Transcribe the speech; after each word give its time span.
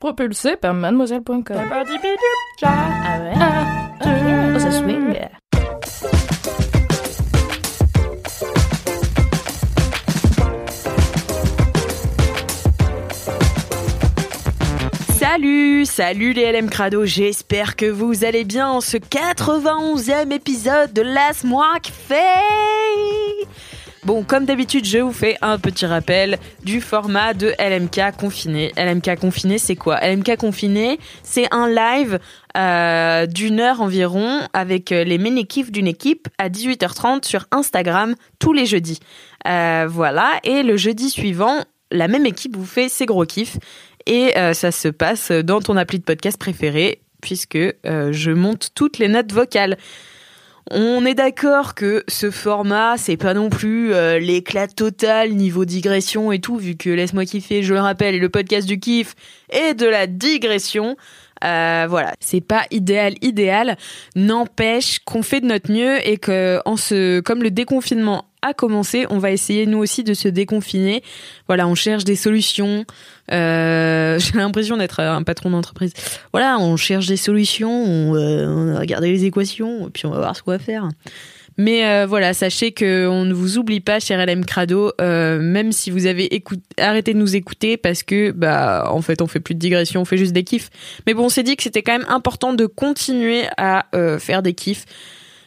Propulsé 0.00 0.54
par 0.54 0.74
mademoiselle.com. 0.74 1.42
Ah 1.50 1.82
ouais? 3.20 3.32
Ah, 3.34 3.90
oh, 4.54 4.58
ça 4.60 4.70
swing. 4.70 5.12
Salut, 15.18 15.84
salut 15.84 16.32
les 16.32 16.52
LM 16.52 16.70
Crado, 16.70 17.04
j'espère 17.04 17.74
que 17.74 17.86
vous 17.86 18.24
allez 18.24 18.44
bien 18.44 18.68
en 18.68 18.80
ce 18.80 18.98
91e 18.98 20.30
épisode 20.30 20.92
de 20.92 21.02
Laisse-moi 21.02 21.66
fait. 21.90 23.48
Bon, 24.04 24.22
comme 24.22 24.44
d'habitude, 24.44 24.84
je 24.84 24.98
vous 24.98 25.12
fais 25.12 25.36
un 25.42 25.58
petit 25.58 25.84
rappel 25.84 26.38
du 26.62 26.80
format 26.80 27.34
de 27.34 27.52
LMK 27.58 28.16
confiné. 28.16 28.72
LMK 28.76 29.18
confiné, 29.18 29.58
c'est 29.58 29.74
quoi? 29.74 29.98
LMK 30.00 30.36
confiné, 30.36 31.00
c'est 31.24 31.52
un 31.52 31.68
live 31.68 32.20
euh, 32.56 33.26
d'une 33.26 33.58
heure 33.58 33.80
environ 33.80 34.40
avec 34.52 34.92
euh, 34.92 35.02
les 35.02 35.18
mini-kifs 35.18 35.72
d'une 35.72 35.88
équipe 35.88 36.28
à 36.38 36.48
18h30 36.48 37.26
sur 37.26 37.46
Instagram 37.50 38.14
tous 38.38 38.52
les 38.52 38.66
jeudis. 38.66 39.00
Euh, 39.48 39.86
voilà, 39.90 40.38
et 40.44 40.62
le 40.62 40.76
jeudi 40.76 41.10
suivant, 41.10 41.64
la 41.90 42.06
même 42.06 42.24
équipe 42.24 42.56
vous 42.56 42.66
fait 42.66 42.88
ses 42.88 43.04
gros 43.04 43.26
kiffs 43.26 43.58
et 44.06 44.32
ça 44.54 44.72
se 44.72 44.88
passe 44.88 45.30
dans 45.30 45.60
ton 45.60 45.76
appli 45.76 45.98
de 45.98 46.04
podcast 46.04 46.38
préféré 46.38 47.02
puisque 47.20 47.58
je 47.58 48.30
monte 48.30 48.70
toutes 48.74 48.98
les 48.98 49.08
notes 49.08 49.32
vocales. 49.32 49.76
On 50.70 51.06
est 51.06 51.14
d'accord 51.14 51.74
que 51.74 52.04
ce 52.08 52.30
format, 52.30 52.98
c'est 52.98 53.16
pas 53.16 53.32
non 53.32 53.48
plus 53.48 53.94
euh, 53.94 54.18
l'éclat 54.18 54.68
total 54.68 55.32
niveau 55.32 55.64
digression 55.64 56.30
et 56.30 56.40
tout, 56.40 56.56
vu 56.56 56.76
que 56.76 56.90
Laisse-moi 56.90 57.24
kiffer, 57.24 57.62
je 57.62 57.72
le 57.72 57.80
rappelle, 57.80 58.18
le 58.18 58.28
podcast 58.28 58.68
du 58.68 58.78
kiff 58.78 59.14
et 59.50 59.72
de 59.72 59.86
la 59.86 60.06
digression. 60.06 60.96
Euh, 61.44 61.86
voilà, 61.88 62.14
c'est 62.20 62.40
pas 62.40 62.64
idéal, 62.70 63.14
idéal. 63.22 63.76
N'empêche 64.16 64.98
qu'on 65.00 65.22
fait 65.22 65.40
de 65.40 65.46
notre 65.46 65.70
mieux 65.70 66.06
et 66.06 66.16
que, 66.16 66.60
en 66.64 66.76
ce, 66.76 67.20
comme 67.20 67.42
le 67.42 67.50
déconfinement 67.50 68.24
a 68.42 68.54
commencé, 68.54 69.06
on 69.10 69.18
va 69.18 69.30
essayer 69.30 69.66
nous 69.66 69.78
aussi 69.78 70.04
de 70.04 70.14
se 70.14 70.28
déconfiner. 70.28 71.02
Voilà, 71.46 71.66
on 71.66 71.74
cherche 71.74 72.04
des 72.04 72.16
solutions. 72.16 72.84
Euh, 73.32 74.18
J'ai 74.20 74.38
l'impression 74.38 74.76
d'être 74.76 75.00
un 75.00 75.22
patron 75.22 75.50
d'entreprise. 75.50 75.92
Voilà, 76.32 76.58
on 76.58 76.76
cherche 76.76 77.06
des 77.06 77.16
solutions, 77.16 77.70
on, 77.70 78.14
euh, 78.14 78.78
on 78.78 79.00
les 79.00 79.24
équations, 79.24 79.88
et 79.88 79.90
puis 79.90 80.06
on 80.06 80.10
va 80.10 80.18
voir 80.18 80.36
ce 80.36 80.42
qu'on 80.42 80.52
va 80.52 80.58
faire. 80.58 80.88
Mais 81.58 81.84
euh, 81.84 82.06
voilà, 82.06 82.34
sachez 82.34 82.70
que 82.70 83.08
on 83.08 83.24
ne 83.24 83.34
vous 83.34 83.58
oublie 83.58 83.80
pas, 83.80 83.98
cher 83.98 84.24
LM 84.24 84.44
Crado, 84.44 84.92
euh, 85.00 85.40
même 85.40 85.72
si 85.72 85.90
vous 85.90 86.06
avez 86.06 86.30
arrêté 86.78 87.14
de 87.14 87.18
nous 87.18 87.34
écouter 87.34 87.76
parce 87.76 88.04
que, 88.04 88.30
bah, 88.30 88.88
en 88.92 89.02
fait, 89.02 89.20
on 89.20 89.26
fait 89.26 89.40
plus 89.40 89.56
de 89.56 89.58
digression, 89.58 90.02
on 90.02 90.04
fait 90.04 90.18
juste 90.18 90.32
des 90.32 90.44
kiffs. 90.44 90.70
Mais 91.04 91.14
bon, 91.14 91.24
on 91.24 91.28
s'est 91.28 91.42
dit 91.42 91.56
que 91.56 91.64
c'était 91.64 91.82
quand 91.82 91.98
même 91.98 92.06
important 92.08 92.54
de 92.54 92.64
continuer 92.66 93.42
à 93.56 93.86
euh, 93.96 94.20
faire 94.20 94.42
des 94.42 94.54
kiffs. 94.54 94.84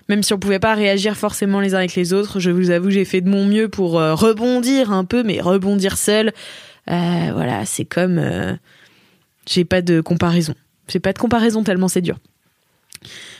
Même 0.09 0.21
si 0.21 0.33
on 0.33 0.37
pouvait 0.37 0.59
pas 0.59 0.75
réagir 0.75 1.15
forcément 1.15 1.61
les 1.61 1.75
uns 1.75 1.77
avec 1.77 1.95
les 1.95 2.11
autres, 2.11 2.41
je 2.41 2.51
vous 2.51 2.71
avoue, 2.71 2.89
j'ai 2.89 3.05
fait 3.05 3.21
de 3.21 3.29
mon 3.29 3.45
mieux 3.45 3.69
pour 3.69 3.93
rebondir 3.93 4.91
un 4.91 5.05
peu, 5.05 5.23
mais 5.23 5.39
rebondir 5.39 5.97
seul, 5.97 6.33
voilà, 6.87 7.65
c'est 7.65 7.85
comme, 7.85 8.57
j'ai 9.47 9.63
pas 9.63 9.81
de 9.81 10.01
comparaison. 10.01 10.53
J'ai 10.89 10.99
pas 10.99 11.13
de 11.13 11.19
comparaison 11.19 11.63
tellement 11.63 11.87
c'est 11.87 12.01
dur. 12.01 12.17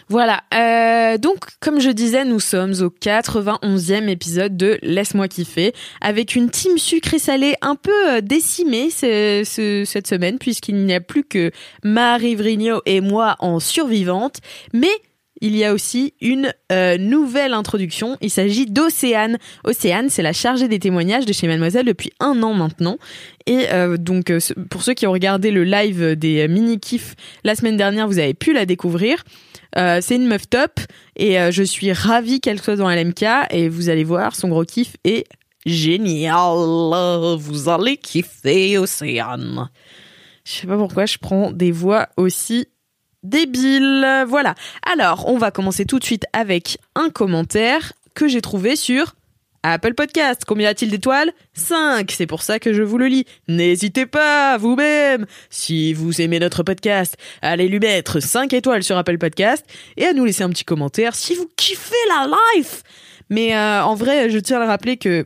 Voilà, 0.10 0.44
euh, 0.54 1.18
donc 1.18 1.38
comme 1.60 1.80
je 1.80 1.90
disais, 1.90 2.26
nous 2.26 2.40
sommes 2.40 2.74
au 2.82 2.90
91e 2.90 4.10
épisode 4.10 4.58
de 4.58 4.78
Laisse-moi 4.82 5.28
kiffer, 5.28 5.74
avec 6.02 6.36
une 6.36 6.50
team 6.50 6.78
sucré 6.78 7.18
salé 7.20 7.56
un 7.62 7.76
peu 7.76 7.92
euh, 8.10 8.22
décimée 8.22 8.90
ce- 8.90 9.44
ce- 9.46 9.84
cette 9.86 10.08
semaine, 10.08 10.38
puisqu'il 10.38 10.76
n'y 10.86 10.94
a 10.94 11.00
plus 11.02 11.24
que 11.24 11.52
Marie 11.84 12.36
Vrigno 12.36 12.82
et 12.86 13.00
moi 13.02 13.36
en 13.40 13.60
survivante, 13.60 14.38
mais 14.74 14.92
il 15.44 15.56
y 15.56 15.64
a 15.64 15.74
aussi 15.74 16.14
une 16.22 16.54
euh, 16.72 16.98
nouvelle 17.00 17.54
introduction. 17.54 18.16
Il 18.22 18.30
s'agit 18.30 18.68
d'Océane. 18.68 19.40
Océane, 19.64 20.10
c'est 20.10 20.22
la 20.22 20.34
chargée 20.34 20.68
des 20.68 20.78
témoignages 20.78 21.26
de 21.26 21.34
chez 21.34 21.48
Mademoiselle 21.48 21.86
depuis 21.86 22.12
un 22.20 22.44
an 22.44 22.54
maintenant. 22.54 22.98
Et 23.48 23.66
donc, 23.98 24.32
pour 24.70 24.84
ceux 24.84 24.94
qui 24.94 25.08
ont 25.08 25.12
regardé 25.12 25.50
le 25.50 25.64
live 25.64 26.16
des 26.16 26.48
mini-kifs 26.48 27.16
la 27.44 27.56
semaine 27.56 27.76
dernière, 27.76 28.08
vous 28.08 28.20
avez 28.20 28.36
pu 28.36 28.54
la 28.54 28.68
découvrir. 28.68 29.24
Euh, 29.78 30.00
c'est 30.02 30.16
une 30.16 30.28
meuf 30.28 30.50
top 30.50 30.80
et 31.16 31.40
euh, 31.40 31.52
je 31.52 31.64
suis 31.64 31.94
ravie 31.94 32.42
qu'elle 32.42 32.62
soit 32.62 32.76
dans 32.76 32.90
LMK 32.90 33.24
et 33.52 33.70
vous 33.70 33.90
allez 33.90 34.04
voir, 34.04 34.36
son 34.36 34.50
gros 34.50 34.66
kiff 34.66 34.98
est 35.04 35.26
génial. 35.66 37.38
Vous 37.38 37.70
allez 37.70 37.98
kiffer 37.98 38.78
Océane. 38.78 39.70
Je 40.44 40.52
sais 40.52 40.68
pas 40.68 40.78
pourquoi 40.78 41.06
je 41.06 41.18
prends 41.18 41.52
des 41.52 41.72
voix 41.72 42.10
aussi 42.18 42.68
débiles. 43.24 44.26
Voilà. 44.28 44.56
Alors, 44.92 45.28
on 45.28 45.38
va 45.38 45.52
commencer 45.52 45.86
tout 45.86 46.00
de 46.00 46.04
suite 46.04 46.26
avec 46.34 46.78
un 46.96 47.10
commentaire 47.10 47.94
que 48.16 48.28
j'ai 48.28 48.42
trouvé 48.42 48.76
sur 48.76 49.16
Apple 49.64 49.94
Podcast. 49.94 50.44
Combien 50.48 50.70
a-t-il 50.70 50.90
d'étoiles? 50.92 51.32
5. 51.54 52.12
C'est 52.12 52.26
pour 52.28 52.42
ça 52.42 52.60
que 52.60 52.74
je 52.74 52.82
vous 52.82 52.98
le 52.98 53.08
lis. 53.08 53.26
N'hésitez 53.48 54.06
pas, 54.06 54.58
vous-même, 54.58 55.26
si 55.50 55.94
vous 55.94 56.22
aimez 56.22 56.40
notre 56.40 56.64
podcast, 56.64 57.16
allez 57.42 57.68
lui 57.68 57.80
mettre 57.80 58.20
5 58.20 58.52
étoiles 58.54 58.84
sur 58.84 58.98
Apple 58.98 59.18
Podcast 59.18 59.66
et 59.98 60.06
à 60.06 60.14
nous 60.14 60.26
laisser 60.26 60.44
un 60.44 60.50
petit 60.50 60.66
commentaire 60.66 61.14
si 61.16 61.36
vous 61.36 61.50
kiffez 61.56 61.96
la 62.10 62.28
life. 62.56 62.84
Mais 63.30 63.56
euh, 63.56 63.84
en 63.84 63.96
vrai, 63.96 64.30
je 64.30 64.40
tiens 64.40 64.58
à 64.58 64.62
le 64.62 64.68
rappeler 64.68 64.98
que 64.98 65.26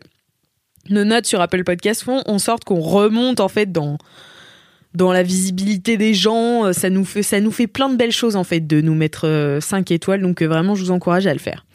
nos 0.90 1.04
notes 1.06 1.26
sur 1.26 1.42
Apple 1.42 1.64
Podcast 1.64 2.04
font 2.04 2.22
en 2.28 2.38
sorte 2.38 2.64
qu'on 2.64 2.80
remonte 2.82 3.40
en 3.40 3.48
fait 3.48 3.72
dans 3.72 3.98
dans 4.94 5.12
la 5.12 5.24
visibilité 5.24 5.98
des 5.98 6.14
gens, 6.14 6.66
Euh, 6.68 6.72
ça 6.74 6.90
nous 6.90 7.04
fait 7.04 7.24
ça 7.24 7.40
nous 7.42 7.52
fait 7.52 7.68
plein 7.68 7.90
de 7.90 7.96
belles 7.98 8.12
choses 8.14 8.36
en 8.36 8.44
fait 8.46 8.62
de 8.62 8.80
nous 8.82 8.96
mettre 8.96 9.58
5 9.62 9.92
étoiles 9.92 10.22
donc 10.22 10.42
euh, 10.42 10.46
vraiment 10.48 10.76
je 10.76 10.84
vous 10.84 10.92
encourage 10.92 11.26
à 11.28 11.34
le 11.34 11.40
faire. 11.40 11.66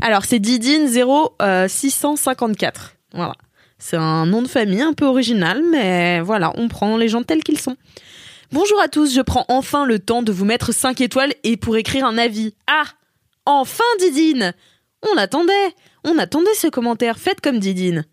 Alors 0.00 0.24
c'est 0.24 0.38
Didine 0.38 0.88
0654. 0.88 2.96
Voilà. 3.12 3.34
C'est 3.78 3.96
un 3.96 4.26
nom 4.26 4.42
de 4.42 4.48
famille 4.48 4.82
un 4.82 4.92
peu 4.92 5.04
original 5.04 5.62
mais 5.70 6.20
voilà, 6.20 6.52
on 6.56 6.68
prend 6.68 6.96
les 6.96 7.08
gens 7.08 7.22
tels 7.22 7.42
qu'ils 7.42 7.60
sont. 7.60 7.76
Bonjour 8.52 8.80
à 8.80 8.88
tous, 8.88 9.14
je 9.14 9.20
prends 9.20 9.44
enfin 9.48 9.84
le 9.84 9.98
temps 9.98 10.22
de 10.22 10.32
vous 10.32 10.44
mettre 10.44 10.72
5 10.72 11.00
étoiles 11.00 11.32
et 11.42 11.56
pour 11.56 11.76
écrire 11.76 12.06
un 12.06 12.18
avis. 12.18 12.54
Ah 12.66 12.84
Enfin 13.46 13.84
Didine 13.98 14.54
On 15.02 15.16
attendait 15.16 15.74
On 16.04 16.18
attendait 16.18 16.54
ce 16.54 16.68
commentaire, 16.68 17.18
faites 17.18 17.40
comme 17.40 17.58
Didine. 17.58 18.04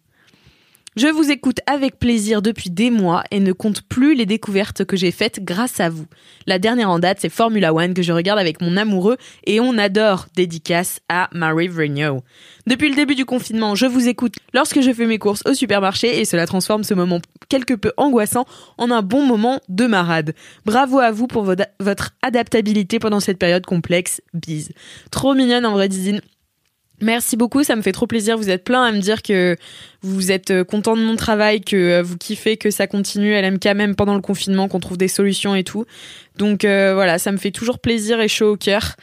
Je 0.97 1.07
vous 1.07 1.31
écoute 1.31 1.59
avec 1.67 1.99
plaisir 1.99 2.41
depuis 2.41 2.69
des 2.69 2.91
mois 2.91 3.23
et 3.31 3.39
ne 3.39 3.53
compte 3.53 3.81
plus 3.81 4.13
les 4.13 4.25
découvertes 4.25 4.83
que 4.83 4.97
j'ai 4.97 5.11
faites 5.11 5.41
grâce 5.41 5.79
à 5.79 5.87
vous. 5.89 6.05
La 6.47 6.59
dernière 6.59 6.89
en 6.89 6.99
date, 6.99 7.19
c'est 7.21 7.29
Formula 7.29 7.73
One 7.73 7.93
que 7.93 8.01
je 8.01 8.11
regarde 8.11 8.37
avec 8.39 8.59
mon 8.61 8.75
amoureux 8.75 9.15
et 9.45 9.61
on 9.61 9.77
adore. 9.77 10.25
Dédicace 10.35 10.99
à 11.07 11.29
Marie 11.31 11.69
Vrigno. 11.69 12.23
Depuis 12.67 12.89
le 12.89 12.95
début 12.95 13.15
du 13.15 13.23
confinement, 13.23 13.73
je 13.73 13.85
vous 13.85 14.09
écoute 14.09 14.35
lorsque 14.53 14.81
je 14.81 14.91
fais 14.91 15.05
mes 15.05 15.17
courses 15.17 15.43
au 15.45 15.53
supermarché 15.53 16.19
et 16.19 16.25
cela 16.25 16.45
transforme 16.45 16.83
ce 16.83 16.93
moment 16.93 17.21
quelque 17.47 17.73
peu 17.73 17.93
angoissant 17.95 18.45
en 18.77 18.91
un 18.91 19.01
bon 19.01 19.25
moment 19.25 19.61
de 19.69 19.85
marade. 19.85 20.33
Bravo 20.65 20.99
à 20.99 21.11
vous 21.11 21.27
pour 21.27 21.43
vo- 21.43 21.55
votre 21.79 22.11
adaptabilité 22.21 22.99
pendant 22.99 23.21
cette 23.21 23.39
période 23.39 23.65
complexe. 23.65 24.21
Bise. 24.33 24.71
Trop 25.09 25.35
mignonne 25.35 25.65
en 25.65 25.71
vrai, 25.71 25.87
Didine. 25.87 26.19
Merci 27.01 27.35
beaucoup, 27.35 27.63
ça 27.63 27.75
me 27.75 27.81
fait 27.81 27.91
trop 27.91 28.05
plaisir. 28.05 28.37
Vous 28.37 28.51
êtes 28.51 28.63
plein 28.63 28.83
à 28.83 28.91
me 28.91 28.99
dire 28.99 29.23
que 29.23 29.57
vous 30.03 30.31
êtes 30.31 30.51
euh, 30.51 30.63
content 30.63 30.95
de 30.95 31.01
mon 31.01 31.15
travail, 31.15 31.61
que 31.61 31.75
euh, 31.75 32.03
vous 32.03 32.15
kiffez, 32.15 32.57
que 32.57 32.69
ça 32.69 32.85
continue. 32.85 33.33
LMK 33.33 33.65
même 33.75 33.95
pendant 33.95 34.13
le 34.13 34.21
confinement, 34.21 34.67
qu'on 34.67 34.79
trouve 34.79 34.97
des 34.97 35.07
solutions 35.07 35.55
et 35.55 35.63
tout. 35.63 35.85
Donc 36.37 36.63
euh, 36.63 36.93
voilà, 36.93 37.17
ça 37.17 37.31
me 37.31 37.37
fait 37.37 37.49
toujours 37.49 37.79
plaisir 37.79 38.21
et 38.21 38.27
chaud 38.27 38.53
au 38.53 38.57
cœur. 38.57 38.95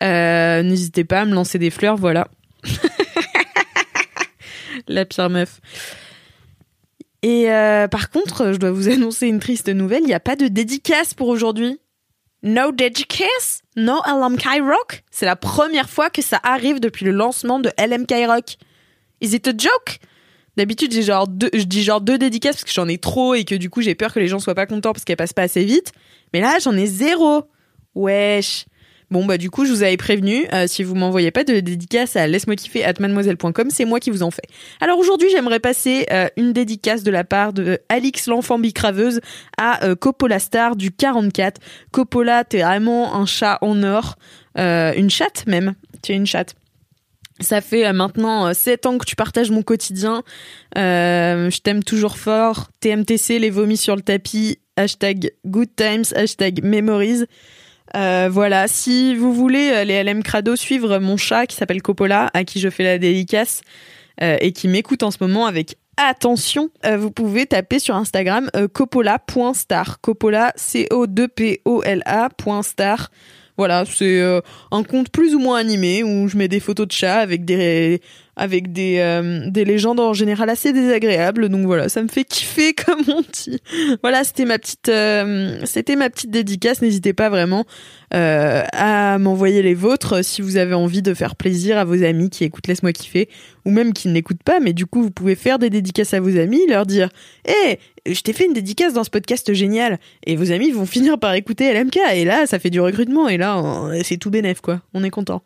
N'hésitez 0.00 1.04
pas 1.04 1.20
à 1.20 1.24
me 1.24 1.34
lancer 1.34 1.58
des 1.58 1.70
fleurs, 1.70 1.96
voilà. 1.96 2.28
La 4.88 5.04
pire 5.04 5.30
meuf. 5.30 5.60
Et 7.22 7.46
par 7.90 8.10
contre, 8.10 8.52
je 8.52 8.58
dois 8.58 8.70
vous 8.70 8.90
annoncer 8.90 9.26
une 9.28 9.40
triste 9.40 9.70
nouvelle. 9.70 10.02
Il 10.02 10.08
n'y 10.08 10.14
a 10.14 10.20
pas 10.20 10.36
de 10.36 10.46
dédicace 10.46 11.14
pour 11.14 11.28
aujourd'hui. 11.28 11.78
No 12.44 12.72
dédicace, 12.72 13.62
no 13.74 14.02
LMK 14.06 14.44
Rock. 14.60 15.02
C'est 15.10 15.24
la 15.24 15.34
première 15.34 15.88
fois 15.88 16.10
que 16.10 16.20
ça 16.20 16.38
arrive 16.42 16.78
depuis 16.78 17.06
le 17.06 17.10
lancement 17.10 17.58
de 17.58 17.70
LMK 17.78 18.12
Rock. 18.26 18.56
Is 19.22 19.34
it 19.34 19.48
a 19.48 19.52
joke? 19.56 19.98
D'habitude, 20.58 20.92
j'ai 20.92 21.02
genre 21.02 21.26
deux, 21.26 21.48
je 21.54 21.62
dis 21.62 21.82
genre 21.82 22.02
deux 22.02 22.18
dédicaces 22.18 22.56
parce 22.56 22.64
que 22.64 22.72
j'en 22.72 22.86
ai 22.86 22.98
trop 22.98 23.32
et 23.34 23.46
que 23.46 23.54
du 23.54 23.70
coup, 23.70 23.80
j'ai 23.80 23.94
peur 23.94 24.12
que 24.12 24.20
les 24.20 24.28
gens 24.28 24.40
soient 24.40 24.54
pas 24.54 24.66
contents 24.66 24.92
parce 24.92 25.04
qu'elles 25.04 25.16
passent 25.16 25.32
pas 25.32 25.44
assez 25.44 25.64
vite. 25.64 25.92
Mais 26.34 26.40
là, 26.40 26.58
j'en 26.62 26.76
ai 26.76 26.86
zéro. 26.86 27.44
Wesh. 27.94 28.66
Bon, 29.14 29.24
bah, 29.24 29.38
du 29.38 29.48
coup, 29.48 29.64
je 29.64 29.70
vous 29.70 29.84
avais 29.84 29.96
prévenu, 29.96 30.44
euh, 30.52 30.66
si 30.66 30.82
vous 30.82 30.96
m'envoyez 30.96 31.30
pas 31.30 31.44
de 31.44 31.60
dédicace 31.60 32.16
à 32.16 32.26
laisse-moi 32.26 32.56
kiffer 32.56 32.84
at 32.84 32.94
c'est 33.68 33.84
moi 33.84 34.00
qui 34.00 34.10
vous 34.10 34.24
en 34.24 34.32
fais. 34.32 34.42
Alors 34.80 34.98
aujourd'hui, 34.98 35.28
j'aimerais 35.30 35.60
passer 35.60 36.04
euh, 36.10 36.26
une 36.36 36.52
dédicace 36.52 37.04
de 37.04 37.12
la 37.12 37.22
part 37.22 37.52
de 37.52 37.78
Alix 37.88 38.26
l'enfant 38.26 38.58
bicraveuse 38.58 39.20
à 39.56 39.84
euh, 39.84 39.94
Coppola 39.94 40.40
Star 40.40 40.74
du 40.74 40.90
44. 40.90 41.60
Coppola, 41.92 42.42
t'es 42.42 42.62
vraiment 42.62 43.14
un 43.14 43.24
chat 43.24 43.58
en 43.60 43.84
or. 43.84 44.16
une 44.56 45.10
chatte 45.10 45.46
même. 45.46 45.74
Tu 46.02 46.10
es 46.10 46.16
une 46.16 46.26
chatte. 46.26 46.56
Ça 47.38 47.60
fait 47.60 47.92
maintenant 47.92 48.52
7 48.52 48.86
ans 48.86 48.98
que 48.98 49.06
tu 49.06 49.14
partages 49.14 49.52
mon 49.52 49.62
quotidien. 49.62 50.24
je 50.74 51.60
t'aime 51.60 51.84
toujours 51.84 52.18
fort. 52.18 52.66
TMTC, 52.80 53.38
les 53.38 53.50
vomis 53.50 53.76
sur 53.76 53.94
le 53.94 54.02
tapis. 54.02 54.58
Hashtag 54.76 55.30
good 55.46 55.68
times. 55.76 56.06
Hashtag 56.16 56.64
memories. 56.64 57.26
Euh, 57.94 58.28
voilà, 58.30 58.68
si 58.68 59.14
vous 59.14 59.32
voulez, 59.32 59.70
euh, 59.72 59.84
les 59.84 60.02
LM 60.02 60.22
Crado, 60.22 60.56
suivre 60.56 60.98
mon 60.98 61.16
chat 61.16 61.46
qui 61.46 61.56
s'appelle 61.56 61.80
Coppola, 61.82 62.30
à 62.34 62.44
qui 62.44 62.60
je 62.60 62.68
fais 62.68 62.82
la 62.82 62.98
dédicace 62.98 63.62
euh, 64.22 64.36
et 64.40 64.52
qui 64.52 64.68
m'écoute 64.68 65.02
en 65.02 65.10
ce 65.10 65.16
moment 65.20 65.46
avec 65.46 65.78
attention, 65.96 66.70
vous 66.98 67.12
pouvez 67.12 67.46
taper 67.46 67.78
sur 67.78 67.94
Instagram 67.94 68.50
coppola.star. 68.72 70.00
Coppola, 70.00 70.52
C-O-2-P-O-L-A.star. 70.56 73.12
Voilà, 73.56 73.84
c'est 73.84 74.40
un 74.72 74.82
compte 74.82 75.10
plus 75.10 75.36
ou 75.36 75.38
moins 75.38 75.56
animé 75.56 76.02
où 76.02 76.26
je 76.26 76.36
mets 76.36 76.48
des 76.48 76.58
photos 76.58 76.88
de 76.88 76.92
chats 76.92 77.20
avec 77.20 77.44
des 77.44 78.00
avec 78.36 78.72
des, 78.72 78.96
euh, 78.98 79.48
des 79.48 79.64
légendes 79.64 80.00
en 80.00 80.12
général 80.12 80.50
assez 80.50 80.72
désagréables. 80.72 81.48
Donc 81.48 81.66
voilà, 81.66 81.88
ça 81.88 82.02
me 82.02 82.08
fait 82.08 82.24
kiffer 82.24 82.74
comme 82.86 83.02
on 83.08 83.22
dit. 83.32 83.60
Voilà, 84.02 84.24
c'était 84.24 84.44
ma 84.44 84.58
petite 84.58 84.88
euh, 84.88 85.64
dédicace. 86.28 86.82
N'hésitez 86.82 87.12
pas 87.12 87.28
vraiment 87.28 87.64
euh, 88.12 88.62
à 88.72 89.18
m'envoyer 89.18 89.62
les 89.62 89.74
vôtres 89.74 90.24
si 90.24 90.42
vous 90.42 90.56
avez 90.56 90.74
envie 90.74 91.02
de 91.02 91.14
faire 91.14 91.36
plaisir 91.36 91.78
à 91.78 91.84
vos 91.84 92.02
amis 92.02 92.30
qui 92.30 92.44
écoutent 92.44 92.66
Laisse-moi 92.66 92.92
kiffer 92.92 93.28
ou 93.64 93.70
même 93.70 93.92
qui 93.92 94.08
ne 94.08 94.14
l'écoutent 94.14 94.42
pas. 94.42 94.60
Mais 94.60 94.72
du 94.72 94.86
coup, 94.86 95.02
vous 95.02 95.10
pouvez 95.10 95.36
faire 95.36 95.58
des 95.58 95.70
dédicaces 95.70 96.14
à 96.14 96.20
vos 96.20 96.36
amis, 96.36 96.60
leur 96.68 96.86
dire 96.86 97.10
"Eh, 97.46 97.78
je 98.06 98.20
t'ai 98.20 98.32
fait 98.32 98.46
une 98.46 98.52
dédicace 98.52 98.94
dans 98.94 99.04
ce 99.04 99.10
podcast 99.10 99.52
génial." 99.54 99.98
Et 100.26 100.36
vos 100.36 100.50
amis 100.50 100.72
vont 100.72 100.86
finir 100.86 101.18
par 101.18 101.34
écouter 101.34 101.72
LMK. 101.72 101.98
Et 102.14 102.24
là, 102.24 102.46
ça 102.46 102.58
fait 102.58 102.70
du 102.70 102.80
recrutement. 102.80 103.28
Et 103.28 103.36
là, 103.36 103.62
c'est 104.02 104.16
tout 104.16 104.30
bénef 104.30 104.60
quoi. 104.60 104.80
On 104.92 105.04
est 105.04 105.10
content. 105.10 105.42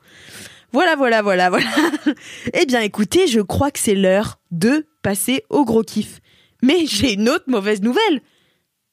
Voilà, 0.73 0.97
voilà, 0.97 1.23
voilà, 1.23 1.51
voilà. 1.51 1.67
eh 2.53 2.67
bien, 2.67 2.81
écoutez, 2.81 3.27
je 3.27 3.41
crois 3.41 3.71
que 3.71 3.79
c'est 3.79 3.95
l'heure 3.95 4.39
de 4.51 4.87
passer 5.03 5.45
au 5.49 5.65
gros 5.65 5.83
kiff. 5.83 6.21
Mais 6.63 6.87
j'ai 6.87 7.15
une 7.15 7.29
autre 7.29 7.45
mauvaise 7.49 7.83
nouvelle. 7.83 8.21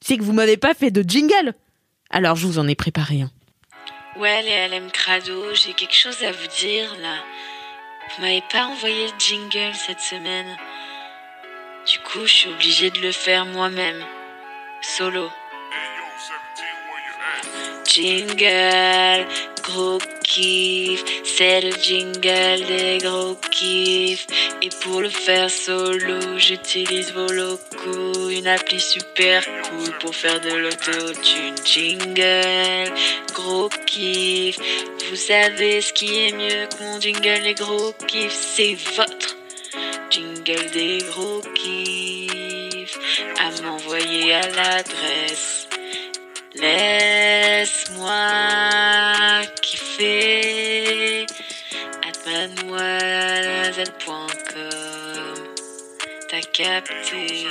C'est 0.01 0.17
que 0.17 0.23
vous 0.23 0.33
m'avez 0.33 0.57
pas 0.57 0.73
fait 0.73 0.91
de 0.91 1.07
jingle. 1.07 1.53
Alors, 2.09 2.35
je 2.35 2.45
vous 2.45 2.59
en 2.59 2.67
ai 2.67 2.75
préparé 2.75 3.21
un. 3.21 3.31
Ouais, 4.19 4.41
les 4.43 4.67
LM 4.69 4.91
Crado, 4.91 5.53
j'ai 5.53 5.73
quelque 5.73 5.95
chose 5.95 6.23
à 6.23 6.31
vous 6.31 6.47
dire 6.59 6.95
là. 7.01 7.15
Vous 8.15 8.21
m'avez 8.21 8.43
pas 8.51 8.65
envoyé 8.65 9.07
de 9.07 9.19
jingle 9.19 9.73
cette 9.73 9.99
semaine. 9.99 10.57
Du 11.91 11.99
coup, 11.99 12.25
je 12.25 12.31
suis 12.31 12.49
obligée 12.49 12.91
de 12.91 12.99
le 12.99 13.11
faire 13.11 13.45
moi-même. 13.45 14.01
Solo. 14.81 15.29
Jingle, 17.85 19.27
gros 19.67 19.99
kiff, 20.23 21.03
c'est 21.23 21.61
le 21.61 21.71
jingle 21.71 22.65
des 22.67 22.97
gros 22.99 23.37
kiffs. 23.51 24.27
Et 24.61 24.69
pour 24.81 25.01
le 25.01 25.09
faire 25.09 25.49
solo, 25.49 26.37
j'utilise 26.37 27.11
vos 27.13 27.31
locaux, 27.31 28.29
une 28.29 28.47
appli 28.47 28.79
super 28.79 29.43
cool 29.43 29.91
pour 29.99 30.15
faire 30.15 30.39
de 30.41 30.51
l'autotune. 30.51 31.55
Jingle, 31.65 32.93
gros 33.33 33.69
kiff, 33.85 34.57
vous 35.09 35.15
savez 35.15 35.81
ce 35.81 35.93
qui 35.93 36.27
est 36.27 36.31
mieux 36.31 36.67
que 36.67 36.83
mon 36.83 36.99
jingle 36.99 37.43
des 37.43 37.53
gros 37.53 37.93
kiffs, 38.07 38.31
c'est 38.55 38.77
votre 38.95 39.35
jingle 40.09 40.71
des 40.71 40.99
gros 41.09 41.41
kiffs. 41.55 42.99
À 43.39 43.61
m'envoyer 43.61 44.33
à 44.33 44.47
l'adresse. 44.49 45.67
Laisse-moi 46.55 48.11
kiffer 49.95 51.25
à 52.03 52.11
mademoiselle.com. 52.29 54.23
T'as 56.29 56.41
capté. 56.53 57.47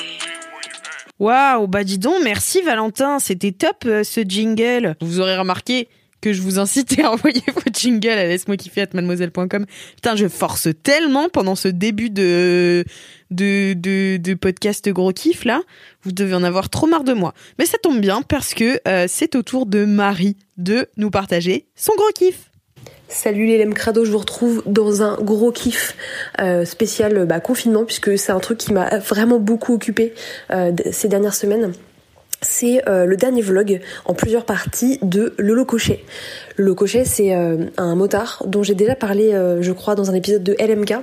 Waouh, 1.19 1.67
bah 1.69 1.85
dis 1.85 1.99
donc, 1.99 2.23
merci 2.23 2.61
Valentin, 2.62 3.19
c'était 3.19 3.52
top 3.52 3.85
euh, 3.87 4.02
ce 4.02 4.20
jingle. 4.26 4.96
Vous 5.00 5.20
aurez 5.20 5.38
remarqué 5.38 5.88
que 6.25 6.32
je 6.32 6.41
vous 6.41 6.59
incite 6.59 6.99
à 7.00 7.11
envoyer 7.12 7.43
vos 7.55 7.71
jingles 7.71 8.09
à 8.09 8.25
laisse-moi 8.25 8.56
kiffer 8.56 8.81
à 8.81 8.87
mademoiselle.com. 8.94 9.67
Putain, 9.97 10.17
je 10.17 10.26
force 10.26 10.69
tellement 10.82 11.29
pendant 11.29 11.55
ce 11.55 11.69
début 11.69 12.09
de, 12.09 12.87
de, 13.31 13.75
de, 13.75 14.35
podcast 14.35 14.88
gros 14.88 15.12
kiff 15.12 15.44
là. 15.44 15.61
Vous 16.03 16.12
devez 16.12 16.35
en 16.35 16.43
avoir 16.43 16.71
trop 16.71 16.87
marre 16.87 17.05
de 17.05 17.12
moi. 17.12 17.35
Mais 17.59 17.67
ça 17.67 17.76
tombe 17.76 18.00
bien 18.00 18.23
parce 18.23 18.55
que 18.55 18.81
euh, 18.88 19.05
c'est 19.06 19.37
au 19.37 19.43
tour 19.43 19.67
de 19.67 19.85
Marie 19.85 20.38
de 20.56 20.88
nous 20.97 21.11
partager 21.11 21.67
son 21.76 21.93
gros 21.94 22.11
kiff. 22.15 22.50
Salut 23.09 23.44
les 23.44 23.69
Crado, 23.75 24.06
je 24.06 24.11
vous 24.11 24.19
retrouve 24.19 24.62
dans 24.65 25.03
un 25.03 25.17
gros 25.17 25.53
kiff 25.53 25.94
euh, 26.41 26.65
spécial 26.65 27.27
bah, 27.27 27.38
confinement 27.38 27.85
puisque 27.85 28.19
c'est 28.19 28.32
un 28.32 28.41
truc 28.41 28.56
qui 28.56 28.73
m'a 28.73 28.99
vraiment 28.99 29.38
beaucoup 29.38 29.75
occupé 29.75 30.15
euh, 30.50 30.73
ces 30.91 31.09
dernières 31.09 31.35
semaines 31.35 31.75
c'est 32.44 32.87
euh, 32.88 33.06
le 33.06 33.17
dernier 33.17 33.43
vlog 33.43 33.81
en 34.05 34.14
plusieurs 34.14 34.44
parties 34.44 34.99
de 35.02 35.35
Lolo 35.38 35.64
Cochet. 35.64 36.05
Lolo 36.56 36.75
Cochet, 36.75 37.05
c'est 37.05 37.35
euh, 37.35 37.67
un 37.77 37.95
motard 37.95 38.43
dont 38.47 38.62
j'ai 38.62 38.75
déjà 38.75 38.95
parlé, 38.95 39.33
euh, 39.33 39.61
je 39.61 39.73
crois, 39.73 39.95
dans 39.95 40.11
un 40.11 40.15
épisode 40.15 40.43
de 40.43 40.55
LMK, 40.59 40.95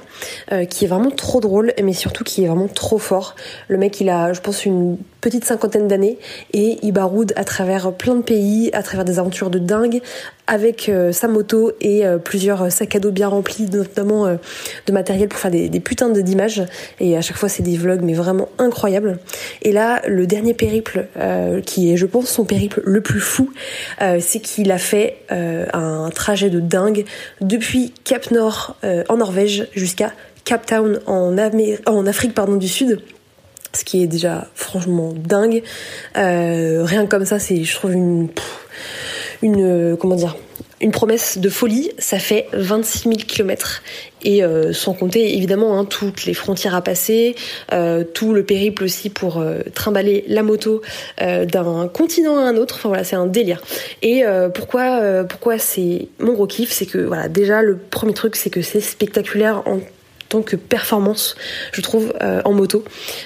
qui 0.70 0.86
est 0.86 0.88
vraiment 0.88 1.12
trop 1.12 1.40
drôle, 1.40 1.74
mais 1.82 1.94
surtout 1.94 2.24
qui 2.24 2.44
est 2.44 2.48
vraiment 2.48 2.68
trop 2.68 2.98
fort. 2.98 3.36
Le 3.68 3.78
mec, 3.78 4.00
il 4.02 4.10
a, 4.10 4.34
je 4.34 4.42
pense, 4.42 4.66
une 4.66 4.98
petite 5.22 5.46
cinquantaine 5.46 5.88
d'années 5.88 6.18
et 6.52 6.80
il 6.82 6.92
baroude 6.92 7.32
à 7.36 7.44
travers 7.44 7.94
plein 7.94 8.16
de 8.16 8.24
pays, 8.24 8.72
à 8.74 8.84
travers 8.84 9.06
des 9.06 9.20
aventures 9.20 9.50
de 9.50 9.60
dingue, 9.60 10.02
avec 10.48 10.90
euh, 10.90 11.14
sa 11.14 11.28
moto 11.30 11.72
et 11.80 12.06
euh, 12.06 12.18
plusieurs 12.18 12.72
sacs 12.72 12.96
à 12.96 13.00
dos 13.00 13.12
bien 13.12 13.30
remplis, 13.30 13.68
notamment 13.72 14.26
euh, 14.26 14.36
de 14.88 14.92
matériel 14.92 15.30
pour 15.30 15.40
faire 15.40 15.52
des, 15.52 15.70
des 15.70 15.80
putains 15.80 16.10
d'images. 16.10 16.64
Et 17.00 17.16
à 17.16 17.22
chaque 17.22 17.38
fois, 17.38 17.48
c'est 17.48 17.64
des 17.64 17.78
vlogs, 17.78 18.02
mais 18.02 18.14
vraiment 18.14 18.50
incroyables. 18.58 19.20
Et 19.62 19.72
là, 19.72 20.02
le 20.08 20.28
dernier 20.28 20.54
périple, 20.54 21.08
qui 21.66 21.92
est, 21.92 21.98
je 21.98 22.06
pense, 22.06 22.28
son 22.28 22.44
périple 22.44 22.82
le 22.84 23.02
plus 23.02 23.20
fou, 23.20 23.52
c'est 24.20 24.40
qu'il 24.40 24.72
a 24.72 24.78
fait 24.78 25.18
un 25.74 26.10
trajet 26.10 26.50
de 26.50 26.60
dingue 26.60 27.06
depuis 27.40 27.94
Cap 28.04 28.32
Nord 28.32 28.76
en 29.10 29.18
Norvège 29.18 29.68
jusqu'à 29.74 30.12
Cap 30.46 30.66
Town 30.66 31.00
en, 31.06 31.38
Afrique 32.08 32.34
du 32.58 32.68
Sud 32.68 33.02
ce 33.74 33.84
qui 33.84 34.04
est 34.04 34.08
déjà 34.08 34.48
franchement 34.54 35.14
dingue. 35.16 35.64
Euh, 36.18 36.84
rien 36.84 37.06
comme 37.06 37.26
ça, 37.26 37.40
c'est, 37.40 37.64
je 37.64 37.76
trouve 37.76 37.94
une, 37.94 38.28
une, 39.42 39.96
comment 39.98 40.16
dire, 40.16 40.36
une 40.82 40.92
promesse 40.92 41.38
de 41.38 41.50
folie. 41.50 41.92
Ça 41.98 42.20
fait 42.20 42.48
26 42.54 43.04
000 43.04 43.14
kilomètres 43.28 43.82
et 44.24 44.44
euh, 44.44 44.74
sans 44.74 44.94
compter 44.94 45.36
évidemment 45.36 45.80
hein, 45.80 45.86
toutes 45.86 46.26
les 46.26 46.34
frontières 46.34 46.76
à 46.76 46.82
passer, 46.82 47.36
euh, 47.72 48.04
tout 48.04 48.34
le 48.34 48.44
périple 48.44 48.84
aussi 48.84 49.10
pour 49.10 49.40
euh, 49.40 49.60
trimballer 49.74 50.24
la 50.28 50.44
moto 50.44 50.82
euh, 51.22 51.46
d'un 51.46 51.88
continent 51.88 52.38
à 52.38 52.42
un 52.42 52.58
autre. 52.58 52.76
Enfin 52.76 52.90
voilà, 52.90 53.04
c'est 53.04 53.16
un 53.16 53.28
délire. 53.28 53.62
Et 54.02 54.24
pourquoi, 54.54 55.24
pourquoi 55.28 55.58
c'est 55.58 56.08
mon 56.20 56.34
gros 56.34 56.48
kiff, 56.48 56.72
c'est 56.72 56.86
que 56.86 56.98
voilà, 56.98 57.28
déjà 57.28 57.62
le 57.62 57.78
premier 57.78 58.14
truc, 58.14 58.36
c'est 58.36 58.50
que 58.50 58.62
c'est 58.62 58.82
spectaculaire 58.82 59.64
en 59.68 59.80
tant 60.32 60.42
que 60.42 60.56
performance, 60.56 61.36
je 61.74 61.82
trouve, 61.82 62.14
euh, 62.22 62.42
en 62.46 62.54
moto. 62.54 62.86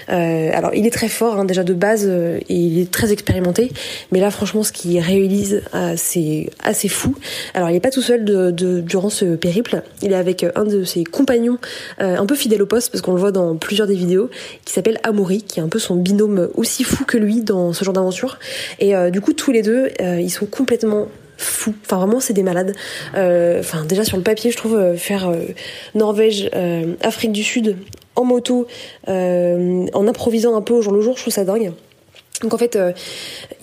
Euh, 0.09 0.50
alors, 0.53 0.74
il 0.74 0.88
est 0.88 0.91
très 0.91 1.07
fort, 1.07 1.39
hein, 1.39 1.45
déjà 1.45 1.63
de 1.63 1.74
base, 1.74 2.05
euh, 2.07 2.39
et 2.50 2.55
il 2.55 2.79
est 2.79 2.89
très 2.89 3.12
expérimenté. 3.12 3.71
Mais 4.12 4.19
là, 4.19 4.31
franchement, 4.31 4.63
ce 4.63 4.71
qu'il 4.71 5.00
réalise, 5.00 5.62
c'est 5.97 6.50
assez 6.63 6.89
fou. 6.89 7.15
Alors, 7.53 7.69
il 7.69 7.74
n'est 7.74 7.79
pas 7.79 7.91
tout 7.91 8.01
seul 8.01 8.25
durant 8.55 9.09
ce 9.09 9.35
périple. 9.35 9.83
Il 10.01 10.12
est 10.12 10.15
avec 10.15 10.45
un 10.55 10.63
de 10.63 10.83
ses 10.83 11.03
compagnons, 11.03 11.59
un 12.00 12.25
peu 12.25 12.35
fidèle 12.35 12.62
au 12.62 12.65
poste, 12.65 12.91
parce 12.91 13.01
qu'on 13.01 13.13
le 13.13 13.19
voit 13.19 13.31
dans 13.31 13.55
plusieurs 13.55 13.88
des 13.88 13.95
vidéos, 13.95 14.29
qui 14.65 14.74
s'appelle 14.74 15.00
Amaury, 15.03 15.43
qui 15.43 15.59
est 15.59 15.63
un 15.63 15.69
peu 15.69 15.79
son 15.79 15.95
binôme 15.95 16.50
aussi 16.55 16.83
fou 16.83 17.05
que 17.05 17.17
lui 17.17 17.41
dans 17.41 17.71
ce 17.74 17.85
genre 17.85 17.93
d'aventure. 17.93 18.39
Et 18.79 18.93
du 19.12 19.21
coup, 19.21 19.33
tous 19.33 19.51
les 19.51 19.62
deux, 19.62 19.89
ils 20.00 20.31
sont 20.31 20.47
complètement 20.47 21.07
fou. 21.38 21.74
Enfin 21.84 21.98
vraiment 21.98 22.20
c'est 22.20 22.34
des 22.34 22.44
malades. 22.44 22.75
Euh, 23.15 23.60
enfin 23.60 23.86
déjà 23.86 24.04
sur 24.04 24.18
le 24.18 24.24
papier 24.24 24.51
je 24.51 24.58
trouve 24.58 24.75
euh, 24.75 24.96
faire 24.96 25.30
euh, 25.30 25.46
Norvège, 25.94 26.50
Afrique 27.01 27.32
du 27.32 27.44
Sud 27.44 27.77
en 28.15 28.24
moto, 28.24 28.68
en 29.08 30.08
improvisant 30.08 30.56
un 30.56 30.62
peu 30.62 30.74
au 30.74 30.82
jour 30.82 30.94
le 30.94 31.01
jour, 31.01 31.15
je 31.18 31.22
trouve 31.22 31.34
ça 31.34 31.44
dingue. 31.44 31.74
Donc 32.42 32.54
en 32.54 32.58
fait, 32.58 32.77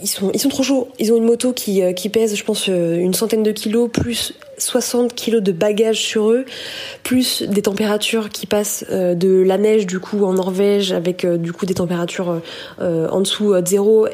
ils 0.01 0.09
sont 0.09 0.31
ils 0.33 0.41
sont 0.41 0.49
trop 0.49 0.63
chauds. 0.63 0.89
Ils 0.99 1.13
ont 1.13 1.17
une 1.17 1.25
moto 1.25 1.53
qui 1.53 1.83
qui 1.95 2.09
pèse, 2.09 2.35
je 2.35 2.45
pense, 2.45 2.69
une 2.69 3.15
centaine 3.15 3.43
de 3.43 3.53
kilos 3.53 3.91
plus 3.91 4.35
60 4.59 5.15
kilos 5.15 5.43
de 5.43 5.53
bagages 5.53 6.01
sur 6.01 6.31
eux, 6.31 6.45
plus 7.03 7.43
des 7.43 7.63
températures 7.63 8.31
qui 8.31 8.47
passent 8.47 8.85
de 8.91 9.43
la 9.43 9.59
neige 9.59 9.87
du 9.87 10.01
coup 10.01 10.25
en 10.25 10.35
Norvège 10.35 10.93
avec 10.93 11.27
du 11.27 11.53
coup 11.53 11.67
des 11.67 11.75
températures 11.75 12.41
en 12.79 13.21
dessous 13.21 13.55
de 13.55 13.67
zéro 13.67 14.07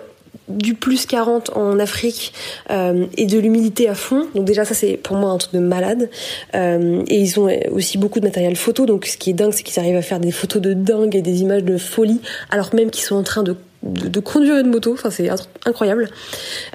du 0.49 0.75
plus 0.75 1.07
40 1.07 1.57
en 1.57 1.79
Afrique 1.79 2.33
euh, 2.71 3.07
et 3.17 3.27
de 3.27 3.39
l'humidité 3.39 3.89
à 3.89 3.95
fond. 3.95 4.27
Donc 4.35 4.45
déjà 4.45 4.65
ça 4.65 4.75
c'est 4.75 4.97
pour 4.97 5.17
moi 5.17 5.31
un 5.31 5.39
truc 5.39 5.55
de 5.55 5.59
malade. 5.59 6.11
Euh, 6.55 7.03
et 7.09 7.21
ils 7.21 7.39
ont 7.39 7.49
aussi 7.73 7.99
beaucoup 7.99 8.21
de 8.21 8.25
matériel 8.25 8.57
photo. 8.57 8.87
Donc 8.87 9.07
ce 9.07 9.17
qui 9.17 9.31
est 9.31 9.35
dingue 9.35 9.53
c'est 9.53 9.63
qu'ils 9.63 9.79
arrivent 9.79 9.97
à 9.97 10.03
faire 10.03 10.21
des 10.21 10.33
photos 10.33 10.63
de 10.63 10.73
dingue 10.73 11.15
et 11.15 11.23
des 11.23 11.43
images 11.43 11.65
de 11.65 11.79
folie 11.79 12.21
alors 12.51 12.75
même 12.75 12.91
qu'ils 12.91 13.05
sont 13.05 13.17
en 13.17 13.23
train 13.23 13.43
de 13.43 13.57
de, 13.83 14.21
conduire 14.21 14.57
une 14.57 14.71
moto. 14.71 14.93
Enfin, 14.93 15.11
c'est 15.11 15.31
incroyable. 15.65 16.09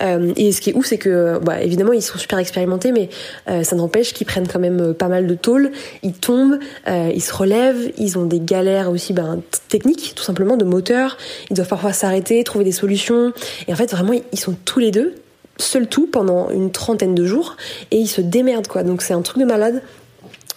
Euh, 0.01 0.33
et 0.35 0.51
ce 0.51 0.61
qui 0.61 0.69
est 0.69 0.73
ouf, 0.73 0.85
c'est 0.85 0.97
que, 0.97 1.39
bah, 1.39 1.61
évidemment, 1.61 1.93
ils 1.93 2.01
sont 2.01 2.17
super 2.17 2.39
expérimentés, 2.39 2.91
mais 2.91 3.09
euh, 3.49 3.63
ça 3.63 3.75
n'empêche 3.75 4.13
qu'ils 4.13 4.27
prennent 4.27 4.47
quand 4.47 4.59
même 4.59 4.79
euh, 4.81 4.93
pas 4.93 5.07
mal 5.07 5.27
de 5.27 5.35
tôles. 5.35 5.71
Ils 6.01 6.13
tombent, 6.13 6.59
ils 6.87 7.21
se 7.21 7.33
relèvent, 7.33 7.91
ils 7.97 8.17
ont 8.17 8.25
des 8.25 8.39
galères 8.39 8.89
aussi 8.89 9.13
ben, 9.13 9.41
techniques, 9.69 10.13
tout 10.15 10.23
simplement, 10.23 10.57
de 10.57 10.65
moteur. 10.65 11.17
Ils 11.49 11.55
doivent 11.55 11.67
parfois 11.67 11.93
s'arrêter, 11.93 12.43
trouver 12.43 12.65
des 12.65 12.71
solutions. 12.71 13.33
Et 13.67 13.73
en 13.73 13.75
fait, 13.75 13.91
vraiment, 13.91 14.13
ils 14.31 14.39
sont 14.39 14.55
tous 14.65 14.79
les 14.79 14.91
deux 14.91 15.15
seuls 15.57 15.87
tout 15.87 16.07
pendant 16.07 16.49
une 16.49 16.71
trentaine 16.71 17.13
de 17.13 17.25
jours 17.25 17.57
et 17.91 17.97
ils 17.97 18.07
se 18.07 18.21
démerdent 18.21 18.67
quoi. 18.67 18.83
Donc 18.83 19.01
c'est 19.01 19.13
un 19.13 19.21
truc 19.21 19.39
de 19.39 19.45
malade. 19.45 19.83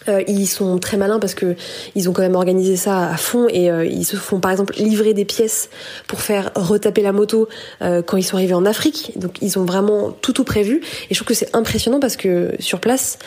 Euh, 0.09 0.23
ils 0.29 0.47
sont 0.47 0.79
très 0.79 0.97
malins 0.97 1.19
parce 1.19 1.35
que 1.35 1.57
ils 1.95 2.09
ont 2.09 2.13
quand 2.13 2.23
même 2.23 2.35
organisé 2.35 2.77
ça 2.77 3.09
à 3.09 3.17
fond 3.17 3.47
et 3.49 3.71
euh, 3.71 3.85
ils 3.85 4.05
se 4.05 4.17
font 4.17 4.41
par 4.41 4.51
exemple 4.51 4.75
livrer 4.77 5.15
des 5.15 5.25
pièces 5.25 5.69
pour 6.07 6.21
faire 6.21 6.51
retaper 6.55 7.03
la 7.03 7.13
moto 7.13 7.49
euh, 7.83 8.03
quand 8.03 8.17
ils 8.17 8.23
sont 8.23 8.37
arrivés 8.37 8.55
en 8.55 8.65
Afrique. 8.65 9.13
Donc 9.17 9.39
ils 9.41 9.59
ont 9.59 9.65
vraiment 9.65 10.11
tout 10.11 10.33
tout 10.33 10.45
prévu 10.45 10.81
et 11.11 11.15
je 11.15 11.17
trouve 11.17 11.29
que 11.29 11.35
c'est 11.35 11.55
impressionnant 11.55 12.01
parce 12.01 12.17
que 12.17 12.53
sur 12.59 12.81
place 12.81 13.19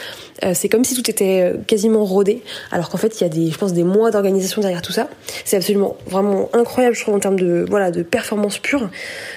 c'est 0.53 0.69
comme 0.69 0.86
si 0.86 0.95
tout 0.95 1.09
était 1.09 1.53
quasiment 1.67 2.05
rodé 2.05 2.41
alors 2.71 2.89
qu'en 2.89 2.98
fait 2.98 3.19
il 3.19 3.24
y 3.24 3.25
a 3.25 3.29
des 3.29 3.51
je 3.51 3.57
pense 3.57 3.74
des 3.74 3.83
mois 3.83 4.09
d'organisation 4.09 4.62
derrière 4.62 4.81
tout 4.81 4.93
ça. 4.93 5.09
C'est 5.43 5.57
absolument 5.57 5.98
vraiment 6.07 6.50
incroyable 6.53 6.95
je 6.95 7.01
trouve 7.01 7.15
en 7.15 7.19
termes 7.19 7.38
de 7.38 7.65
voilà 7.69 7.91
de 7.91 8.03
performance 8.03 8.57
pure. 8.57 8.89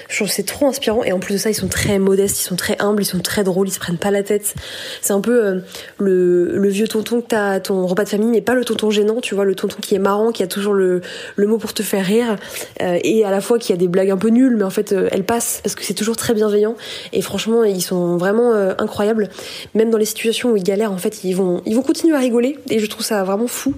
Je 0.07 0.15
trouve 0.15 0.29
c'est 0.29 0.45
trop 0.45 0.65
inspirant 0.65 1.03
et 1.03 1.11
en 1.11 1.19
plus 1.19 1.33
de 1.33 1.39
ça 1.39 1.49
ils 1.49 1.55
sont 1.55 1.67
très 1.67 1.99
modestes, 1.99 2.39
ils 2.39 2.45
sont 2.45 2.55
très 2.55 2.81
humbles, 2.81 3.01
ils 3.01 3.07
sont 3.07 3.19
très 3.19 3.43
drôles, 3.43 3.67
ils 3.67 3.73
se 3.73 3.79
prennent 3.79 3.97
pas 3.97 4.11
la 4.11 4.23
tête. 4.23 4.55
C'est 5.01 5.11
un 5.11 5.19
peu 5.19 5.61
le, 5.97 6.57
le 6.57 6.69
vieux 6.69 6.87
tonton 6.87 7.21
ton 7.63 7.85
repas 7.85 8.03
de 8.03 8.09
famille, 8.09 8.29
mais 8.29 8.41
pas 8.41 8.53
le 8.53 8.65
tonton 8.65 8.89
gênant, 8.89 9.19
tu 9.21 9.35
vois, 9.35 9.45
le 9.45 9.55
tonton 9.55 9.77
qui 9.81 9.95
est 9.95 9.99
marrant, 9.99 10.31
qui 10.31 10.43
a 10.43 10.47
toujours 10.47 10.73
le, 10.73 11.01
le 11.35 11.47
mot 11.47 11.57
pour 11.57 11.73
te 11.73 11.83
faire 11.83 12.05
rire, 12.05 12.35
euh, 12.81 12.99
et 13.03 13.25
à 13.25 13.31
la 13.31 13.41
fois 13.41 13.59
qui 13.59 13.73
a 13.73 13.75
des 13.75 13.87
blagues 13.87 14.11
un 14.11 14.17
peu 14.17 14.29
nulles, 14.29 14.55
mais 14.55 14.63
en 14.63 14.69
fait 14.69 14.91
euh, 14.91 15.07
elles 15.11 15.23
passent 15.23 15.61
parce 15.63 15.75
que 15.75 15.83
c'est 15.83 15.93
toujours 15.93 16.17
très 16.17 16.33
bienveillant. 16.33 16.75
Et 17.11 17.21
franchement, 17.21 17.63
ils 17.63 17.81
sont 17.81 18.17
vraiment 18.17 18.53
euh, 18.53 18.73
incroyables. 18.77 19.29
Même 19.73 19.89
dans 19.89 19.97
les 19.97 20.05
situations 20.05 20.51
où 20.51 20.57
ils 20.57 20.63
galèrent, 20.63 20.91
en 20.91 20.97
fait, 20.97 21.23
ils 21.23 21.35
vont, 21.35 21.61
ils 21.65 21.75
vont 21.75 21.81
continuer 21.81 22.15
à 22.15 22.19
rigoler, 22.19 22.59
et 22.69 22.79
je 22.79 22.85
trouve 22.85 23.05
ça 23.05 23.23
vraiment 23.23 23.47
fou. 23.47 23.73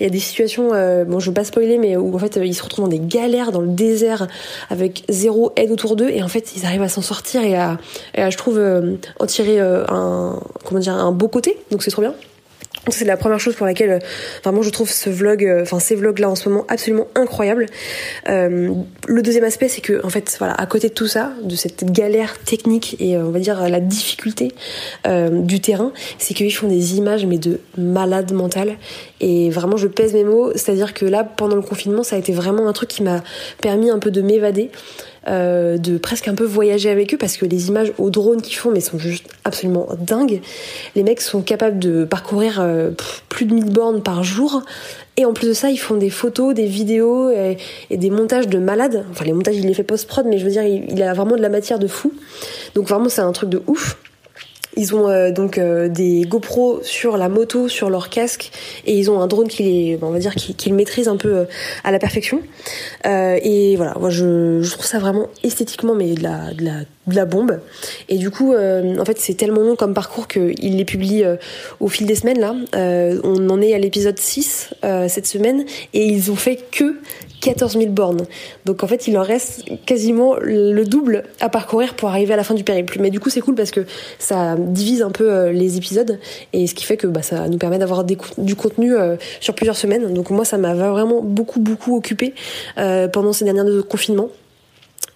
Il 0.00 0.04
y 0.04 0.06
a 0.06 0.10
des 0.10 0.18
situations, 0.18 0.70
bon, 1.06 1.20
je 1.20 1.30
veux 1.30 1.34
pas 1.34 1.44
spoiler, 1.44 1.78
mais 1.78 1.96
où 1.96 2.14
en 2.14 2.18
fait 2.18 2.38
ils 2.42 2.54
se 2.54 2.62
retrouvent 2.62 2.84
dans 2.84 2.90
des 2.90 3.00
galères 3.00 3.52
dans 3.52 3.60
le 3.60 3.68
désert 3.68 4.26
avec 4.70 5.04
zéro 5.08 5.52
aide 5.56 5.70
autour 5.70 5.96
d'eux, 5.96 6.10
et 6.10 6.22
en 6.22 6.28
fait 6.28 6.56
ils 6.56 6.64
arrivent 6.66 6.82
à 6.82 6.88
s'en 6.88 7.02
sortir 7.02 7.42
et 7.42 7.56
à, 7.56 7.78
et 8.14 8.22
à 8.22 8.30
je 8.30 8.36
trouve, 8.36 8.60
en 9.18 9.26
tirer 9.26 9.60
un, 9.60 10.40
comment 10.64 10.80
dire, 10.80 10.94
un 10.94 11.12
beau 11.12 11.28
côté. 11.28 11.58
Donc 11.70 11.82
c'est 11.82 11.90
trop 11.90 12.02
bien. 12.02 12.14
C'est 12.90 13.04
la 13.04 13.16
première 13.16 13.40
chose 13.40 13.54
pour 13.54 13.66
laquelle 13.66 13.90
euh, 13.90 13.98
vraiment 14.42 14.62
je 14.62 14.70
trouve 14.70 14.90
ce 14.90 15.10
vlog, 15.10 15.44
euh, 15.44 15.62
enfin 15.62 15.78
ces 15.78 15.94
vlogs 15.94 16.18
là 16.18 16.30
en 16.30 16.34
ce 16.34 16.48
moment 16.48 16.64
absolument 16.68 17.08
incroyables. 17.14 17.66
Euh, 18.28 18.72
le 19.10 19.22
deuxième 19.22 19.44
aspect, 19.44 19.68
c'est 19.68 19.80
que 19.80 20.04
en 20.04 20.10
fait, 20.10 20.36
voilà, 20.38 20.54
à 20.54 20.66
côté 20.66 20.88
de 20.88 20.94
tout 20.94 21.06
ça, 21.06 21.32
de 21.42 21.56
cette 21.56 21.90
galère 21.90 22.38
technique 22.38 22.96
et 23.00 23.16
on 23.16 23.30
va 23.30 23.38
dire 23.38 23.68
la 23.68 23.80
difficulté 23.80 24.52
du 25.06 25.60
terrain, 25.60 25.92
c'est 26.18 26.34
qu'ils 26.34 26.54
font 26.54 26.68
des 26.68 26.96
images 26.96 27.24
mais 27.24 27.38
de 27.38 27.60
malade 27.76 28.32
mental. 28.32 28.76
Et 29.20 29.50
vraiment, 29.50 29.76
je 29.76 29.88
pèse 29.88 30.12
mes 30.12 30.24
mots, 30.24 30.52
c'est-à-dire 30.54 30.94
que 30.94 31.06
là, 31.06 31.24
pendant 31.24 31.56
le 31.56 31.62
confinement, 31.62 32.02
ça 32.02 32.16
a 32.16 32.18
été 32.18 32.32
vraiment 32.32 32.68
un 32.68 32.72
truc 32.72 32.90
qui 32.90 33.02
m'a 33.02 33.22
permis 33.60 33.90
un 33.90 33.98
peu 33.98 34.10
de 34.10 34.20
m'évader. 34.20 34.70
Euh, 35.28 35.76
de 35.76 35.98
presque 35.98 36.26
un 36.28 36.34
peu 36.34 36.44
voyager 36.44 36.88
avec 36.88 37.12
eux 37.12 37.18
parce 37.18 37.36
que 37.36 37.44
les 37.44 37.68
images 37.68 37.92
au 37.98 38.08
drone 38.08 38.40
qu'ils 38.40 38.56
font 38.56 38.70
mais 38.70 38.80
sont 38.80 38.98
juste 38.98 39.26
absolument 39.44 39.88
dingues. 39.98 40.40
Les 40.94 41.02
mecs 41.02 41.20
sont 41.20 41.42
capables 41.42 41.78
de 41.78 42.04
parcourir 42.04 42.60
euh, 42.60 42.92
plus 43.28 43.44
de 43.44 43.52
1000 43.52 43.64
bornes 43.66 44.02
par 44.02 44.24
jour 44.24 44.62
et 45.18 45.24
en 45.24 45.32
plus 45.32 45.48
de 45.48 45.52
ça, 45.52 45.68
ils 45.68 45.78
font 45.78 45.96
des 45.96 46.10
photos, 46.10 46.54
des 46.54 46.66
vidéos 46.66 47.28
et, 47.30 47.56
des 47.90 48.08
montages 48.08 48.46
de 48.46 48.58
malades. 48.58 49.04
Enfin, 49.10 49.24
les 49.24 49.32
montages, 49.32 49.56
il 49.56 49.66
les 49.66 49.74
fait 49.74 49.82
post-prod, 49.82 50.24
mais 50.26 50.38
je 50.38 50.44
veux 50.44 50.52
dire, 50.52 50.62
il, 50.62 51.02
a 51.02 51.12
vraiment 51.12 51.34
de 51.34 51.42
la 51.42 51.48
matière 51.48 51.80
de 51.80 51.88
fou. 51.88 52.12
Donc 52.76 52.86
vraiment, 52.86 53.08
c'est 53.08 53.20
un 53.20 53.32
truc 53.32 53.50
de 53.50 53.60
ouf. 53.66 53.98
Ils 54.78 54.94
ont 54.94 55.08
euh, 55.08 55.32
donc 55.32 55.58
euh, 55.58 55.88
des 55.88 56.22
GoPro 56.22 56.78
sur 56.84 57.16
la 57.16 57.28
moto, 57.28 57.66
sur 57.66 57.90
leur 57.90 58.10
casque, 58.10 58.52
et 58.86 58.96
ils 58.96 59.10
ont 59.10 59.20
un 59.20 59.26
drone 59.26 59.48
qui 59.48 59.64
les, 59.64 59.98
on 60.00 60.10
va 60.10 60.20
dire, 60.20 60.34
maîtrise 60.70 61.08
un 61.08 61.16
peu 61.16 61.38
euh, 61.38 61.44
à 61.82 61.90
la 61.90 61.98
perfection. 61.98 62.40
et 63.04 63.74
voilà, 63.76 63.94
moi 63.98 64.08
je, 64.08 64.62
je, 64.62 64.70
trouve 64.70 64.86
ça 64.86 65.00
vraiment 65.00 65.26
esthétiquement, 65.42 65.96
mais 65.96 66.14
de 66.14 66.22
la, 66.22 66.54
de 66.54 66.64
la, 66.64 66.80
de 67.08 67.14
la 67.16 67.24
bombe. 67.24 67.58
Et 68.08 68.18
du 68.18 68.30
coup, 68.30 68.54
en 68.54 69.04
fait, 69.04 69.18
c'est 69.18 69.34
tellement 69.34 69.62
long 69.62 69.74
comme 69.74 69.94
parcours 69.94 70.28
qu'ils 70.28 70.76
les 70.76 70.84
publient 70.84 71.24
au 71.80 71.88
fil 71.88 72.06
des 72.06 72.14
semaines 72.14 72.38
là. 72.38 72.54
on 73.24 73.50
en 73.50 73.60
est 73.60 73.74
à 73.74 73.78
l'épisode 73.78 74.18
6 74.18 74.74
cette 75.08 75.26
semaine, 75.26 75.64
et 75.92 76.06
ils 76.06 76.30
ont 76.30 76.36
fait 76.36 76.56
que 76.70 76.96
14 77.40 77.78
000 77.78 77.90
bornes. 77.90 78.26
Donc 78.64 78.82
en 78.82 78.86
fait, 78.86 79.08
il 79.08 79.16
en 79.18 79.22
reste 79.22 79.64
quasiment 79.86 80.36
le 80.40 80.84
double 80.84 81.24
à 81.40 81.48
parcourir 81.48 81.94
pour 81.94 82.08
arriver 82.08 82.34
à 82.34 82.36
la 82.36 82.44
fin 82.44 82.54
du 82.54 82.64
périple. 82.64 82.98
Mais 83.00 83.10
du 83.10 83.20
coup, 83.20 83.30
c'est 83.30 83.40
cool 83.40 83.54
parce 83.54 83.70
que 83.70 83.86
ça 84.18 84.56
divise 84.56 85.02
un 85.02 85.10
peu 85.10 85.30
euh, 85.30 85.52
les 85.52 85.76
épisodes 85.76 86.18
et 86.52 86.66
ce 86.66 86.74
qui 86.74 86.84
fait 86.84 86.96
que 86.96 87.06
bah, 87.06 87.22
ça 87.22 87.48
nous 87.48 87.58
permet 87.58 87.78
d'avoir 87.78 88.04
du 88.04 88.56
contenu 88.56 88.96
euh, 88.96 89.16
sur 89.40 89.54
plusieurs 89.54 89.76
semaines. 89.76 90.12
Donc 90.12 90.30
moi, 90.30 90.44
ça 90.44 90.58
m'a 90.58 90.74
vraiment 90.74 91.22
beaucoup, 91.22 91.60
beaucoup 91.60 91.96
occupé 91.96 92.34
euh, 92.78 93.08
pendant 93.08 93.32
ces 93.32 93.44
derniers 93.44 93.82
confinements. 93.88 94.28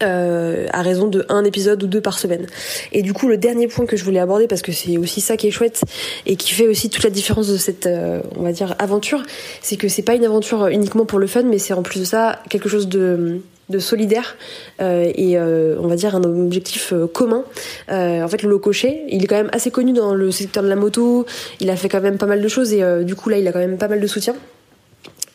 Euh, 0.03 0.67
à 0.73 0.83
raison 0.83 1.07
de 1.07 1.25
un 1.29 1.45
épisode 1.45 1.83
ou 1.83 1.87
deux 1.87 2.01
par 2.01 2.19
semaine. 2.19 2.47
Et 2.93 3.03
du 3.03 3.13
coup, 3.13 3.29
le 3.29 3.37
dernier 3.37 3.69
point 3.69 3.87
que 3.87 3.97
je 3.97 4.05
voulais 4.05 4.19
aborder, 4.19 4.47
parce 4.47 4.63
que 4.63 4.73
c'est 4.73 4.99
aussi 4.99 5.21
ça 5.21 5.37
qui 5.37 5.47
est 5.47 5.51
chouette 5.51 5.83
et 6.27 6.37
qui 6.37 6.53
fait 6.53 6.67
aussi 6.67 6.91
toute 6.91 7.05
la 7.05 7.11
différence 7.11 7.49
de 7.49 7.57
cette, 7.57 7.87
euh, 7.87 8.21
on 8.37 8.43
va 8.43 8.53
dire, 8.53 8.75
aventure, 8.79 9.23
c'est 9.61 9.77
que 9.77 9.89
c'est 9.89 10.03
pas 10.03 10.15
une 10.15 10.25
aventure 10.25 10.67
uniquement 10.69 11.05
pour 11.05 11.19
le 11.19 11.27
fun, 11.27 11.43
mais 11.43 11.59
c'est 11.59 11.75
en 11.75 11.83
plus 11.83 12.01
de 12.01 12.05
ça 12.05 12.41
quelque 12.49 12.69
chose 12.69 12.89
de 12.89 13.41
solidaire 13.79 14.37
euh, 14.81 15.11
et 15.15 15.39
on 15.39 15.87
va 15.87 15.97
dire 15.97 16.15
un 16.15 16.25
objectif 16.25 16.93
commun. 17.13 17.45
en 17.89 18.29
fait, 18.29 18.43
le 18.43 18.51
Lococher, 18.51 19.05
il 19.09 19.25
est 19.25 19.27
quand 19.27 19.37
même 19.37 19.51
assez 19.53 19.71
connu 19.71 19.93
dans 19.93 20.15
le 20.15 20.31
secteur 20.31 20.63
de 20.63 20.69
la 20.69 20.77
moto. 20.77 21.27
Il 21.61 21.71
a 21.71 21.77
fait 21.77 21.89
quand 21.89 22.01
même 22.01 22.19
pas 22.19 22.27
mal 22.27 22.43
de 22.43 22.49
choses 22.49 22.73
et 22.73 22.83
du 23.05 23.15
coup 23.15 23.29
là, 23.29 23.39
il 23.39 23.47
a 23.47 23.53
quand 23.53 23.61
même 23.61 23.79
pas 23.79 23.89
mal 23.89 24.01
de 24.01 24.07
soutien. 24.07 24.35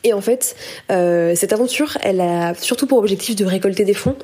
Et 0.04 0.14
en 0.14 0.22
fait, 0.22 0.56
euh, 0.92 1.34
cette 1.36 1.54
aventure, 1.54 1.98
elle 2.02 2.22
a 2.22 2.54
surtout 2.56 2.88
pour 2.88 3.00
objectif 3.00 3.36
de 3.36 3.46
récolter 3.46 3.86
des 3.86 3.94
fonds. 3.94 4.16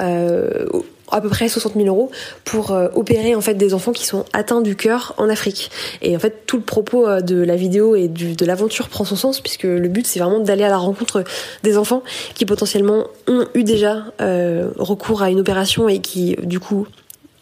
Euh, 0.00 0.66
à 1.12 1.20
peu 1.20 1.28
près 1.28 1.48
60 1.48 1.74
000 1.74 1.86
euros 1.88 2.12
pour 2.44 2.70
euh, 2.70 2.86
opérer 2.94 3.34
en 3.34 3.40
fait 3.40 3.54
des 3.54 3.74
enfants 3.74 3.90
qui 3.90 4.06
sont 4.06 4.24
atteints 4.32 4.60
du 4.60 4.76
cœur 4.76 5.12
en 5.18 5.28
Afrique. 5.28 5.72
Et 6.02 6.14
en 6.14 6.20
fait, 6.20 6.46
tout 6.46 6.56
le 6.56 6.62
propos 6.62 7.20
de 7.20 7.42
la 7.42 7.56
vidéo 7.56 7.96
et 7.96 8.06
de 8.06 8.44
l'aventure 8.44 8.88
prend 8.88 9.04
son 9.04 9.16
sens 9.16 9.40
puisque 9.40 9.64
le 9.64 9.88
but 9.88 10.06
c'est 10.06 10.20
vraiment 10.20 10.38
d'aller 10.38 10.62
à 10.62 10.68
la 10.68 10.76
rencontre 10.76 11.24
des 11.64 11.76
enfants 11.76 12.04
qui 12.34 12.46
potentiellement 12.46 13.08
ont 13.26 13.44
eu 13.54 13.64
déjà 13.64 14.04
recours 14.20 15.22
à 15.22 15.30
une 15.30 15.40
opération 15.40 15.88
et 15.88 15.98
qui 15.98 16.36
du 16.44 16.60
coup 16.60 16.86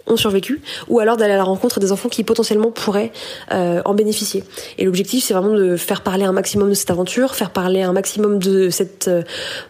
ont 0.08 0.16
survécu, 0.16 0.60
ou 0.88 0.98
alors 0.98 1.16
d'aller 1.16 1.34
à 1.34 1.36
la 1.36 1.44
rencontre 1.44 1.80
des 1.80 1.92
enfants 1.92 2.08
qui 2.08 2.24
potentiellement 2.24 2.70
pourraient 2.70 3.12
euh, 3.52 3.82
en 3.84 3.94
bénéficier. 3.94 4.44
Et 4.78 4.84
l'objectif, 4.84 5.24
c'est 5.24 5.34
vraiment 5.34 5.54
de 5.54 5.76
faire 5.76 6.02
parler 6.02 6.24
un 6.24 6.32
maximum 6.32 6.68
de 6.68 6.74
cette 6.74 6.90
aventure, 6.90 7.34
faire 7.34 7.50
parler 7.50 7.82
un 7.82 7.92
maximum 7.92 8.38
de 8.38 8.70
cette, 8.70 9.08
euh, 9.08 9.22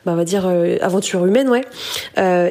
bah, 0.04 0.12
on 0.12 0.16
va 0.16 0.24
dire, 0.24 0.46
euh, 0.46 0.76
aventure 0.80 1.24
humaine, 1.26 1.48
ouais, 1.48 1.64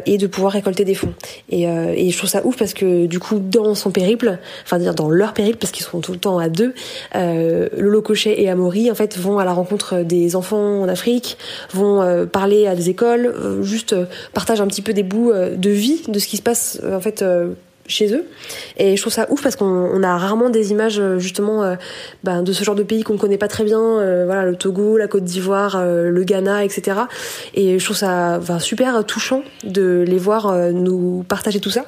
et 0.05 0.17
de 0.17 0.27
pouvoir 0.27 0.53
récolter 0.53 0.85
des 0.85 0.93
fonds. 0.93 1.13
Et, 1.49 1.63
et, 1.63 2.09
je 2.09 2.17
trouve 2.17 2.29
ça 2.29 2.45
ouf 2.45 2.57
parce 2.57 2.73
que 2.73 3.05
du 3.05 3.19
coup, 3.19 3.39
dans 3.39 3.75
son 3.75 3.91
périple, 3.91 4.37
enfin 4.63 4.79
dire 4.79 4.95
dans 4.95 5.09
leur 5.09 5.33
périple, 5.33 5.57
parce 5.57 5.71
qu'ils 5.71 5.85
sont 5.85 5.99
tout 5.99 6.11
le 6.11 6.19
temps 6.19 6.39
à 6.39 6.49
deux, 6.49 6.73
Lolo 7.13 8.01
Cochet 8.01 8.41
et 8.41 8.49
Amaury, 8.49 8.91
en 8.91 8.95
fait, 8.95 9.17
vont 9.17 9.39
à 9.39 9.45
la 9.45 9.53
rencontre 9.53 10.03
des 10.03 10.35
enfants 10.35 10.81
en 10.81 10.87
Afrique, 10.87 11.37
vont 11.73 12.27
parler 12.27 12.67
à 12.67 12.75
des 12.75 12.89
écoles, 12.89 13.33
juste 13.61 13.95
partagent 14.33 14.61
un 14.61 14.67
petit 14.67 14.81
peu 14.81 14.93
des 14.93 15.03
bouts 15.03 15.31
de 15.33 15.69
vie, 15.69 16.01
de 16.07 16.19
ce 16.19 16.27
qui 16.27 16.37
se 16.37 16.41
passe 16.41 16.81
en 16.91 16.99
fait 16.99 17.23
chez 17.87 18.13
eux. 18.13 18.25
Et 18.77 18.95
je 18.95 19.01
trouve 19.01 19.13
ça 19.13 19.27
ouf 19.29 19.41
parce 19.41 19.55
qu'on 19.55 20.03
a 20.03 20.17
rarement 20.17 20.49
des 20.49 20.71
images 20.71 20.99
euh, 20.99 21.19
justement 21.19 21.63
euh, 21.63 21.75
ben, 22.23 22.43
de 22.43 22.51
ce 22.51 22.63
genre 22.63 22.75
de 22.75 22.83
pays 22.83 23.03
qu'on 23.03 23.17
connaît 23.17 23.37
pas 23.37 23.47
très 23.47 23.63
bien, 23.63 23.79
euh, 23.79 24.23
voilà 24.25 24.45
le 24.45 24.55
Togo, 24.55 24.97
la 24.97 25.07
Côte 25.07 25.23
d'Ivoire, 25.23 25.83
le 25.83 26.23
Ghana, 26.23 26.63
etc. 26.63 26.99
Et 27.53 27.79
je 27.79 27.83
trouve 27.83 27.97
ça 27.97 28.39
super 28.59 29.05
touchant 29.05 29.43
de 29.63 30.03
les 30.05 30.17
voir 30.17 30.51
nous 30.71 31.23
partager 31.27 31.59
tout 31.59 31.69
ça. 31.69 31.85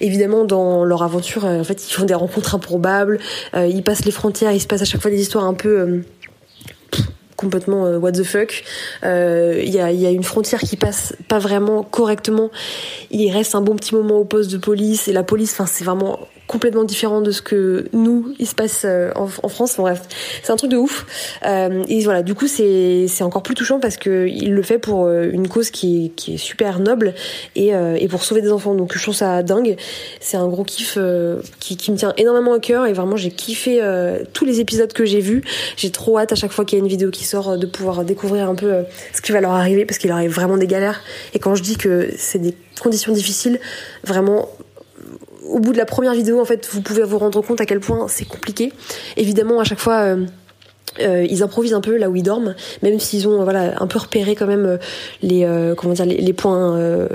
Évidemment, 0.00 0.44
dans 0.44 0.84
leur 0.84 1.02
aventure, 1.02 1.44
en 1.44 1.64
fait, 1.64 1.88
ils 1.88 1.92
font 1.92 2.04
des 2.04 2.14
rencontres 2.14 2.54
improbables, 2.54 3.18
ils 3.54 3.82
passent 3.82 4.04
les 4.04 4.10
frontières, 4.10 4.52
il 4.52 4.60
se 4.60 4.66
passe 4.66 4.82
à 4.82 4.84
chaque 4.84 5.00
fois 5.00 5.10
des 5.10 5.20
histoires 5.20 5.44
un 5.44 5.54
peu 5.54 6.02
complètement 7.40 7.84
what 7.96 8.12
the 8.12 8.22
fuck. 8.22 8.62
Il 9.02 9.68
y, 9.68 9.80
a, 9.80 10.10
une 10.10 10.24
frontière 10.24 10.60
qui 10.60 10.76
passe 10.76 11.14
pas 11.28 11.38
vraiment 11.38 11.82
correctement. 11.82 12.50
Il 13.10 13.30
reste 13.32 13.54
un 13.54 13.62
bon 13.62 13.76
petit 13.76 13.94
moment 13.94 14.18
au 14.18 14.24
poste 14.24 14.50
de 14.50 14.58
police 14.58 15.08
et 15.08 15.12
la 15.12 15.22
police, 15.22 15.52
enfin 15.52 15.66
c'est 15.66 15.84
vraiment 15.84 16.18
complètement 16.50 16.82
différent 16.82 17.20
de 17.20 17.30
ce 17.30 17.42
que 17.42 17.86
nous 17.92 18.34
il 18.40 18.46
se 18.48 18.56
passe 18.56 18.82
euh, 18.84 19.12
en, 19.14 19.28
France. 19.28 19.76
bref, 19.78 20.02
c'est 20.42 20.50
un 20.50 20.56
truc 20.56 20.72
de 20.72 20.76
ouf. 20.76 21.38
Euh, 21.46 21.84
et 21.86 22.02
voilà, 22.02 22.24
du 22.24 22.34
coup 22.34 22.48
c'est 22.48 23.06
encore 23.22 23.44
plus 23.44 23.54
touchant 23.54 23.78
parce 23.78 23.96
que 23.96 24.26
il 24.26 24.52
le 24.52 24.62
fait 24.62 24.78
pour 24.78 25.06
euh, 25.06 25.30
une 25.32 25.46
cause 25.46 25.70
qui 25.70 26.12
est, 26.26 26.36
super 26.36 26.80
noble 26.80 27.14
et, 27.54 27.70
et 27.70 28.08
pour 28.08 28.24
sauver 28.24 28.42
des 28.42 28.50
enfants. 28.50 28.74
Donc 28.74 28.96
je 28.96 29.02
trouve 29.02 29.14
ça 29.14 29.44
dingue. 29.44 29.76
C'est 30.18 30.36
un 30.36 30.48
gros 30.48 30.64
kiff 30.64 30.98
qui, 31.60 31.76
qui 31.76 31.92
me 31.92 31.96
tient 31.96 32.14
énormément 32.16 32.54
à 32.54 32.58
cœur 32.58 32.86
et 32.86 32.92
vraiment 32.92 33.16
j'ai 33.16 33.30
kiffé 33.30 33.80
tous 34.32 34.44
les 34.44 34.60
épisodes 34.60 34.92
que 34.92 35.04
j'ai 35.04 35.20
vus. 35.20 35.42
J'ai 35.76 35.90
trop 35.90 36.18
hâte 36.18 36.32
à 36.32 36.36
chaque 36.36 36.52
fois 36.52 36.64
qu'il 36.64 36.78
y 36.78 36.80
a 36.80 36.84
une 36.84 36.90
vidéo 36.90 37.10
qui 37.10 37.24
sort 37.30 37.58
de 37.58 37.66
pouvoir 37.66 38.04
découvrir 38.04 38.48
un 38.48 38.54
peu 38.54 38.84
ce 39.12 39.20
qui 39.20 39.32
va 39.32 39.40
leur 39.40 39.52
arriver 39.52 39.84
parce 39.84 39.98
qu'il 39.98 40.08
leur 40.08 40.18
arrive 40.18 40.32
vraiment 40.32 40.56
des 40.56 40.66
galères. 40.66 41.00
Et 41.34 41.38
quand 41.38 41.54
je 41.54 41.62
dis 41.62 41.76
que 41.76 42.10
c'est 42.16 42.38
des 42.38 42.54
conditions 42.80 43.12
difficiles, 43.12 43.60
vraiment 44.04 44.48
au 45.50 45.58
bout 45.58 45.72
de 45.72 45.78
la 45.78 45.86
première 45.86 46.14
vidéo, 46.14 46.40
en 46.40 46.44
fait, 46.44 46.68
vous 46.72 46.80
pouvez 46.80 47.02
vous 47.02 47.18
rendre 47.18 47.40
compte 47.42 47.60
à 47.60 47.66
quel 47.66 47.80
point 47.80 48.06
c'est 48.08 48.24
compliqué. 48.24 48.72
Évidemment, 49.16 49.60
à 49.60 49.64
chaque 49.64 49.80
fois. 49.80 50.00
Euh, 50.00 50.26
euh, 50.98 51.24
ils 51.30 51.44
improvisent 51.44 51.74
un 51.74 51.80
peu 51.80 51.96
là 51.96 52.10
où 52.10 52.16
ils 52.16 52.22
dorment, 52.24 52.56
même 52.82 52.98
s'ils 52.98 53.28
ont 53.28 53.44
voilà 53.44 53.80
un 53.80 53.86
peu 53.86 54.00
repéré 54.00 54.34
quand 54.34 54.48
même 54.48 54.66
euh, 54.66 54.76
les 55.22 55.46
comment 55.76 55.94
dire 55.94 56.04
les, 56.04 56.32
points 56.32 57.06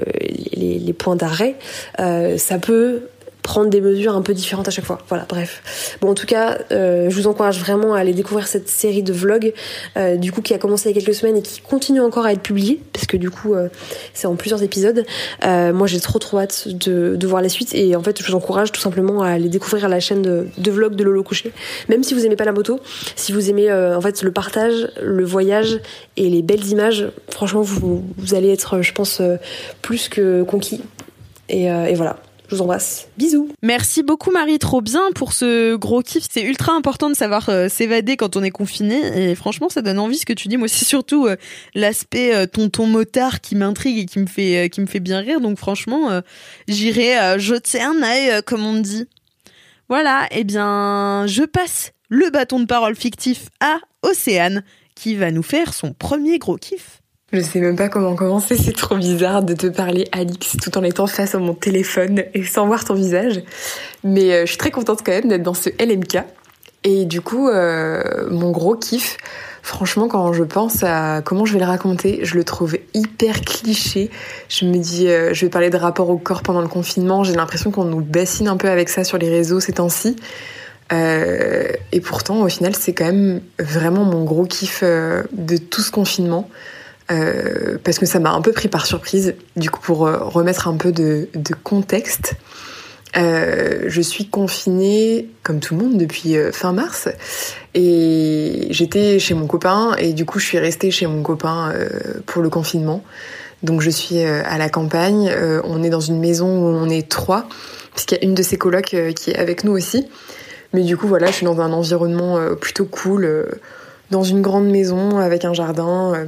les, 0.53 0.93
points 0.93 1.17
d'arrêt. 1.17 1.57
ça 1.97 2.57
peut 2.57 3.01
prendre 3.45 3.69
des 3.69 3.79
mesures 3.79 4.15
un 4.15 4.23
peu 4.23 4.33
différentes 4.33 4.67
à 4.67 4.71
chaque 4.71 4.85
fois. 4.85 4.97
Voilà, 5.07 5.25
bref. 5.29 5.97
Bon, 6.01 6.09
en 6.09 6.13
tout 6.15 6.25
cas, 6.25 6.57
euh, 6.71 7.11
je 7.11 7.15
vous 7.15 7.27
encourage 7.27 7.59
vraiment 7.59 7.93
à 7.93 7.99
aller 7.99 8.13
découvrir 8.13 8.47
cette 8.47 8.67
série 8.67 9.03
de 9.03 9.13
vlogs, 9.13 9.53
euh, 9.97 10.17
du 10.17 10.31
coup, 10.31 10.41
qui 10.41 10.55
a 10.55 10.57
commencé 10.57 10.89
il 10.89 10.95
y 10.95 10.97
a 10.97 10.99
quelques 10.99 11.15
semaines 11.15 11.37
et 11.37 11.41
qui 11.43 11.61
continue 11.61 12.01
encore 12.01 12.25
à 12.25 12.33
être 12.33 12.41
publiée, 12.41 12.81
parce 12.91 13.05
que 13.05 13.17
du 13.17 13.29
coup, 13.29 13.53
euh, 13.53 13.69
c'est 14.15 14.25
en 14.25 14.35
plusieurs 14.35 14.63
épisodes. 14.63 15.05
moi, 15.43 15.85
j'ai 15.85 15.99
trop 15.99 16.17
trop 16.17 16.39
hâte 16.39 16.67
de, 16.67 17.15
de, 17.15 17.27
voir 17.27 17.43
la 17.43 17.49
suite, 17.49 17.75
et 17.75 17.95
en 17.95 18.01
fait, 18.01 18.19
je 18.19 18.25
vous 18.25 18.35
encourage 18.35 18.71
tout 18.71 18.81
simplement 18.81 19.21
à 19.21 19.29
aller 19.29 19.47
découvrir 19.47 19.89
la 19.89 19.99
chaîne 19.99 20.23
de, 20.23 20.47
de 20.57 20.71
vlogs 20.71 20.95
de 20.95 21.03
Lolo 21.03 21.21
Couché. 21.21 21.53
Même 21.87 22.01
si 22.01 22.15
vous 22.15 22.25
aimez 22.25 22.35
pas 22.35 22.45
la 22.45 22.51
moto, 22.51 22.79
si 23.15 23.31
vous 23.31 23.51
aimez 23.51 23.71
en 23.71 24.01
fait 24.01 24.23
le 24.23 24.31
partage, 24.31 24.89
le 24.99 25.23
voyage 25.23 25.79
et 26.17 26.29
les 26.31 26.41
belles 26.41 26.65
images, 26.65 27.05
franchement, 27.29 27.61
vous, 27.61 28.03
vous 28.17 28.33
allez 28.33 28.51
être, 28.51 28.81
je 28.81 28.91
pense, 28.91 29.21
plus 29.83 30.09
que 30.09 30.41
conquis. 30.41 30.81
Et, 31.47 31.65
et 31.65 31.93
voilà. 31.93 32.17
Je 32.49 32.55
vous 32.55 32.61
embrasse. 32.61 33.07
Bisous. 33.17 33.49
Merci 33.63 34.03
beaucoup 34.03 34.31
Marie, 34.31 34.59
trop 34.59 34.81
bien 34.81 35.01
pour 35.15 35.33
ce 35.33 35.75
gros 35.75 36.01
kiff. 36.01 36.25
C'est 36.29 36.43
ultra 36.43 36.73
important 36.73 37.09
de 37.09 37.15
savoir 37.15 37.49
euh, 37.49 37.69
s'évader 37.69 38.17
quand 38.17 38.35
on 38.35 38.43
est 38.43 38.51
confiné 38.51 39.31
et 39.31 39.35
franchement 39.35 39.69
ça 39.69 39.81
donne 39.81 39.99
envie 39.99 40.17
ce 40.17 40.25
que 40.25 40.33
tu 40.33 40.47
dis. 40.47 40.57
Moi 40.57 40.67
c'est 40.67 40.85
surtout 40.85 41.25
euh, 41.25 41.35
l'aspect 41.73 42.35
euh, 42.35 42.45
tonton 42.45 42.85
motard 42.85 43.41
qui 43.41 43.55
m'intrigue 43.55 43.97
et 43.97 44.05
qui 44.05 44.19
me 44.19 44.27
fait 44.27 44.69
fait 44.87 44.99
bien 44.99 45.19
rire. 45.19 45.41
Donc 45.41 45.57
franchement 45.57 46.21
j'irai 46.67 47.39
jeter 47.39 47.81
un 47.81 48.03
œil 48.03 48.41
comme 48.43 48.65
on 48.65 48.79
dit. 48.79 49.07
Voilà, 49.89 50.25
et 50.31 50.39
eh 50.39 50.43
bien 50.43 51.25
je 51.27 51.43
passe 51.43 51.93
le 52.09 52.29
bâton 52.29 52.59
de 52.59 52.65
parole 52.65 52.95
fictif 52.95 53.49
à 53.59 53.77
Océane 54.03 54.63
qui 54.95 55.15
va 55.15 55.31
nous 55.31 55.43
faire 55.43 55.73
son 55.73 55.93
premier 55.93 56.39
gros 56.39 56.57
kiff. 56.57 57.01
Je 57.35 57.41
sais 57.41 57.59
même 57.59 57.75
pas 57.75 57.89
comment 57.89 58.15
commencer, 58.15 58.55
c'est 58.55 58.71
trop 58.71 58.95
bizarre 58.95 59.43
de 59.43 59.53
te 59.53 59.67
parler 59.67 60.07
Alix 60.13 60.55
tout 60.55 60.77
en 60.77 60.83
étant 60.83 61.05
face 61.05 61.35
à 61.35 61.37
mon 61.37 61.53
téléphone 61.53 62.23
et 62.33 62.45
sans 62.45 62.65
voir 62.65 62.85
ton 62.85 62.93
visage. 62.93 63.43
Mais 64.05 64.31
euh, 64.31 64.41
je 64.45 64.51
suis 64.51 64.57
très 64.57 64.71
contente 64.71 65.01
quand 65.05 65.11
même 65.11 65.27
d'être 65.27 65.43
dans 65.43 65.53
ce 65.53 65.69
LMK. 65.77 66.23
Et 66.85 67.03
du 67.03 67.19
coup, 67.19 67.49
euh, 67.49 68.29
mon 68.31 68.51
gros 68.51 68.77
kiff, 68.77 69.17
franchement, 69.63 70.07
quand 70.07 70.31
je 70.31 70.43
pense 70.43 70.81
à 70.83 71.21
comment 71.25 71.43
je 71.43 71.51
vais 71.51 71.59
le 71.59 71.65
raconter, 71.65 72.21
je 72.23 72.35
le 72.35 72.45
trouve 72.45 72.77
hyper 72.93 73.41
cliché. 73.41 74.11
Je 74.47 74.65
me 74.65 74.77
dis, 74.77 75.09
euh, 75.09 75.33
je 75.33 75.45
vais 75.45 75.49
parler 75.49 75.69
de 75.69 75.77
rapport 75.77 76.09
au 76.09 76.17
corps 76.17 76.41
pendant 76.41 76.61
le 76.61 76.69
confinement. 76.69 77.25
J'ai 77.25 77.35
l'impression 77.35 77.69
qu'on 77.69 77.83
nous 77.83 78.01
bassine 78.01 78.47
un 78.47 78.55
peu 78.55 78.69
avec 78.69 78.87
ça 78.87 79.03
sur 79.03 79.17
les 79.17 79.29
réseaux 79.29 79.59
ces 79.59 79.73
temps-ci. 79.73 80.15
et 80.89 82.01
pourtant, 82.01 82.43
au 82.43 82.47
final, 82.47 82.73
c'est 82.77 82.93
quand 82.93 83.07
même 83.07 83.41
vraiment 83.59 84.05
mon 84.05 84.23
gros 84.23 84.45
kiff 84.45 84.83
de 84.83 85.57
tout 85.57 85.81
ce 85.81 85.91
confinement. 85.91 86.47
Euh, 87.11 87.77
parce 87.83 87.99
que 87.99 88.05
ça 88.05 88.19
m'a 88.19 88.31
un 88.31 88.41
peu 88.41 88.51
pris 88.51 88.67
par 88.67 88.85
surprise. 88.85 89.35
Du 89.55 89.69
coup, 89.69 89.79
pour 89.79 90.07
euh, 90.07 90.17
remettre 90.17 90.67
un 90.67 90.75
peu 90.75 90.91
de, 90.91 91.27
contexte, 91.63 92.33
euh, 93.17 93.83
je 93.87 94.01
suis 94.01 94.27
confinée, 94.27 95.29
comme 95.43 95.59
tout 95.59 95.75
le 95.75 95.83
monde, 95.83 95.97
depuis 95.97 96.35
euh, 96.35 96.51
fin 96.51 96.73
mars. 96.73 97.07
Et 97.73 98.67
j'étais 98.71 99.19
chez 99.19 99.33
mon 99.33 99.47
copain, 99.47 99.95
et 99.97 100.13
du 100.13 100.25
coup, 100.25 100.39
je 100.39 100.45
suis 100.45 100.59
restée 100.59 100.91
chez 100.91 101.07
mon 101.07 101.21
copain 101.21 101.73
pour 102.25 102.41
le 102.41 102.49
confinement. 102.49 103.03
Donc, 103.63 103.81
je 103.81 103.89
suis 103.89 104.21
à 104.21 104.57
la 104.57 104.69
campagne. 104.69 105.29
on 105.63 105.83
est 105.83 105.89
dans 105.89 105.99
une 105.99 106.19
maison 106.19 106.47
où 106.47 106.67
on 106.67 106.89
est 106.89 107.09
trois, 107.09 107.47
puisqu'il 107.93 108.15
y 108.15 108.21
a 108.21 108.23
une 108.23 108.33
de 108.33 108.43
ses 108.43 108.57
colocs 108.57 108.95
qui 109.15 109.31
est 109.31 109.35
avec 109.35 109.65
nous 109.65 109.73
aussi. 109.73 110.07
Mais 110.71 110.83
du 110.83 110.95
coup, 110.95 111.07
voilà, 111.07 111.27
je 111.27 111.33
suis 111.33 111.45
dans 111.45 111.59
un 111.59 111.73
environnement 111.73 112.39
plutôt 112.55 112.85
cool, 112.85 113.45
dans 114.09 114.23
une 114.23 114.41
grande 114.41 114.69
maison 114.69 115.17
avec 115.17 115.43
un 115.43 115.53
jardin 115.53 116.27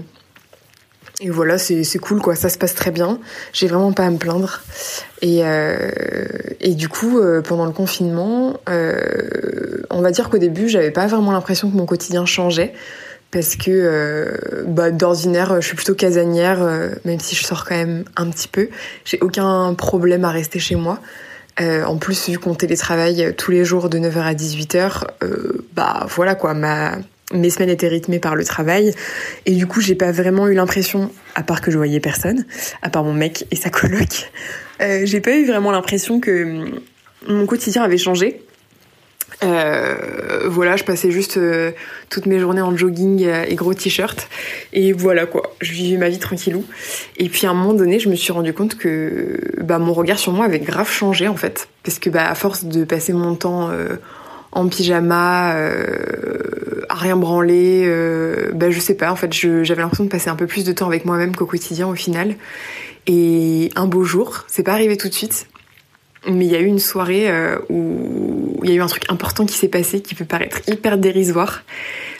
et 1.19 1.32
voilà, 1.32 1.58
c'est 1.58 1.99
cool 1.99 2.21
quoi, 2.21 2.36
ça 2.36 2.47
se 2.47 2.60
passe 2.60 2.75
très 2.75 2.91
bien. 2.91 3.19
J'ai 3.51 3.67
vraiment 3.67 3.91
pas 3.91 4.06
à 4.06 4.10
me 4.12 4.17
plaindre. 4.17 4.62
Et, 5.23 5.39
euh, 5.43 5.89
et 6.60 6.75
du 6.75 6.89
coup, 6.89 7.17
euh, 7.17 7.41
pendant 7.41 7.65
le 7.65 7.71
confinement, 7.71 8.60
euh, 8.69 9.82
on 9.89 10.01
va 10.01 10.12
dire 10.12 10.30
qu'au 10.30 10.38
début, 10.38 10.69
j'avais 10.69 10.91
pas 10.91 11.08
vraiment 11.08 11.32
l'impression 11.32 11.71
que 11.71 11.75
mon 11.75 11.88
quotidien 11.88 12.25
changeait. 12.27 12.73
Parce 13.32 13.56
que 13.56 13.71
euh, 13.71 14.63
bah, 14.67 14.91
d'ordinaire, 14.91 15.60
je 15.60 15.65
suis 15.65 15.75
plutôt 15.75 15.95
casanière, 15.95 16.62
euh, 16.62 16.89
même 17.03 17.19
si 17.19 17.36
je 17.36 17.43
sors 17.43 17.65
quand 17.65 17.75
même 17.75 18.06
un 18.15 18.30
petit 18.30 18.47
peu. 18.47 18.69
J'ai 19.03 19.19
aucun 19.19 19.73
problème 19.73 20.23
à 20.23 20.30
rester 20.30 20.60
chez 20.60 20.75
moi. 20.75 20.99
en 21.60 21.97
plus, 21.97 22.30
vu 22.30 22.38
qu'on 22.38 22.53
télétravaille 22.53 23.34
tous 23.36 23.49
les 23.49 23.65
jours 23.65 23.89
de 23.89 23.97
9h 23.97 24.19
à 24.19 24.34
18h, 24.36 25.01
bah 25.73 26.06
voilà 26.08 26.36
quoi, 26.36 26.53
ma 26.53 26.97
mes 27.34 27.50
semaines 27.50 27.70
étaient 27.70 27.88
rythmées 27.88 28.20
par 28.20 28.36
le 28.36 28.46
travail 28.46 28.94
et 29.46 29.52
du 29.52 29.68
coup 29.68 29.82
j'ai 29.82 29.96
pas 29.96 30.12
vraiment 30.12 30.48
eu 30.48 30.54
l'impression, 30.54 31.12
à 31.36 31.44
part 31.44 31.62
que 31.62 31.72
je 31.72 31.78
voyais 31.78 32.00
personne, 32.00 32.46
à 32.82 32.90
part 32.90 33.04
mon 33.04 33.13
mec 33.13 33.46
et 33.52 33.56
sa 33.56 33.70
coloc, 33.70 34.32
euh, 34.82 35.02
j'ai 35.04 35.22
pas 35.22 35.36
eu 35.36 35.46
vraiment 35.46 35.72
l'impression 35.72 36.20
que 36.20 36.44
hum, 36.44 36.80
mon 37.28 37.46
quotidien 37.46 37.84
avait 37.84 37.98
changé. 37.98 38.42
Euh, 39.44 40.48
voilà, 40.48 40.78
je 40.78 40.84
passais 40.84 41.12
juste 41.12 41.38
euh, 41.38 41.72
toutes 42.10 42.26
mes 42.26 42.40
journées 42.40 42.62
en 42.62 42.76
jogging 42.76 43.28
et 43.48 43.54
gros 43.56 43.74
t-shirt 43.74 44.28
et 44.74 44.94
voilà 44.94 45.28
quoi, 45.28 45.54
je 45.62 45.74
vivais 45.74 45.98
ma 45.98 46.10
vie 46.10 46.18
tranquillou. 46.18 46.66
Et 47.18 47.28
puis 47.28 47.46
à 47.46 47.52
un 47.52 47.54
moment 47.54 47.74
donné, 47.74 48.00
je 48.00 48.10
me 48.10 48.16
suis 48.16 48.32
rendu 48.32 48.54
compte 48.54 48.78
que 48.78 49.38
bah, 49.62 49.80
mon 49.80 49.94
regard 49.94 50.18
sur 50.18 50.32
moi 50.32 50.46
avait 50.46 50.60
grave 50.60 50.90
changé 50.90 51.28
en 51.28 51.36
fait, 51.36 51.68
parce 51.84 52.00
que 52.00 52.10
bah 52.10 52.28
à 52.28 52.36
force 52.36 52.63
de 52.63 52.86
passer 52.86 53.12
mon 53.12 53.36
temps 53.36 53.70
en 54.52 54.68
pyjama, 54.68 55.56
euh, 55.56 56.82
à 56.90 56.96
rien 56.96 57.18
branler. 57.18 57.84
Euh, 57.86 58.52
bah, 58.54 58.72
je 58.72 58.80
sais 58.80 58.96
pas, 58.96 59.12
en 59.12 59.16
fait, 59.16 59.34
j'avais 59.34 59.82
l'impression 59.82 60.06
de 60.06 60.10
passer 60.10 60.30
un 60.30 60.36
peu 60.36 60.48
plus 60.48 60.64
de 60.64 60.72
temps 60.72 60.88
avec 60.88 61.06
moi-même 61.06 61.36
qu'au 61.36 61.46
quotidien 61.46 61.88
au 61.88 61.96
final. 61.96 62.36
Et 63.08 63.70
un 63.76 63.88
beau 63.88 64.04
jour, 64.04 64.44
c'est 64.48 64.64
pas 64.64 64.74
arrivé 64.74 64.98
tout 64.98 65.08
de 65.08 65.14
suite, 65.14 65.48
mais 66.28 66.46
il 66.46 66.52
y 66.52 66.56
a 66.56 66.60
eu 66.60 66.66
une 66.66 66.80
soirée 66.80 67.30
euh, 67.30 67.58
où 67.70 68.60
il 68.64 68.70
y 68.70 68.74
a 68.74 68.76
eu 68.76 68.82
un 68.82 68.88
truc 68.88 69.06
important 69.10 69.46
qui 69.46 69.56
s'est 69.56 69.70
passé 69.70 70.02
qui 70.02 70.14
peut 70.14 70.26
paraître 70.26 70.60
hyper 70.68 70.98
dérisoire, 70.98 71.64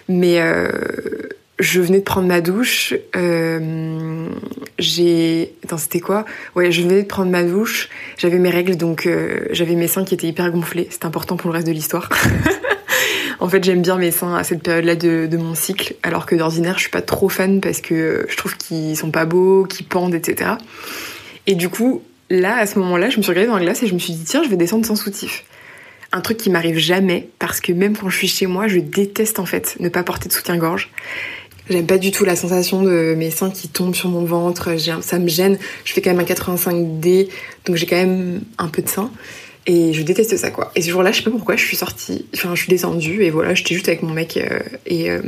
mais 0.08 0.40
euh, 0.40 0.70
je 1.60 1.82
venais 1.82 2.00
de 2.00 2.04
prendre 2.04 2.28
ma 2.28 2.42
douche. 2.42 2.94
Euh, 3.16 4.28
j'ai. 4.78 5.54
Attends, 5.64 5.78
c'était 5.78 6.00
quoi? 6.00 6.26
Ouais, 6.56 6.72
je 6.72 6.82
venais 6.82 7.02
de 7.02 7.08
prendre 7.08 7.32
ma 7.32 7.44
douche. 7.44 7.90
J'avais 8.18 8.38
mes 8.38 8.50
règles, 8.50 8.78
donc 8.78 9.06
euh, 9.06 9.48
j'avais 9.52 9.76
mes 9.76 9.88
seins 9.88 10.06
qui 10.06 10.14
étaient 10.14 10.28
hyper 10.28 10.52
gonflés. 10.52 10.88
C'est 10.92 11.06
important 11.06 11.36
pour 11.36 11.50
le 11.50 11.56
reste 11.56 11.68
de 11.68 11.72
l'histoire. 11.72 12.10
en 13.40 13.50
fait, 13.50 13.64
j'aime 13.64 13.82
bien 13.82 13.98
mes 13.98 14.12
seins 14.12 14.36
à 14.36 14.44
cette 14.44 14.62
période-là 14.62 14.96
de, 14.96 15.28
de, 15.30 15.38
mon 15.38 15.56
cycle, 15.56 15.96
alors 16.04 16.26
que 16.26 16.36
d'ordinaire, 16.36 16.76
je 16.76 16.82
suis 16.82 16.92
pas 16.92 17.02
trop 17.02 17.30
fan 17.30 17.60
parce 17.60 17.82
que 17.82 18.26
je 18.30 18.38
trouve 18.38 18.56
qu'ils 18.58 18.96
sont 18.96 19.12
pas 19.12 19.26
beaux, 19.26 19.66
qu'ils 19.66 19.88
pendent, 19.88 20.16
etc. 20.16 20.52
Et 21.48 21.56
du 21.56 21.70
coup, 21.70 22.04
là, 22.30 22.58
à 22.58 22.68
ce 22.68 22.78
moment-là, 22.80 23.10
je 23.10 23.18
me 23.18 23.24
suis 23.24 23.32
regardée 23.32 23.50
dans 23.50 23.58
la 23.58 23.64
glace 23.64 23.82
et 23.82 23.88
je 23.88 23.94
me 23.96 24.00
suis 24.00 24.14
dit, 24.14 24.26
tiens, 24.26 24.44
je 24.44 24.50
vais 24.50 24.58
descendre 24.58 24.86
sans 24.86 24.96
soutif. 24.96 25.44
Un 26.12 26.22
truc 26.22 26.38
qui 26.38 26.50
m'arrive 26.50 26.78
jamais 26.78 27.30
parce 27.40 27.60
que 27.60 27.74
même 27.74 27.98
quand 27.98 28.10
je 28.10 28.18
suis 28.18 28.28
chez 28.28 28.46
moi, 28.46 28.68
je 28.68 28.80
déteste 28.80 29.40
en 29.40 29.46
fait 29.46 29.76
ne 29.80 29.90
pas 29.90 30.04
porter 30.04 30.30
de 30.30 30.34
soutien-gorge. 30.34 30.90
J'aime 31.70 31.86
pas 31.86 31.98
du 31.98 32.12
tout 32.12 32.24
la 32.24 32.36
sensation 32.36 32.82
de 32.82 33.14
mes 33.18 33.30
seins 33.30 33.52
qui 33.52 33.68
tombent 33.68 33.96
sur 33.96 34.10
mon 34.10 34.24
ventre. 34.24 34.70
Ça 35.02 35.20
me 35.20 35.28
gêne. 35.28 35.58
Je 35.84 35.94
fais 35.94 36.02
quand 36.02 36.14
même 36.14 36.20
un 36.20 36.24
85D, 36.24 37.28
donc 37.66 37.76
j'ai 37.76 37.86
quand 37.86 37.98
même 37.98 38.42
un 38.58 38.68
peu 38.68 38.82
de 38.82 38.90
sein. 38.90 39.12
Et 39.68 39.92
je 39.92 40.02
déteste 40.02 40.38
ça, 40.38 40.50
quoi. 40.50 40.72
Et 40.76 40.82
ce 40.82 40.90
jour-là, 40.90 41.12
je 41.12 41.18
sais 41.18 41.24
pas 41.24 41.32
pourquoi, 41.32 41.58
je 41.58 41.66
suis 41.66 41.76
sortie, 41.76 42.26
enfin, 42.34 42.56
je 42.56 42.62
suis 42.62 42.70
descendue, 42.70 43.24
et 43.24 43.30
voilà, 43.30 43.54
j'étais 43.54 43.76
juste 43.76 43.90
avec 43.90 44.02
mon 44.02 44.14
mec 44.14 44.38
euh, 44.38 44.60
et, 44.86 45.12
euh, 45.12 45.20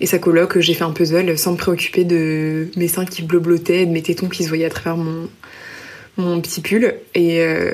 et 0.00 0.06
sa 0.06 0.18
coloc. 0.18 0.60
J'ai 0.60 0.72
fait 0.72 0.84
un 0.84 0.92
puzzle 0.92 1.36
sans 1.36 1.52
me 1.52 1.56
préoccuper 1.56 2.04
de 2.04 2.68
mes 2.76 2.86
seins 2.86 3.04
qui 3.04 3.22
bloblotaient, 3.22 3.84
de 3.84 3.90
mes 3.90 4.02
tétons 4.02 4.28
qui 4.28 4.44
se 4.44 4.48
voyaient 4.48 4.66
à 4.66 4.70
travers 4.70 4.96
mon, 4.96 5.28
mon 6.16 6.40
petit 6.40 6.60
pull. 6.60 6.94
Et, 7.16 7.40
euh, 7.40 7.72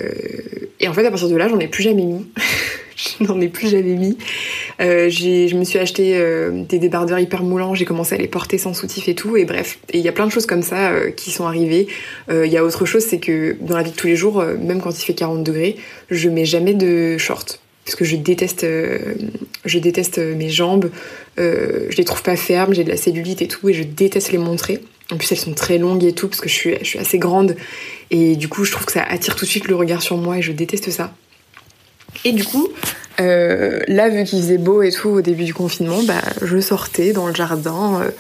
et 0.81 0.89
en 0.89 0.95
fait, 0.95 1.05
à 1.05 1.11
partir 1.11 1.29
de 1.29 1.37
là, 1.37 1.49
j'en 1.49 1.59
ai 1.59 1.69
plus 1.69 1.83
jamais 1.83 2.07
mis. 2.07 2.25
je 2.97 3.25
n'en 3.25 3.39
ai 3.39 3.49
plus 3.49 3.69
jamais 3.69 3.95
mis. 3.95 4.17
Euh, 4.83 5.09
je 5.11 5.55
me 5.55 5.65
suis 5.65 5.79
acheté 5.79 6.17
euh, 6.17 6.65
des 6.65 6.79
débardeurs 6.79 7.21
hyper 7.21 7.43
moulants, 7.43 7.75
j'ai 7.75 7.85
commencé 7.85 8.15
à 8.15 8.19
les 8.19 8.27
porter 8.27 8.59
sans 8.59 8.75
soutif 8.75 9.09
et 9.09 9.15
tout, 9.15 9.37
et 9.37 9.45
bref. 9.45 9.79
Et 9.91 9.99
il 9.99 10.05
y 10.05 10.09
a 10.09 10.13
plein 10.13 10.27
de 10.27 10.33
choses 10.33 10.47
comme 10.47 10.63
ça 10.63 10.91
euh, 10.91 11.11
qui 11.11 11.31
sont 11.31 11.47
arrivées. 11.47 11.87
Il 12.31 12.51
y 12.51 12.57
a 12.57 12.65
autre 12.65 12.85
chose, 12.85 13.05
c'est 13.05 13.19
que 13.19 13.57
dans 13.61 13.77
la 13.77 13.83
vie 13.83 13.91
de 13.91 13.97
tous 13.97 14.07
les 14.07 14.17
jours, 14.17 14.43
même 14.43 14.81
quand 14.81 14.91
il 14.91 15.05
fait 15.05 15.15
40 15.15 15.45
degrés, 15.45 15.77
je 16.11 16.29
mets 16.29 16.45
jamais 16.45 16.75
de 16.75 17.19
shorts. 17.19 17.59
Parce 17.85 17.97
que 17.97 18.05
je 18.05 18.17
déteste, 18.17 18.65
je 19.65 19.79
déteste 19.79 20.19
mes 20.19 20.49
jambes, 20.49 20.91
je 21.37 21.97
les 21.97 22.05
trouve 22.05 22.23
pas 22.23 22.37
fermes, 22.37 22.75
j'ai 22.75 22.85
de 22.85 22.91
la 22.91 22.97
cellulite 22.97 23.43
et 23.43 23.49
tout, 23.49 23.69
et 23.69 23.75
je 23.75 23.83
déteste 23.83 24.33
les 24.33 24.39
montrer. 24.39 24.81
En 25.11 25.17
plus, 25.17 25.31
elles 25.33 25.39
sont 25.39 25.53
très 25.53 25.79
longues 25.79 26.05
et 26.05 26.13
tout, 26.13 26.29
parce 26.29 26.41
que 26.41 26.49
je 26.49 26.55
suis, 26.55 26.75
je 26.81 26.87
suis 26.87 26.99
assez 26.99 27.19
grande. 27.19 27.57
Et 28.11 28.37
du 28.37 28.49
coup, 28.49 28.65
je 28.65 28.73
trouve 28.73 28.87
que 28.87 28.93
ça 28.93 29.03
attire 29.03 29.37
tout 29.37 29.45
de 29.45 29.51
suite 29.51 29.69
le 29.69 29.77
regard 29.77 30.01
sur 30.01 30.17
moi 30.17 30.39
et 30.39 30.43
je 30.43 30.53
déteste 30.53 30.91
ça. 30.91 31.13
Et 32.25 32.33
du 32.33 32.45
coup, 32.45 32.69
euh, 33.21 33.81
là, 33.89 34.09
vu 34.09 34.25
qu'il 34.25 34.41
faisait 34.41 34.59
beau 34.59 34.83
et 34.83 34.91
tout 34.91 35.09
au 35.09 35.21
début 35.21 35.45
du 35.45 35.55
confinement, 35.55 36.03
bah, 36.03 36.23
je 36.41 36.61
sortais 36.61 37.13
dans 37.13 37.27
le 37.27 37.35
jardin 37.35 38.03
euh, 38.03 38.11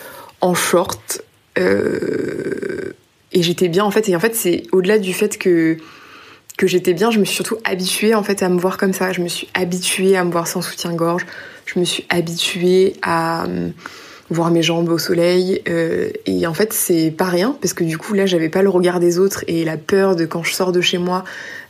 en 0.41 0.55
short. 0.55 1.23
Euh, 1.59 2.93
et 3.33 3.43
j'étais 3.43 3.69
bien 3.69 3.85
en 3.85 3.91
fait. 3.91 4.09
Et 4.09 4.17
en 4.17 4.21
fait, 4.21 4.35
c'est 4.35 4.65
au-delà 4.73 4.99
du 4.99 5.13
fait 5.13 5.39
que 5.39 5.77
que 6.59 6.67
j'étais 6.67 6.93
bien, 6.93 7.11
je 7.11 7.19
me 7.19 7.25
suis 7.25 7.37
surtout 7.37 7.57
habituée 7.65 8.15
en 8.15 8.23
fait 8.23 8.43
à 8.43 8.49
me 8.49 8.59
voir 8.59 8.77
comme 8.77 8.93
ça. 8.93 9.13
Je 9.13 9.23
me 9.23 9.29
suis 9.29 9.49
habituée 9.55 10.17
à 10.17 10.25
me 10.25 10.31
voir 10.31 10.47
sans 10.47 10.61
soutien-gorge. 10.61 11.25
Je 11.65 11.81
me 11.81 11.85
suis 11.85 12.05
habituée 12.11 12.95
à 13.03 13.47
voir 14.33 14.51
mes 14.51 14.63
jambes 14.63 14.89
au 14.89 14.99
soleil. 14.99 15.63
Euh, 15.69 16.11
et 16.27 16.47
en 16.47 16.55
fait, 16.55 16.73
c'est 16.73 17.11
pas 17.11 17.27
rien 17.27 17.57
parce 17.61 17.75
que 17.75 17.85
du 17.85 17.99
coup, 17.99 18.15
là, 18.15 18.27
j'avais 18.27 18.49
pas 18.49 18.63
le 18.63 18.69
regard 18.69 19.01
des 19.01 19.19
autres 19.19 19.45
et 19.47 19.65
la 19.65 19.77
peur 19.77 20.17
de 20.17 20.25
quand 20.27 20.43
je 20.43 20.53
sors 20.53 20.73
de 20.73 20.81
chez 20.81 20.99
moi 20.99 21.25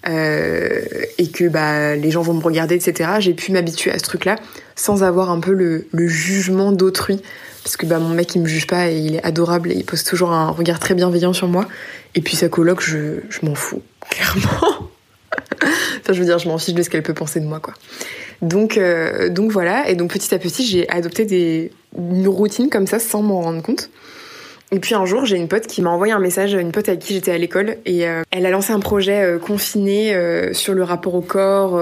euh, 0.08 0.80
et 1.18 1.28
que 1.28 1.48
bah 1.48 1.94
les 1.96 2.10
gens 2.10 2.22
vont 2.22 2.34
me 2.34 2.42
regarder, 2.42 2.74
etc. 2.74 3.10
J'ai 3.20 3.34
pu 3.34 3.52
m'habituer 3.52 3.90
à 3.90 3.98
ce 3.98 4.04
truc-là 4.04 4.36
sans 4.74 5.02
avoir 5.02 5.30
un 5.30 5.40
peu 5.40 5.52
le, 5.52 5.86
le 5.92 6.08
jugement 6.08 6.72
d'autrui. 6.72 7.20
Parce 7.62 7.76
que 7.76 7.86
bah, 7.86 7.98
mon 7.98 8.08
mec, 8.08 8.34
il 8.34 8.42
me 8.42 8.48
juge 8.48 8.66
pas 8.66 8.90
et 8.90 8.96
il 8.98 9.14
est 9.16 9.24
adorable 9.24 9.70
et 9.70 9.74
il 9.76 9.84
pose 9.84 10.02
toujours 10.02 10.32
un 10.32 10.50
regard 10.50 10.80
très 10.80 10.94
bienveillant 10.94 11.32
sur 11.32 11.48
moi. 11.48 11.66
Et 12.14 12.20
puis 12.20 12.36
sa 12.36 12.48
coloc, 12.48 12.80
je, 12.82 13.20
je 13.28 13.46
m'en 13.46 13.54
fous, 13.54 13.82
clairement. 14.10 14.90
enfin, 15.62 16.12
je 16.12 16.18
veux 16.18 16.24
dire, 16.24 16.38
je 16.38 16.48
m'en 16.48 16.58
fiche 16.58 16.74
de 16.74 16.82
ce 16.82 16.90
qu'elle 16.90 17.02
peut 17.02 17.14
penser 17.14 17.40
de 17.40 17.46
moi, 17.46 17.60
quoi. 17.60 17.74
Donc, 18.42 18.76
euh, 18.76 19.28
donc 19.28 19.50
voilà. 19.50 19.88
Et 19.88 19.94
donc 19.94 20.12
petit 20.12 20.34
à 20.34 20.38
petit, 20.38 20.66
j'ai 20.66 20.88
adopté 20.88 21.24
des, 21.24 21.70
une 21.96 22.28
routine 22.28 22.68
comme 22.68 22.86
ça 22.86 22.98
sans 22.98 23.22
m'en 23.22 23.40
rendre 23.40 23.62
compte. 23.62 23.90
Et 24.74 24.80
puis 24.80 24.94
un 24.94 25.04
jour, 25.04 25.26
j'ai 25.26 25.36
une 25.36 25.48
pote 25.48 25.66
qui 25.66 25.82
m'a 25.82 25.90
envoyé 25.90 26.14
un 26.14 26.18
message, 26.18 26.54
une 26.54 26.72
pote 26.72 26.88
avec 26.88 27.00
qui 27.00 27.12
j'étais 27.12 27.30
à 27.30 27.36
l'école, 27.36 27.76
et 27.84 28.08
euh, 28.08 28.22
elle 28.30 28.46
a 28.46 28.50
lancé 28.50 28.72
un 28.72 28.80
projet 28.80 29.22
euh, 29.22 29.38
confiné 29.38 30.14
euh, 30.14 30.54
sur 30.54 30.72
le 30.72 30.82
rapport 30.82 31.14
au 31.14 31.20
corps, 31.20 31.72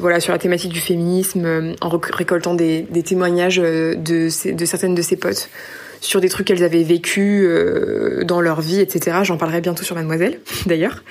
voilà, 0.00 0.18
sur 0.18 0.32
la 0.32 0.38
thématique 0.38 0.72
du 0.72 0.80
féminisme, 0.80 1.76
en 1.80 1.88
récoltant 1.88 2.54
des, 2.54 2.86
témoignages 3.04 3.58
de, 3.58 3.94
de 3.96 4.64
certaines 4.64 4.96
de 4.96 5.02
ses 5.02 5.16
potes 5.16 5.48
sur 6.00 6.20
des 6.20 6.28
trucs 6.28 6.46
qu'elles 6.46 6.64
avaient 6.64 6.82
vécu 6.82 7.48
dans 8.24 8.40
leur 8.40 8.60
vie, 8.60 8.80
etc. 8.80 9.18
J'en 9.22 9.36
parlerai 9.36 9.60
bientôt 9.60 9.84
sur 9.84 9.96
Mademoiselle, 9.96 10.40
d'ailleurs. 10.66 11.02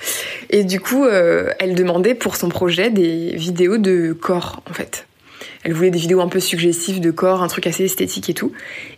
Et 0.50 0.64
du 0.64 0.80
coup, 0.80 1.06
elle 1.06 1.74
demandait 1.74 2.14
pour 2.14 2.36
son 2.36 2.48
projet 2.48 2.90
des 2.90 3.34
vidéos 3.34 3.78
de 3.78 4.12
corps, 4.12 4.62
en 4.68 4.72
fait. 4.72 5.06
Elle 5.64 5.72
voulait 5.72 5.90
des 5.90 5.98
vidéos 5.98 6.20
un 6.20 6.28
peu 6.28 6.40
suggestives 6.40 7.00
de 7.00 7.10
corps, 7.10 7.42
un 7.42 7.48
truc 7.48 7.66
assez 7.66 7.84
esthétique 7.84 8.30
et 8.30 8.34
tout. 8.34 8.52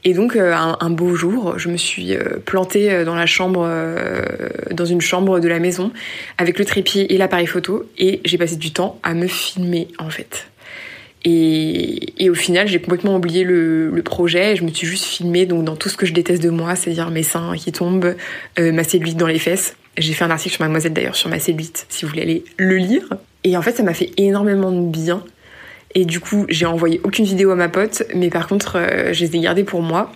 Et 0.04 0.14
donc 0.14 0.36
euh, 0.36 0.54
un, 0.54 0.90
beau 0.90 1.14
jour, 1.14 1.58
je 1.58 1.68
me 1.68 1.76
suis 1.76 2.14
euh, 2.14 2.38
plantée 2.44 2.92
euh, 2.92 3.04
dans 3.04 3.14
la 3.14 3.26
chambre, 3.26 3.68
dans 4.70 4.84
une 4.84 5.00
chambre 5.00 5.40
de 5.40 5.48
la 5.48 5.58
maison, 5.58 5.92
avec 6.38 6.58
le 6.58 6.64
trépied 6.64 7.12
et 7.12 7.18
l'appareil 7.18 7.46
photo, 7.46 7.84
et 7.98 8.20
j'ai 8.24 8.38
passé 8.38 8.56
du 8.56 8.72
temps 8.72 8.98
à 9.02 9.14
me 9.14 9.26
filmer 9.26 9.88
en 9.98 10.10
fait. 10.10 10.48
Et, 11.24 12.30
au 12.30 12.34
final, 12.34 12.68
j'ai 12.68 12.80
complètement 12.80 13.16
oublié 13.16 13.44
le, 13.44 14.02
projet. 14.04 14.56
Je 14.56 14.64
me 14.64 14.70
suis 14.70 14.86
juste 14.86 15.04
filmée 15.04 15.46
donc 15.46 15.64
dans 15.64 15.76
tout 15.76 15.88
ce 15.88 15.96
que 15.96 16.06
je 16.06 16.12
déteste 16.12 16.42
de 16.42 16.50
moi, 16.50 16.74
c'est-à-dire 16.74 17.10
mes 17.10 17.22
seins 17.22 17.54
qui 17.56 17.70
tombent, 17.70 18.14
ma 18.58 18.84
cellulite 18.84 19.16
dans 19.16 19.26
les 19.26 19.38
fesses. 19.38 19.76
J'ai 19.98 20.14
fait 20.14 20.24
un 20.24 20.30
article 20.30 20.54
sur 20.54 20.62
Mademoiselle 20.62 20.94
d'ailleurs 20.94 21.16
sur 21.16 21.28
ma 21.28 21.38
cellulite, 21.38 21.86
si 21.90 22.04
vous 22.04 22.10
voulez 22.10 22.22
aller 22.22 22.44
le 22.56 22.76
lire. 22.76 23.08
Et 23.44 23.56
en 23.56 23.62
fait, 23.62 23.76
ça 23.76 23.82
m'a 23.82 23.92
fait 23.92 24.10
énormément 24.16 24.72
de 24.72 24.86
bien 24.86 25.22
et 25.94 26.04
du 26.04 26.20
coup, 26.20 26.46
j'ai 26.48 26.66
envoyé 26.66 27.00
aucune 27.02 27.24
vidéo 27.24 27.50
à 27.50 27.56
ma 27.56 27.68
pote, 27.68 28.04
mais 28.14 28.30
par 28.30 28.46
contre, 28.46 28.76
euh, 28.76 29.12
je 29.12 29.24
les 29.24 29.36
ai 29.36 29.40
gardées 29.40 29.64
pour 29.64 29.82
moi. 29.82 30.12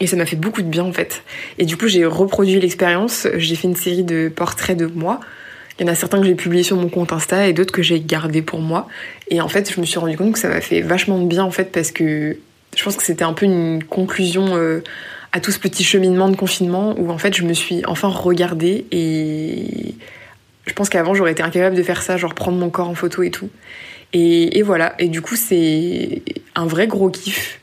Et 0.00 0.06
ça 0.06 0.16
m'a 0.16 0.26
fait 0.26 0.36
beaucoup 0.36 0.62
de 0.62 0.66
bien 0.66 0.82
en 0.82 0.92
fait. 0.92 1.22
Et 1.58 1.66
du 1.66 1.76
coup, 1.76 1.86
j'ai 1.86 2.04
reproduit 2.04 2.58
l'expérience. 2.58 3.28
J'ai 3.36 3.54
fait 3.54 3.68
une 3.68 3.76
série 3.76 4.02
de 4.02 4.28
portraits 4.28 4.76
de 4.76 4.86
moi. 4.86 5.20
Il 5.78 5.86
y 5.86 5.88
en 5.88 5.92
a 5.92 5.96
certains 5.96 6.20
que 6.20 6.26
j'ai 6.26 6.34
publiés 6.34 6.62
sur 6.62 6.76
mon 6.76 6.88
compte 6.88 7.12
Insta 7.12 7.48
et 7.48 7.52
d'autres 7.52 7.72
que 7.72 7.82
j'ai 7.82 8.00
gardés 8.00 8.42
pour 8.42 8.60
moi. 8.60 8.88
Et 9.28 9.40
en 9.40 9.48
fait, 9.48 9.72
je 9.72 9.80
me 9.80 9.86
suis 9.86 9.98
rendu 9.98 10.16
compte 10.16 10.32
que 10.32 10.38
ça 10.38 10.48
m'a 10.48 10.60
fait 10.60 10.80
vachement 10.80 11.18
de 11.18 11.26
bien 11.26 11.42
en 11.42 11.50
fait 11.50 11.72
parce 11.72 11.90
que 11.90 12.36
je 12.76 12.84
pense 12.84 12.96
que 12.96 13.02
c'était 13.02 13.24
un 13.24 13.32
peu 13.32 13.46
une 13.46 13.82
conclusion 13.82 14.56
euh, 14.56 14.82
à 15.32 15.40
tout 15.40 15.50
ce 15.50 15.58
petit 15.58 15.84
cheminement 15.84 16.28
de 16.28 16.36
confinement 16.36 16.94
où 16.98 17.10
en 17.10 17.18
fait 17.18 17.34
je 17.34 17.42
me 17.42 17.52
suis 17.52 17.82
enfin 17.86 18.08
regardée 18.08 18.86
et 18.92 19.94
je 20.66 20.72
pense 20.72 20.88
qu'avant 20.88 21.14
j'aurais 21.14 21.32
été 21.32 21.42
incapable 21.42 21.76
de 21.76 21.82
faire 21.82 22.02
ça, 22.02 22.16
genre 22.16 22.34
prendre 22.34 22.58
mon 22.58 22.70
corps 22.70 22.88
en 22.88 22.94
photo 22.94 23.22
et 23.22 23.30
tout. 23.30 23.50
Et, 24.12 24.62
voilà, 24.62 24.94
et 25.00 25.08
du 25.08 25.20
coup 25.20 25.34
c'est 25.34 26.22
un 26.54 26.66
vrai 26.66 26.86
gros 26.86 27.10
kiff 27.10 27.60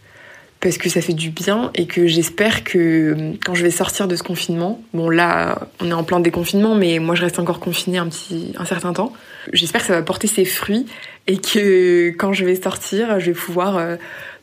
parce 0.61 0.77
que 0.77 0.89
ça 0.89 1.01
fait 1.01 1.13
du 1.13 1.29
bien 1.29 1.71
et 1.75 1.87
que 1.87 2.07
j'espère 2.07 2.63
que 2.63 3.33
quand 3.43 3.55
je 3.55 3.63
vais 3.63 3.71
sortir 3.71 4.07
de 4.07 4.15
ce 4.15 4.23
confinement, 4.23 4.81
bon 4.93 5.09
là 5.09 5.67
on 5.81 5.89
est 5.89 5.93
en 5.93 6.03
plein 6.03 6.19
déconfinement 6.19 6.75
mais 6.75 6.99
moi 6.99 7.15
je 7.15 7.21
reste 7.23 7.39
encore 7.39 7.59
confinée 7.59 7.97
un 7.97 8.07
petit 8.07 8.53
un 8.57 8.65
certain 8.65 8.93
temps. 8.93 9.11
J'espère 9.53 9.81
que 9.81 9.87
ça 9.87 9.93
va 9.93 10.01
porter 10.01 10.27
ses 10.27 10.45
fruits 10.45 10.85
et 11.27 11.37
que 11.37 12.09
quand 12.09 12.33
je 12.33 12.45
vais 12.45 12.55
sortir, 12.55 13.19
je 13.19 13.27
vais 13.27 13.37
pouvoir 13.37 13.77
euh, 13.77 13.95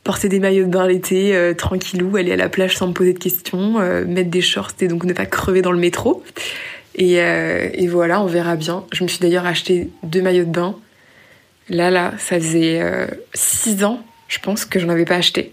porter 0.05 0.29
des 0.29 0.41
maillots 0.41 0.67
de 0.67 0.71
bain 0.71 0.87
l'été 0.87 1.35
euh, 1.35 1.55
tranquillou, 1.55 2.17
aller 2.17 2.33
à 2.33 2.37
la 2.37 2.49
plage 2.49 2.77
sans 2.77 2.89
me 2.89 2.93
poser 2.93 3.13
de 3.13 3.19
questions, 3.19 3.79
euh, 3.79 4.05
mettre 4.05 4.31
des 4.31 4.43
shorts 4.43 4.73
et 4.81 4.89
donc 4.89 5.05
ne 5.05 5.13
pas 5.13 5.27
crever 5.27 5.63
dans 5.63 5.73
le 5.73 5.79
métro. 5.79 6.23
Et, 7.01 7.19
et 7.19 7.87
voilà, 7.87 8.21
on 8.21 8.27
verra 8.27 8.57
bien. 8.57 8.83
Je 8.91 9.05
me 9.05 9.09
suis 9.09 9.21
d'ailleurs 9.21 9.47
acheté 9.47 9.89
deux 10.03 10.21
maillots 10.21 10.47
de 10.47 10.51
bain 10.51 10.75
Là, 11.71 11.91
là, 11.91 12.13
ça 12.19 12.37
faisait 12.39 12.81
euh, 12.81 13.07
six 13.35 13.85
ans, 13.85 14.01
je 14.29 14.39
pense, 14.39 14.65
que 14.65 14.79
j'en 14.79 14.89
avais 14.89 15.05
pas 15.05 15.17
acheté. 15.17 15.53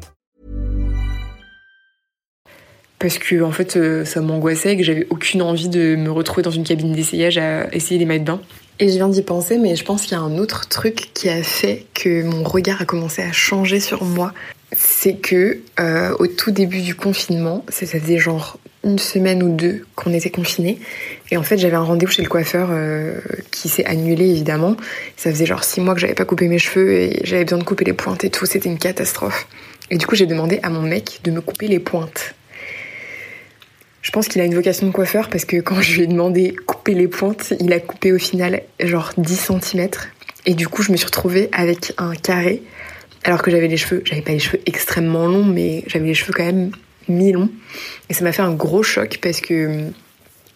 Parce 3.01 3.17
que 3.17 3.41
en 3.41 3.51
fait, 3.51 3.75
euh, 3.77 4.05
ça 4.05 4.21
m'angoissait 4.21 4.73
et 4.73 4.77
que 4.77 4.83
j'avais 4.83 5.07
aucune 5.09 5.41
envie 5.41 5.69
de 5.69 5.95
me 5.95 6.11
retrouver 6.11 6.43
dans 6.43 6.51
une 6.51 6.63
cabine 6.63 6.93
d'essayage 6.93 7.37
à 7.37 7.73
essayer 7.73 7.99
des 7.99 8.05
maillots 8.05 8.21
de 8.21 8.25
bain. 8.25 8.41
Et 8.79 8.87
je 8.89 8.93
viens 8.93 9.09
d'y 9.09 9.21
penser, 9.21 9.57
mais 9.57 9.75
je 9.75 9.83
pense 9.83 10.03
qu'il 10.03 10.13
y 10.13 10.15
a 10.15 10.21
un 10.21 10.37
autre 10.37 10.67
truc 10.69 11.09
qui 11.13 11.29
a 11.29 11.43
fait 11.43 11.85
que 11.93 12.23
mon 12.23 12.43
regard 12.43 12.81
a 12.81 12.85
commencé 12.85 13.21
à 13.21 13.31
changer 13.31 13.79
sur 13.79 14.03
moi 14.03 14.33
c'est 14.73 15.15
que 15.15 15.59
euh, 15.79 16.15
au 16.19 16.27
tout 16.27 16.51
début 16.51 16.81
du 16.81 16.95
confinement, 16.95 17.65
ça 17.69 17.85
faisait 17.85 18.17
genre 18.17 18.57
une 18.83 18.99
semaine 18.99 19.43
ou 19.43 19.49
deux 19.49 19.85
qu'on 19.95 20.13
était 20.13 20.29
confinés. 20.29 20.79
Et 21.29 21.37
en 21.37 21.43
fait, 21.43 21.57
j'avais 21.57 21.75
un 21.75 21.83
rendez-vous 21.83 22.11
chez 22.11 22.23
le 22.23 22.29
coiffeur 22.29 22.69
euh, 22.71 23.19
qui 23.51 23.69
s'est 23.69 23.85
annulé 23.85 24.29
évidemment. 24.29 24.75
Ça 25.17 25.29
faisait 25.29 25.45
genre 25.45 25.63
six 25.63 25.81
mois 25.81 25.93
que 25.93 25.99
j'avais 25.99 26.15
pas 26.15 26.25
coupé 26.25 26.47
mes 26.47 26.57
cheveux 26.57 26.91
et 26.91 27.21
j'avais 27.23 27.43
besoin 27.43 27.59
de 27.59 27.63
couper 27.63 27.85
les 27.85 27.93
pointes 27.93 28.23
et 28.23 28.29
tout. 28.29 28.45
C'était 28.45 28.69
une 28.69 28.79
catastrophe. 28.79 29.47
Et 29.89 29.97
du 29.97 30.07
coup, 30.07 30.15
j'ai 30.15 30.25
demandé 30.25 30.59
à 30.63 30.69
mon 30.69 30.81
mec 30.81 31.19
de 31.23 31.31
me 31.31 31.41
couper 31.41 31.67
les 31.67 31.79
pointes. 31.79 32.33
Je 34.01 34.11
pense 34.11 34.27
qu'il 34.27 34.41
a 34.41 34.45
une 34.45 34.55
vocation 34.55 34.87
de 34.87 34.91
coiffeur 34.91 35.29
parce 35.29 35.45
que 35.45 35.57
quand 35.57 35.81
je 35.81 35.95
lui 35.95 36.03
ai 36.03 36.07
demandé 36.07 36.55
couper 36.65 36.93
les 36.93 37.07
pointes, 37.07 37.53
il 37.59 37.71
a 37.71 37.79
coupé 37.79 38.11
au 38.11 38.17
final 38.17 38.63
genre 38.79 39.11
10 39.17 39.51
cm. 39.61 39.89
Et 40.45 40.55
du 40.55 40.67
coup, 40.67 40.81
je 40.81 40.91
me 40.91 40.97
suis 40.97 41.05
retrouvée 41.05 41.49
avec 41.51 41.93
un 41.97 42.15
carré 42.15 42.63
alors 43.23 43.43
que 43.43 43.51
j'avais 43.51 43.67
les 43.67 43.77
cheveux, 43.77 44.01
j'avais 44.05 44.21
pas 44.21 44.31
les 44.31 44.39
cheveux 44.39 44.59
extrêmement 44.65 45.27
longs, 45.27 45.45
mais 45.45 45.83
j'avais 45.85 46.07
les 46.07 46.13
cheveux 46.15 46.33
quand 46.35 46.45
même 46.45 46.71
mi-longs. 47.07 47.49
Et 48.09 48.13
ça 48.15 48.23
m'a 48.23 48.31
fait 48.31 48.41
un 48.41 48.53
gros 48.53 48.81
choc 48.81 49.19
parce 49.21 49.39
que 49.41 49.67
hum, 49.67 49.93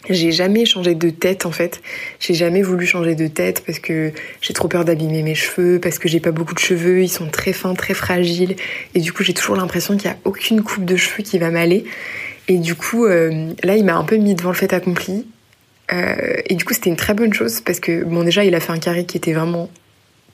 j'ai 0.08 0.32
jamais 0.32 0.64
changé 0.64 0.94
de 0.94 1.10
tête 1.10 1.46
en 1.46 1.52
fait. 1.52 1.80
J'ai 2.20 2.34
jamais 2.34 2.62
voulu 2.62 2.86
changer 2.86 3.14
de 3.14 3.26
tête 3.26 3.62
parce 3.66 3.78
que 3.78 4.12
j'ai 4.40 4.52
trop 4.52 4.68
peur 4.68 4.84
d'abîmer 4.84 5.22
mes 5.22 5.34
cheveux, 5.34 5.80
parce 5.80 5.98
que 5.98 6.08
j'ai 6.08 6.20
pas 6.20 6.32
beaucoup 6.32 6.54
de 6.54 6.60
cheveux, 6.60 7.02
ils 7.02 7.08
sont 7.08 7.28
très 7.28 7.52
fins, 7.52 7.74
très 7.74 7.94
fragiles. 7.94 8.56
Et 8.94 9.00
du 9.00 9.12
coup, 9.12 9.22
j'ai 9.22 9.34
toujours 9.34 9.56
l'impression 9.56 9.96
qu'il 9.96 10.10
y 10.10 10.12
a 10.12 10.16
aucune 10.24 10.62
coupe 10.62 10.84
de 10.84 10.96
cheveux 10.96 11.22
qui 11.22 11.38
va 11.38 11.50
m'aller. 11.50 11.84
Et 12.48 12.58
du 12.58 12.74
coup, 12.74 13.06
hum, 13.06 13.54
là, 13.62 13.76
il 13.76 13.84
m'a 13.84 13.96
un 13.96 14.04
peu 14.04 14.16
mis 14.16 14.34
devant 14.34 14.50
le 14.50 14.56
fait 14.56 14.72
accompli. 14.72 15.26
Euh, 15.92 16.36
et 16.46 16.54
du 16.54 16.64
coup, 16.64 16.74
c'était 16.74 16.90
une 16.90 16.96
très 16.96 17.14
bonne 17.14 17.32
chose 17.32 17.60
parce 17.60 17.80
que, 17.80 18.04
bon, 18.04 18.24
déjà, 18.24 18.44
il 18.44 18.54
a 18.54 18.60
fait 18.60 18.72
un 18.72 18.78
carré 18.78 19.04
qui 19.04 19.16
était 19.16 19.32
vraiment 19.32 19.70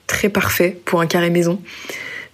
très 0.06 0.28
parfait 0.28 0.76
pour 0.84 1.00
un 1.00 1.06
carré 1.06 1.30
maison. 1.30 1.60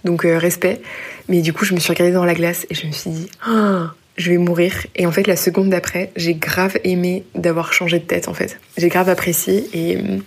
Donc 0.04 0.22
respect. 0.22 0.80
Mais 1.28 1.42
du 1.42 1.52
coup, 1.52 1.64
je 1.64 1.74
me 1.74 1.80
suis 1.80 1.92
regardée 1.92 2.12
dans 2.12 2.24
la 2.24 2.34
glace 2.34 2.66
et 2.70 2.74
je 2.74 2.86
me 2.86 2.92
suis 2.92 3.10
dit, 3.10 3.28
ah, 3.44 3.92
je 4.16 4.30
vais 4.30 4.38
mourir. 4.38 4.86
Et 4.96 5.06
en 5.06 5.12
fait, 5.12 5.26
la 5.26 5.36
seconde 5.36 5.70
d'après, 5.70 6.10
j'ai 6.16 6.34
grave 6.34 6.78
aimé 6.84 7.24
d'avoir 7.34 7.72
changé 7.72 7.98
de 7.98 8.04
tête, 8.04 8.28
en 8.28 8.34
fait. 8.34 8.58
J'ai 8.76 8.88
grave 8.88 9.08
apprécié 9.08 9.64
et 9.72 9.96
hum, 9.96 10.22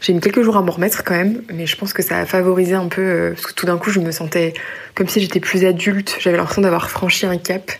j'ai 0.00 0.12
mis 0.12 0.20
quelques 0.20 0.42
jours 0.42 0.56
à 0.56 0.62
m'en 0.62 0.72
remettre 0.72 1.02
quand 1.02 1.14
même, 1.14 1.42
mais 1.52 1.66
je 1.66 1.76
pense 1.76 1.92
que 1.92 2.02
ça 2.02 2.18
a 2.18 2.26
favorisé 2.26 2.74
un 2.74 2.88
peu, 2.88 3.02
euh, 3.02 3.30
parce 3.32 3.46
que 3.46 3.52
tout 3.52 3.66
d'un 3.66 3.78
coup, 3.78 3.90
je 3.90 4.00
me 4.00 4.12
sentais 4.12 4.54
comme 4.94 5.08
si 5.08 5.20
j'étais 5.20 5.40
plus 5.40 5.64
adulte. 5.64 6.16
J'avais 6.20 6.36
l'impression 6.36 6.62
d'avoir 6.62 6.90
franchi 6.90 7.26
un 7.26 7.38
cap 7.38 7.72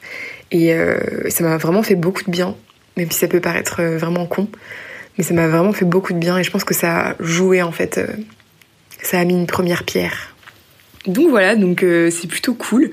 et 0.50 0.74
euh, 0.74 1.28
ça 1.28 1.44
m'a 1.44 1.56
vraiment 1.56 1.82
fait 1.82 1.94
beaucoup 1.94 2.24
de 2.24 2.30
bien, 2.30 2.56
même 2.96 3.10
si 3.10 3.18
ça 3.18 3.28
peut 3.28 3.40
paraître 3.40 3.80
euh, 3.80 3.98
vraiment 3.98 4.26
con. 4.26 4.48
Mais 5.16 5.24
ça 5.24 5.34
m'a 5.34 5.48
vraiment 5.48 5.72
fait 5.72 5.84
beaucoup 5.84 6.12
de 6.12 6.18
bien 6.18 6.38
et 6.38 6.44
je 6.44 6.50
pense 6.50 6.64
que 6.64 6.74
ça 6.74 7.08
a 7.08 7.14
joué 7.18 7.60
en 7.62 7.72
fait. 7.72 8.00
ça 9.02 9.18
a 9.18 9.24
mis 9.24 9.34
une 9.34 9.48
première 9.48 9.82
pierre. 9.82 10.34
Donc 11.06 11.30
voilà, 11.30 11.56
donc 11.56 11.80
c'est 12.10 12.28
plutôt 12.28 12.54
cool 12.54 12.92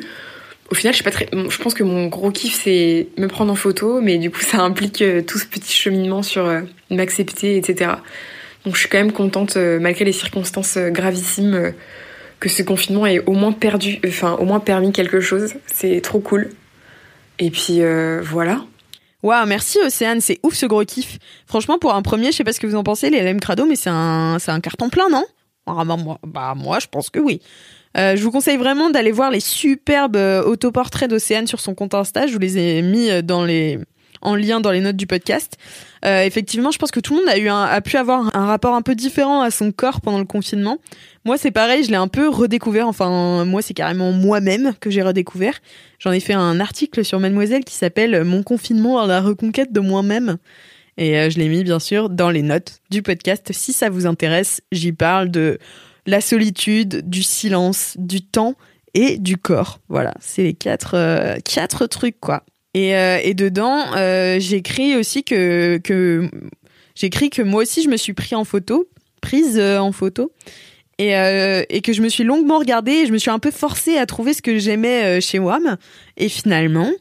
au 0.71 0.75
final, 0.75 0.93
je 0.93 0.95
suis 0.95 1.03
pas 1.03 1.11
très. 1.11 1.29
Je 1.31 1.57
pense 1.57 1.73
que 1.73 1.83
mon 1.83 2.07
gros 2.07 2.31
kiff 2.31 2.61
c'est 2.63 3.07
me 3.17 3.27
prendre 3.27 3.51
en 3.51 3.55
photo, 3.55 4.01
mais 4.01 4.17
du 4.17 4.31
coup, 4.31 4.41
ça 4.41 4.61
implique 4.61 5.01
euh, 5.01 5.21
tout 5.21 5.37
ce 5.37 5.45
petit 5.45 5.73
cheminement 5.73 6.23
sur 6.23 6.45
euh, 6.45 6.61
m'accepter, 6.89 7.57
etc. 7.57 7.91
Donc, 8.65 8.73
je 8.73 8.79
suis 8.79 8.89
quand 8.89 8.97
même 8.97 9.11
contente, 9.11 9.57
euh, 9.57 9.79
malgré 9.79 10.05
les 10.05 10.11
circonstances 10.11 10.77
gravissimes, 10.77 11.73
que 12.39 12.49
ce 12.49 12.63
confinement 12.63 13.05
ait 13.05 13.19
au 13.19 13.33
moins 13.33 13.51
perdu, 13.51 13.99
enfin, 14.07 14.33
au 14.39 14.45
moins 14.45 14.59
permis 14.59 14.91
quelque 14.91 15.19
chose. 15.19 15.53
C'est 15.67 16.01
trop 16.01 16.19
cool. 16.19 16.49
Et 17.39 17.51
puis 17.51 17.81
voilà. 18.23 18.61
Waouh, 19.23 19.47
merci 19.47 19.79
Océane, 19.83 20.21
c'est 20.21 20.39
ouf 20.43 20.53
ce 20.53 20.67
gros 20.67 20.85
kiff. 20.85 21.17
Franchement, 21.47 21.79
pour 21.79 21.95
un 21.95 22.03
premier, 22.03 22.27
je 22.27 22.37
sais 22.37 22.43
pas 22.43 22.53
ce 22.53 22.59
que 22.59 22.67
vous 22.67 22.75
en 22.75 22.83
pensez, 22.83 23.09
les 23.09 23.23
LM 23.23 23.39
Crado, 23.39 23.65
mais 23.65 23.75
c'est 23.75 23.89
un, 23.89 24.59
carton 24.61 24.89
plein, 24.89 25.09
non? 25.09 25.25
Ah, 25.65 25.83
bah, 25.83 25.97
moi, 25.97 26.19
bah, 26.23 26.53
moi, 26.55 26.77
je 26.79 26.85
pense 26.85 27.09
que 27.09 27.17
oui. 27.17 27.41
Euh, 27.97 28.15
je 28.15 28.23
vous 28.23 28.31
conseille 28.31 28.57
vraiment 28.57 28.89
d'aller 28.89 29.11
voir 29.11 29.31
les 29.31 29.39
superbes 29.39 30.17
euh, 30.17 30.43
autoportraits 30.43 31.09
d'Océane 31.09 31.47
sur 31.47 31.59
son 31.59 31.73
compte 31.73 31.93
Insta. 31.93 32.27
Je 32.27 32.33
vous 32.33 32.39
les 32.39 32.57
ai 32.57 32.81
mis 32.81 33.09
euh, 33.09 33.21
dans 33.21 33.45
les 33.45 33.79
en 34.25 34.35
lien 34.35 34.59
dans 34.59 34.71
les 34.71 34.81
notes 34.81 34.95
du 34.95 35.07
podcast. 35.07 35.57
effectivement, 36.03 36.71
je 36.71 36.77
pense 36.77 36.91
que 36.91 36.99
tout 36.99 37.13
le 37.13 37.21
monde 37.21 37.29
a 37.29 37.37
eu 37.37 37.47
a 37.47 37.81
pu 37.81 37.97
avoir 37.97 38.35
un 38.35 38.45
rapport 38.45 38.75
un 38.75 38.81
peu 38.81 38.93
différent 38.93 39.41
à 39.41 39.49
son 39.49 39.71
corps 39.71 40.01
pendant 40.01 40.19
le 40.19 40.25
confinement. 40.25 40.77
Moi, 41.23 41.37
c'est 41.37 41.51
pareil, 41.51 41.83
je 41.83 41.89
l'ai 41.89 41.95
un 41.95 42.07
peu 42.07 42.29
redécouvert. 42.29 42.87
Enfin, 42.87 43.45
moi, 43.45 43.61
c'est 43.61 43.73
carrément 43.73 44.11
moi-même 44.11 44.73
que 44.79 44.91
j'ai 44.91 45.01
redécouvert. 45.01 45.59
J'en 45.97 46.11
ai 46.11 46.19
fait 46.19 46.33
un 46.33 46.59
article 46.59 47.03
sur 47.03 47.19
Mademoiselle 47.19 47.63
qui 47.63 47.73
s'appelle 47.73 48.23
Mon 48.23 48.43
confinement 48.43 48.99
à 48.99 49.07
la 49.07 49.21
reconquête 49.21 49.71
de 49.71 49.79
moi-même. 49.79 50.37
Et 50.97 51.29
je 51.29 51.39
l'ai 51.39 51.49
mis, 51.49 51.63
bien 51.63 51.79
sûr, 51.79 52.09
dans 52.09 52.29
les 52.29 52.41
notes 52.41 52.81
du 52.91 53.01
podcast. 53.01 53.51
Si 53.51 53.73
ça 53.73 53.89
vous 53.89 54.05
intéresse, 54.05 54.61
j'y 54.71 54.91
parle 54.91 55.29
de 55.29 55.57
la 56.05 56.21
solitude, 56.21 57.09
du 57.09 57.23
silence, 57.23 57.95
du 57.97 58.21
temps 58.21 58.55
et 58.93 59.17
du 59.17 59.37
corps. 59.37 59.79
Voilà, 59.89 60.13
c'est 60.19 60.43
les 60.43 60.53
quatre, 60.53 60.95
euh, 60.95 61.37
quatre 61.43 61.87
trucs, 61.87 62.19
quoi. 62.19 62.43
Et, 62.75 62.93
euh, 62.93 63.19
et 63.23 63.33
dedans, 63.33 63.85
euh, 63.95 64.37
j'écris 64.37 64.97
aussi 64.97 65.23
que, 65.23 65.79
j'écris 66.93 67.29
que 67.29 67.41
moi 67.41 67.61
aussi 67.61 67.81
je 67.81 67.87
me 67.87 67.95
suis 67.95 68.11
pris 68.11 68.35
en 68.35 68.43
photo, 68.43 68.89
prise 69.21 69.57
en 69.57 69.93
photo, 69.93 70.33
et, 70.97 71.11
que 71.81 71.93
je 71.93 72.01
me 72.01 72.09
suis 72.09 72.25
longuement 72.25 72.59
regardée, 72.59 72.91
et 72.91 73.05
je 73.05 73.13
me 73.13 73.17
suis 73.17 73.31
un 73.31 73.39
peu 73.39 73.51
forcée 73.51 73.97
à 73.97 74.05
trouver 74.05 74.33
ce 74.33 74.41
que 74.41 74.59
j'aimais 74.59 75.21
chez 75.21 75.39
WAM. 75.39 75.77
Et 76.17 76.27
finalement, 76.27 76.91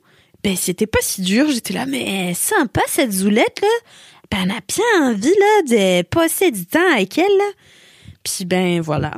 ben 0.45 0.55
c'était 0.55 0.87
pas 0.87 1.01
si 1.03 1.23
dur. 1.23 1.51
J'étais 1.51 1.75
là, 1.75 1.87
mais 1.87 2.35
sympa 2.35 2.83
cette 2.87 3.11
zoulette 3.11 3.61
là. 3.61 3.69
Ben 4.31 4.47
on 4.47 4.51
a 4.51 4.61
bien 4.69 5.11
envie 5.11 5.27
là 5.27 5.63
de 6.03 6.03
passer 6.03 6.53
du 6.53 6.67
temps 6.67 6.93
avec 6.93 7.19
elle. 7.19 7.27
Puis 8.23 8.45
ben 8.45 8.81
voilà. 8.81 9.17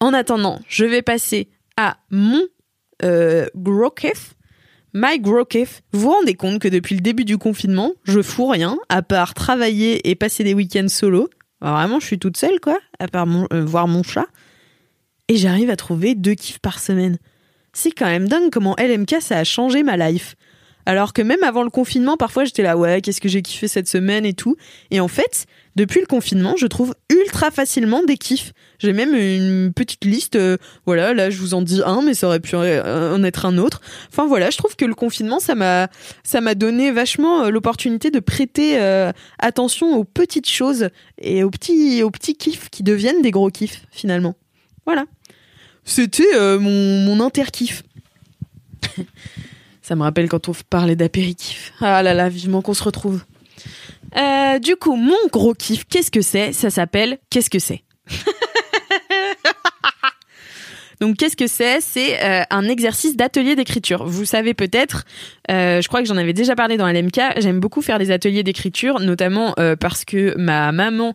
En 0.00 0.12
attendant, 0.12 0.60
je 0.68 0.84
vais 0.84 1.00
passer 1.00 1.48
à 1.78 1.96
mon 2.10 2.42
euh, 3.02 3.46
Grokif. 3.54 4.34
My 4.94 5.20
Grokif. 5.20 5.82
Vous 5.92 6.00
vous 6.00 6.10
rendez 6.10 6.34
compte 6.34 6.60
que 6.60 6.68
depuis 6.68 6.94
le 6.94 7.00
début 7.00 7.24
du 7.24 7.38
confinement, 7.38 7.92
je 8.04 8.22
fous 8.22 8.46
rien, 8.48 8.78
à 8.88 9.02
part 9.02 9.34
travailler 9.34 10.08
et 10.08 10.14
passer 10.14 10.44
des 10.44 10.54
week-ends 10.54 10.88
solo. 10.88 11.28
vraiment, 11.60 12.00
je 12.00 12.06
suis 12.06 12.18
toute 12.18 12.36
seule, 12.36 12.60
quoi, 12.60 12.78
à 12.98 13.08
part 13.08 13.26
euh, 13.52 13.64
voir 13.64 13.88
mon 13.88 14.02
chat. 14.02 14.26
Et 15.28 15.36
j'arrive 15.36 15.70
à 15.70 15.76
trouver 15.76 16.14
deux 16.14 16.34
kiffs 16.34 16.58
par 16.58 16.78
semaine. 16.78 17.18
C'est 17.74 17.90
quand 17.90 18.06
même 18.06 18.28
dingue 18.28 18.50
comment 18.50 18.74
LMK 18.78 19.16
ça 19.20 19.38
a 19.38 19.44
changé 19.44 19.82
ma 19.82 19.96
life. 19.96 20.36
Alors 20.86 21.12
que 21.12 21.20
même 21.20 21.42
avant 21.42 21.62
le 21.62 21.70
confinement, 21.70 22.16
parfois 22.16 22.46
j'étais 22.46 22.62
là, 22.62 22.78
ouais, 22.78 23.02
qu'est-ce 23.02 23.20
que 23.20 23.28
j'ai 23.28 23.42
kiffé 23.42 23.68
cette 23.68 23.88
semaine 23.88 24.24
et 24.24 24.32
tout. 24.32 24.56
Et 24.90 25.00
en 25.00 25.08
fait, 25.08 25.44
depuis 25.78 26.00
le 26.00 26.06
confinement, 26.06 26.54
je 26.56 26.66
trouve 26.66 26.92
ultra 27.08 27.52
facilement 27.52 28.02
des 28.02 28.16
kiffs. 28.16 28.52
J'ai 28.80 28.92
même 28.92 29.14
une 29.14 29.72
petite 29.72 30.04
liste. 30.04 30.34
Euh, 30.34 30.56
voilà, 30.86 31.14
là, 31.14 31.30
je 31.30 31.38
vous 31.38 31.54
en 31.54 31.62
dis 31.62 31.80
un, 31.86 32.02
mais 32.02 32.14
ça 32.14 32.26
aurait 32.26 32.40
pu 32.40 32.56
en 32.56 33.22
être 33.22 33.46
un 33.46 33.58
autre. 33.58 33.80
Enfin 34.10 34.26
voilà, 34.26 34.50
je 34.50 34.58
trouve 34.58 34.74
que 34.74 34.84
le 34.84 34.96
confinement, 34.96 35.38
ça 35.38 35.54
m'a, 35.54 35.88
ça 36.24 36.40
m'a 36.40 36.56
donné 36.56 36.90
vachement 36.90 37.44
euh, 37.44 37.50
l'opportunité 37.50 38.10
de 38.10 38.18
prêter 38.18 38.80
euh, 38.80 39.12
attention 39.38 39.96
aux 39.96 40.02
petites 40.02 40.48
choses 40.48 40.88
et 41.18 41.44
aux 41.44 41.50
petits, 41.50 42.02
aux 42.02 42.10
petits 42.10 42.34
kiffs 42.34 42.70
qui 42.70 42.82
deviennent 42.82 43.22
des 43.22 43.30
gros 43.30 43.50
kiffs 43.50 43.86
finalement. 43.92 44.34
Voilà. 44.84 45.04
C'était 45.84 46.58
mon, 46.58 47.04
mon 47.04 47.20
interkiff. 47.20 47.84
Ça 49.82 49.94
me 49.96 50.02
rappelle 50.02 50.28
quand 50.28 50.48
on 50.48 50.52
parlait 50.68 50.96
d'apéritif. 50.96 51.72
Ah 51.80 52.02
là 52.02 52.14
là, 52.14 52.28
vivement 52.28 52.62
qu'on 52.62 52.74
se 52.74 52.82
retrouve. 52.82 53.22
Euh, 54.16 54.58
du 54.58 54.76
coup, 54.76 54.96
mon 54.96 55.16
gros 55.32 55.54
kiff, 55.54 55.84
qu'est-ce 55.84 56.10
que 56.10 56.20
c'est? 56.22 56.52
Ça 56.52 56.70
s'appelle 56.70 57.18
Qu'est-ce 57.30 57.50
que 57.50 57.58
c'est? 57.58 57.82
Donc, 61.00 61.16
qu'est-ce 61.16 61.36
que 61.36 61.46
c'est? 61.46 61.80
C'est 61.80 62.20
euh, 62.24 62.42
un 62.50 62.68
exercice 62.68 63.16
d'atelier 63.16 63.54
d'écriture. 63.54 64.04
Vous 64.06 64.24
savez 64.24 64.52
peut-être, 64.52 65.04
euh, 65.48 65.80
je 65.80 65.86
crois 65.86 66.02
que 66.02 66.08
j'en 66.08 66.16
avais 66.16 66.32
déjà 66.32 66.56
parlé 66.56 66.76
dans 66.76 66.88
LMK, 66.88 67.20
j'aime 67.36 67.60
beaucoup 67.60 67.82
faire 67.82 68.00
des 68.00 68.10
ateliers 68.10 68.42
d'écriture, 68.42 68.98
notamment 68.98 69.54
parce 69.78 70.04
que 70.04 70.36
ma 70.36 70.72
maman 70.72 71.14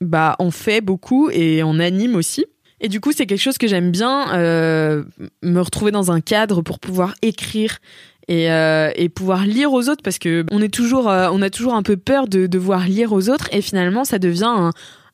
bah, 0.00 0.36
en 0.38 0.50
fait 0.50 0.80
beaucoup 0.80 1.28
et 1.30 1.62
en 1.62 1.78
anime 1.78 2.16
aussi. 2.16 2.46
Et 2.80 2.88
du 2.88 3.00
coup, 3.00 3.12
c'est 3.12 3.26
quelque 3.26 3.40
chose 3.40 3.58
que 3.58 3.66
j'aime 3.66 3.90
bien, 3.90 4.28
me 4.32 5.60
retrouver 5.60 5.90
dans 5.90 6.10
un 6.10 6.22
cadre 6.22 6.62
pour 6.62 6.78
pouvoir 6.78 7.14
écrire 7.20 7.80
et, 8.28 8.50
euh, 8.50 8.90
et 8.96 9.08
pouvoir 9.08 9.44
lire 9.44 9.72
aux 9.72 9.88
autres 9.88 10.02
parce 10.02 10.18
que 10.18 10.44
on 10.50 10.62
est 10.62 10.72
toujours, 10.72 11.10
euh, 11.10 11.28
on 11.32 11.42
a 11.42 11.50
toujours 11.50 11.74
un 11.74 11.82
peu 11.82 11.96
peur 11.96 12.28
de 12.28 12.46
devoir 12.46 12.86
lire 12.86 13.12
aux 13.12 13.28
autres 13.28 13.48
et 13.52 13.60
finalement, 13.60 14.04
ça 14.04 14.18
devient 14.18 14.44
un, 14.44 14.70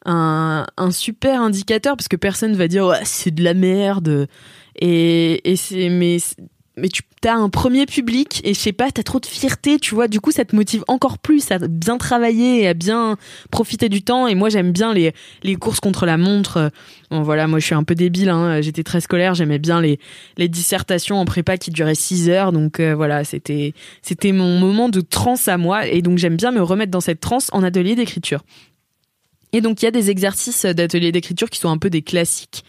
un, 0.07 0.67
un 0.77 0.91
super 0.91 1.41
indicateur 1.43 1.97
parce 1.97 2.09
que 2.09 2.17
personne 2.17 2.55
va 2.55 2.69
dire 2.69 2.95
c'est 3.05 3.35
de 3.35 3.43
la 3.43 3.55
merde. 3.55 4.29
Et, 4.77 5.51
et 5.51 5.57
c'est 5.57 5.89
mais 5.89 6.19
mais 6.77 6.89
tu 6.89 7.03
as 7.27 7.35
un 7.35 7.49
premier 7.49 7.85
public 7.85 8.41
et 8.45 8.55
je 8.55 8.59
sais 8.59 8.73
pas, 8.73 8.91
t'as 8.91 9.03
trop 9.03 9.21
de 9.21 9.27
fierté, 9.27 9.79
tu 9.79 9.95
vois. 9.95 10.09
Du 10.09 10.21
coup, 10.21 10.31
ça 10.31 10.45
te 10.45 10.55
motive 10.55 10.85
encore 10.89 11.19
plus 11.19 11.51
à 11.51 11.59
bien 11.59 11.99
travailler 11.99 12.63
et 12.63 12.69
à 12.69 12.75
bien 12.75 13.17
profiter 13.51 13.89
du 13.89 14.03
temps. 14.03 14.27
Et 14.27 14.35
moi, 14.35 14.49
j'aime 14.49 14.73
bien 14.73 14.95
les, 14.95 15.13
courses 15.57 15.81
contre 15.81 16.07
la 16.07 16.17
montre. 16.17 16.71
Bon, 17.11 17.23
voilà, 17.23 17.47
moi, 17.47 17.59
je 17.59 17.67
suis 17.67 17.75
un 17.75 17.83
peu 17.83 17.95
débile. 17.95 18.31
Hein. 18.31 18.61
J'étais 18.61 18.85
très 18.85 19.01
scolaire. 19.01 19.35
J'aimais 19.35 19.59
bien 19.59 19.81
les, 19.81 19.99
dissertations 20.49 21.21
en 21.21 21.25
prépa 21.25 21.59
qui 21.59 21.71
duraient 21.71 21.95
6 21.95 22.31
heures. 22.31 22.53
Donc 22.53 22.81
euh, 22.81 22.95
voilà, 22.95 23.25
c'était 23.25 23.75
c'était 24.03 24.33
mon 24.33 24.59
moment 24.59 24.89
de 24.89 25.01
transe 25.01 25.49
à 25.49 25.59
moi. 25.59 25.87
Et 25.87 26.03
donc, 26.03 26.19
j'aime 26.19 26.37
bien 26.37 26.53
me 26.53 26.63
remettre 26.63 26.91
dans 26.91 27.01
cette 27.01 27.21
transe 27.21 27.49
en 27.53 27.63
atelier 27.63 27.95
d'écriture. 27.95 28.43
Et 29.53 29.61
donc 29.61 29.83
il 29.83 29.85
y 29.85 29.89
a 29.89 29.91
des 29.91 30.11
exercices 30.11 30.65
d'atelier 30.65 31.11
d'écriture 31.11 31.51
qui 31.51 31.59
sont 31.59 31.71
un 31.71 31.79
peu 31.79 31.91
des 31.91 32.03
classiques. 32.03 32.65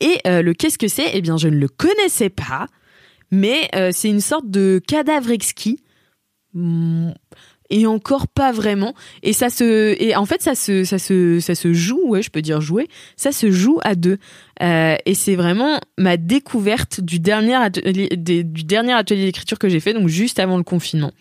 Et 0.00 0.18
euh, 0.26 0.40
le 0.40 0.54
qu'est-ce 0.54 0.78
que 0.78 0.88
c'est? 0.88 1.10
Eh 1.12 1.20
bien 1.20 1.36
je 1.36 1.48
ne 1.48 1.56
le 1.56 1.68
connaissais 1.68 2.30
pas 2.30 2.68
mais 3.32 3.68
euh, 3.74 3.90
c'est 3.92 4.08
une 4.08 4.20
sorte 4.20 4.48
de 4.48 4.80
cadavre 4.86 5.32
exquis. 5.32 5.80
Mm, 6.54 7.10
et 7.70 7.86
encore 7.86 8.28
pas 8.28 8.52
vraiment. 8.52 8.94
Et 9.22 9.32
ça 9.32 9.48
se 9.48 9.96
et 9.98 10.14
en 10.14 10.26
fait 10.26 10.42
ça 10.42 10.54
se 10.54 10.84
ça 10.84 10.98
se 10.98 11.40
ça 11.40 11.54
se 11.54 11.72
joue 11.72 12.02
ouais 12.06 12.20
je 12.22 12.30
peux 12.30 12.42
dire 12.42 12.60
jouer. 12.60 12.86
Ça 13.16 13.32
se 13.32 13.50
joue 13.50 13.80
à 13.82 13.94
deux. 13.94 14.18
Euh, 14.62 14.96
et 15.06 15.14
c'est 15.14 15.34
vraiment 15.34 15.80
ma 15.98 16.18
découverte 16.18 17.00
du 17.00 17.18
dernier 17.18 17.54
atelier, 17.54 18.10
du 18.14 18.64
dernier 18.64 18.92
atelier 18.92 19.24
d'écriture 19.24 19.58
que 19.58 19.70
j'ai 19.70 19.80
fait 19.80 19.94
donc 19.94 20.08
juste 20.08 20.38
avant 20.38 20.58
le 20.58 20.62
confinement 20.62 21.12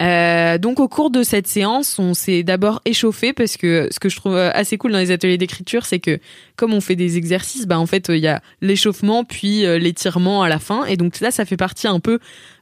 euh, 0.00 0.58
donc 0.58 0.80
au 0.80 0.88
cours 0.88 1.10
de 1.10 1.22
cette 1.22 1.46
séance, 1.46 1.98
on 1.98 2.14
s'est 2.14 2.42
d'abord 2.42 2.80
échauffé 2.84 3.32
parce 3.32 3.56
que 3.56 3.88
ce 3.90 4.00
que 4.00 4.08
je 4.08 4.16
trouve 4.16 4.36
assez 4.36 4.78
cool 4.78 4.92
dans 4.92 4.98
les 4.98 5.10
ateliers 5.10 5.38
d'écriture, 5.38 5.84
c'est 5.84 6.00
que 6.00 6.18
comme 6.56 6.72
on 6.72 6.80
fait 6.80 6.96
des 6.96 7.18
exercices, 7.18 7.66
bah 7.66 7.78
en 7.78 7.86
fait 7.86 8.08
il 8.08 8.18
y 8.18 8.28
a 8.28 8.42
l'échauffement 8.60 9.24
puis 9.24 9.66
euh, 9.66 9.78
l'étirement 9.78 10.42
à 10.42 10.48
la 10.48 10.58
fin. 10.58 10.84
Et 10.86 10.96
donc 10.96 11.20
là 11.20 11.30
ça 11.30 11.44
fait 11.44 11.56
partie 11.56 11.88
un 11.88 12.00
peu 12.00 12.18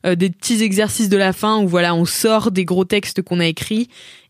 euh, 0.06 0.14
des 0.14 0.30
petits 0.30 0.62
exercices 0.62 1.08
de 1.08 1.16
la 1.16 1.32
fin 1.32 1.60
où 1.60 1.68
voilà 1.68 1.94
on 1.94 2.04
sort 2.04 2.50
des 2.50 2.64
gros 2.64 2.84
textes 2.84 3.22
qu'on 3.22 3.40
a 3.40 3.46
écrits. 3.46 3.88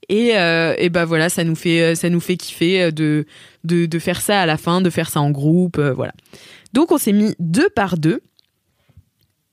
Et 0.09 0.31
et 0.31 0.89
bah 0.89 1.05
voilà 1.05 1.29
ça 1.29 1.45
nous 1.45 1.55
fait 1.55 1.95
ça 1.95 2.11
nous 2.11 2.19
fait 2.19 2.37
kiffer 2.37 2.91
de 2.91 3.27
de 3.63 3.99
faire 4.01 4.21
ça 4.21 4.41
à 4.41 4.47
la 4.47 4.57
fin, 4.57 4.81
de 4.81 4.91
faire 4.91 5.09
ça 5.09 5.21
en 5.21 5.31
groupe, 5.31 5.79
voilà. 5.79 6.13
Donc 6.73 6.91
on 6.91 6.99
s'est 6.99 7.13
mis 7.13 7.37
deux 7.39 7.69
par 7.69 7.97
deux 7.97 8.21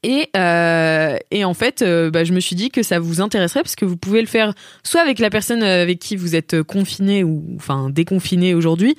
Et, 0.10 0.30
euh, 0.38 1.18
et 1.32 1.44
en 1.44 1.54
fait, 1.54 1.82
euh, 1.82 2.10
bah, 2.10 2.24
je 2.24 2.32
me 2.32 2.40
suis 2.40 2.56
dit 2.56 2.70
que 2.70 2.82
ça 2.82 2.98
vous 2.98 3.20
intéresserait 3.20 3.62
parce 3.62 3.76
que 3.76 3.84
vous 3.84 3.98
pouvez 3.98 4.22
le 4.22 4.28
faire 4.28 4.54
soit 4.82 5.02
avec 5.02 5.20
la 5.20 5.30
personne 5.30 5.62
avec 5.62 6.00
qui 6.00 6.16
vous 6.16 6.34
êtes 6.34 6.64
confiné 6.64 7.26
ou 7.26 7.44
enfin 7.58 7.90
déconfiné 7.90 8.54
aujourd'hui, 8.54 8.96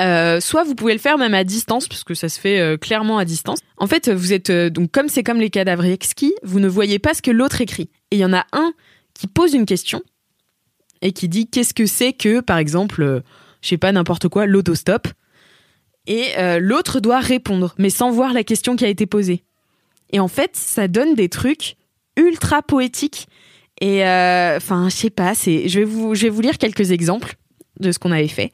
euh, 0.00 0.40
soit 0.40 0.64
vous 0.64 0.74
pouvez 0.74 0.94
le 0.94 0.98
faire 0.98 1.18
même 1.18 1.34
à 1.34 1.44
distance 1.44 1.88
puisque 1.88 2.16
ça 2.16 2.30
se 2.30 2.40
fait 2.40 2.58
euh, 2.58 2.78
clairement 2.78 3.18
à 3.18 3.26
distance. 3.26 3.58
En 3.76 3.86
fait, 3.86 4.10
vous 4.10 4.32
êtes 4.32 4.48
euh, 4.48 4.70
donc 4.70 4.90
comme 4.92 5.08
c'est 5.08 5.22
comme 5.22 5.40
les 5.40 5.50
cadavres 5.50 5.84
exquis, 5.84 6.34
vous 6.42 6.58
ne 6.58 6.68
voyez 6.68 6.98
pas 6.98 7.12
ce 7.12 7.20
que 7.20 7.30
l'autre 7.30 7.60
écrit. 7.60 7.90
Et 8.10 8.16
il 8.16 8.18
y 8.18 8.24
en 8.24 8.32
a 8.32 8.46
un 8.52 8.72
qui 9.12 9.26
pose 9.26 9.52
une 9.52 9.66
question 9.66 10.02
et 11.02 11.12
qui 11.12 11.28
dit 11.28 11.48
qu'est-ce 11.48 11.74
que 11.74 11.84
c'est 11.84 12.14
que 12.14 12.40
par 12.40 12.56
exemple, 12.56 13.22
je 13.60 13.68
sais 13.68 13.76
pas 13.76 13.92
n'importe 13.92 14.28
quoi, 14.28 14.46
l'autostop? 14.46 15.08
Et 16.06 16.34
l'autre 16.60 17.00
doit 17.00 17.18
répondre, 17.18 17.74
mais 17.78 17.90
sans 17.90 18.12
voir 18.12 18.32
la 18.32 18.44
question 18.44 18.76
qui 18.76 18.84
a 18.84 18.88
été 18.88 19.06
posée. 19.06 19.42
Et 20.10 20.20
en 20.20 20.28
fait, 20.28 20.56
ça 20.56 20.88
donne 20.88 21.14
des 21.14 21.28
trucs 21.28 21.76
ultra 22.16 22.62
poétiques. 22.62 23.28
Et 23.80 24.02
enfin, 24.02 24.88
je 24.88 24.94
sais 24.94 25.10
pas, 25.10 25.34
c'est, 25.34 25.68
je 25.68 25.80
vais 25.80 25.84
vous, 25.84 26.14
je 26.14 26.22
vais 26.22 26.28
vous 26.30 26.40
lire 26.40 26.58
quelques 26.58 26.90
exemples 26.92 27.36
de 27.78 27.92
ce 27.92 27.98
qu'on 27.98 28.12
avait 28.12 28.28
fait. 28.28 28.52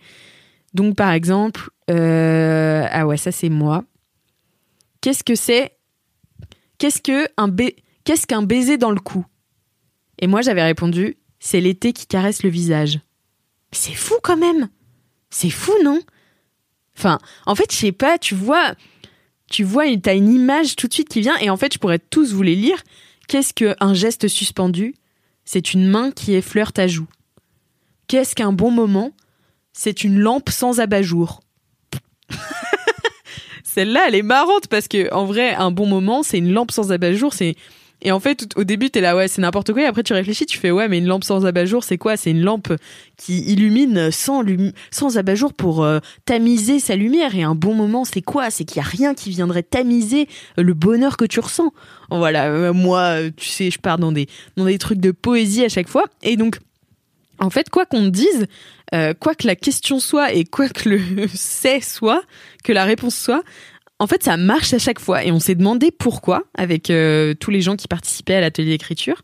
Donc 0.75 0.97
par 0.97 1.13
exemple, 1.13 1.71
euh, 1.91 2.87
ah 2.91 3.07
ouais, 3.07 3.17
ça 3.17 3.31
c'est 3.31 3.49
moi. 3.49 3.85
Qu'est-ce 5.01 5.23
que 5.23 5.35
c'est? 5.35 5.77
Qu'est-ce 6.79 7.01
qu'est-ce 7.01 8.27
qu'un 8.27 8.43
baiser 8.43 8.79
dans 8.79 8.91
le 8.91 9.01
cou? 9.01 9.25
Et 10.19 10.27
moi 10.27 10.43
j'avais 10.43 10.63
répondu, 10.63 11.19
c'est 11.39 11.61
l'été 11.61 11.93
qui 11.93 12.07
caresse 12.07 12.43
le 12.43 12.51
visage. 12.51 13.01
C'est 13.73 13.95
fou 13.95 14.15
quand 14.23 14.37
même. 14.37 14.69
C'est 15.31 15.51
fou, 15.51 15.73
non? 15.85 16.01
Enfin, 16.97 17.19
en 17.47 17.55
fait, 17.55 17.73
je 17.73 17.77
sais 17.77 17.93
pas, 17.93 18.19
tu 18.19 18.35
vois, 18.35 18.75
tu 19.53 19.63
vois, 19.63 19.85
t'as 20.03 20.17
une 20.17 20.33
image 20.33 20.75
tout 20.75 20.89
de 20.89 20.93
suite 20.93 21.09
qui 21.09 21.21
vient, 21.21 21.37
et 21.37 21.51
en 21.51 21.57
fait, 21.57 21.75
je 21.75 21.79
pourrais 21.79 21.99
tous 21.99 22.33
vous 22.33 22.43
les 22.43 22.57
lire. 22.57 22.83
Qu'est-ce 23.29 23.55
qu'un 23.55 23.95
geste 23.95 24.27
suspendu? 24.27 24.95
C'est 25.45 25.75
une 25.75 25.87
main 25.87 26.11
qui 26.11 26.35
effleure 26.35 26.73
ta 26.73 26.89
joue. 26.89 27.07
Qu'est-ce 28.09 28.35
qu'un 28.35 28.53
bon 28.53 28.71
moment? 28.71 29.13
C'est 29.73 30.05
une 30.05 30.19
lampe 30.19 30.51
sans 30.51 30.81
abat-jour. 30.81 31.41
Celle-là, 33.63 34.05
elle 34.09 34.15
est 34.15 34.23
marrante 34.23 34.67
parce 34.69 34.89
que 34.89 35.13
en 35.13 35.25
vrai, 35.25 35.55
un 35.55 35.71
bon 35.71 35.87
moment, 35.87 36.23
c'est 36.23 36.39
une 36.39 36.53
lampe 36.53 36.71
sans 36.71 36.91
abat-jour. 36.91 37.33
C'est 37.33 37.55
et 38.05 38.11
en 38.11 38.19
fait, 38.19 38.49
au 38.57 38.65
début, 38.65 38.91
t'es 38.91 39.01
là, 39.01 39.15
ouais, 39.15 39.29
c'est 39.29 39.41
n'importe 39.41 39.73
quoi. 39.73 39.83
Et 39.83 39.87
après, 39.87 40.03
tu 40.03 40.13
réfléchis, 40.13 40.45
tu 40.45 40.59
fais, 40.59 40.73
ouais, 40.73 40.89
mais 40.89 40.99
une 40.99 41.07
lampe 41.07 41.23
sans 41.23 41.47
abat-jour, 41.47 41.85
c'est 41.85 41.99
quoi? 41.99 42.17
C'est 42.17 42.33
une 42.33 42.43
lampe 42.43 42.73
qui 43.17 43.43
illumine 43.43 44.11
sans, 44.11 44.43
sans 44.91 45.19
abat-jour 45.19 45.55
pour 45.55 45.85
euh, 45.85 46.01
tamiser 46.25 46.81
sa 46.81 46.97
lumière. 46.97 47.37
Et 47.37 47.45
un 47.45 47.55
bon 47.55 47.75
moment, 47.75 48.05
c'est 48.05 48.21
quoi? 48.21 48.51
C'est 48.51 48.65
qu'il 48.65 48.79
y 48.79 48.81
a 48.81 48.89
rien 48.89 49.15
qui 49.15 49.31
viendrait 49.31 49.63
tamiser 49.63 50.29
le 50.57 50.75
bonheur 50.75 51.17
que 51.17 51.25
tu 51.25 51.39
ressens. 51.39 51.73
Voilà, 52.11 52.49
euh, 52.51 52.73
moi, 52.73 53.19
tu 53.37 53.49
sais, 53.49 53.71
je 53.71 53.79
pars 53.79 53.99
dans 53.99 54.11
des, 54.11 54.27
dans 54.57 54.65
des 54.65 54.79
trucs 54.79 55.01
de 55.01 55.13
poésie 55.13 55.65
à 55.65 55.69
chaque 55.69 55.89
fois. 55.89 56.05
Et 56.25 56.37
donc, 56.37 56.59
en 57.39 57.51
fait, 57.51 57.71
quoi 57.71 57.87
qu'on 57.87 58.09
dise, 58.09 58.47
euh, 58.95 59.15
quoi 59.15 59.35
que 59.35 59.47
la 59.47 59.57
question 59.57 59.99
soit 60.01 60.33
et 60.33 60.45
quoi 60.45 60.69
que 60.69 60.89
le 60.89 61.29
c'est 61.35 61.81
soit, 61.81 62.23
que 62.63 62.73
la 62.73 62.85
réponse 62.85 63.17
soit, 63.17 63.43
en 64.03 64.09
fait, 64.09 64.25
ça 64.25 64.37
marche 64.37 64.75
à 64.75 64.81
chaque 64.81 64.99
fois. 64.99 65.25
Et 65.25 65.31
on 65.31 65.39
s'est 65.39 65.55
demandé 65.55 65.93
pourquoi 65.93 66.43
avec 66.55 66.91
euh, 66.91 67.35
tous 67.35 67.53
les 67.53 67.61
gens 67.61 67.77
qui 67.77 67.87
participaient 67.87 68.35
à 68.35 68.41
l'atelier 68.41 68.71
d'écriture. 68.71 69.23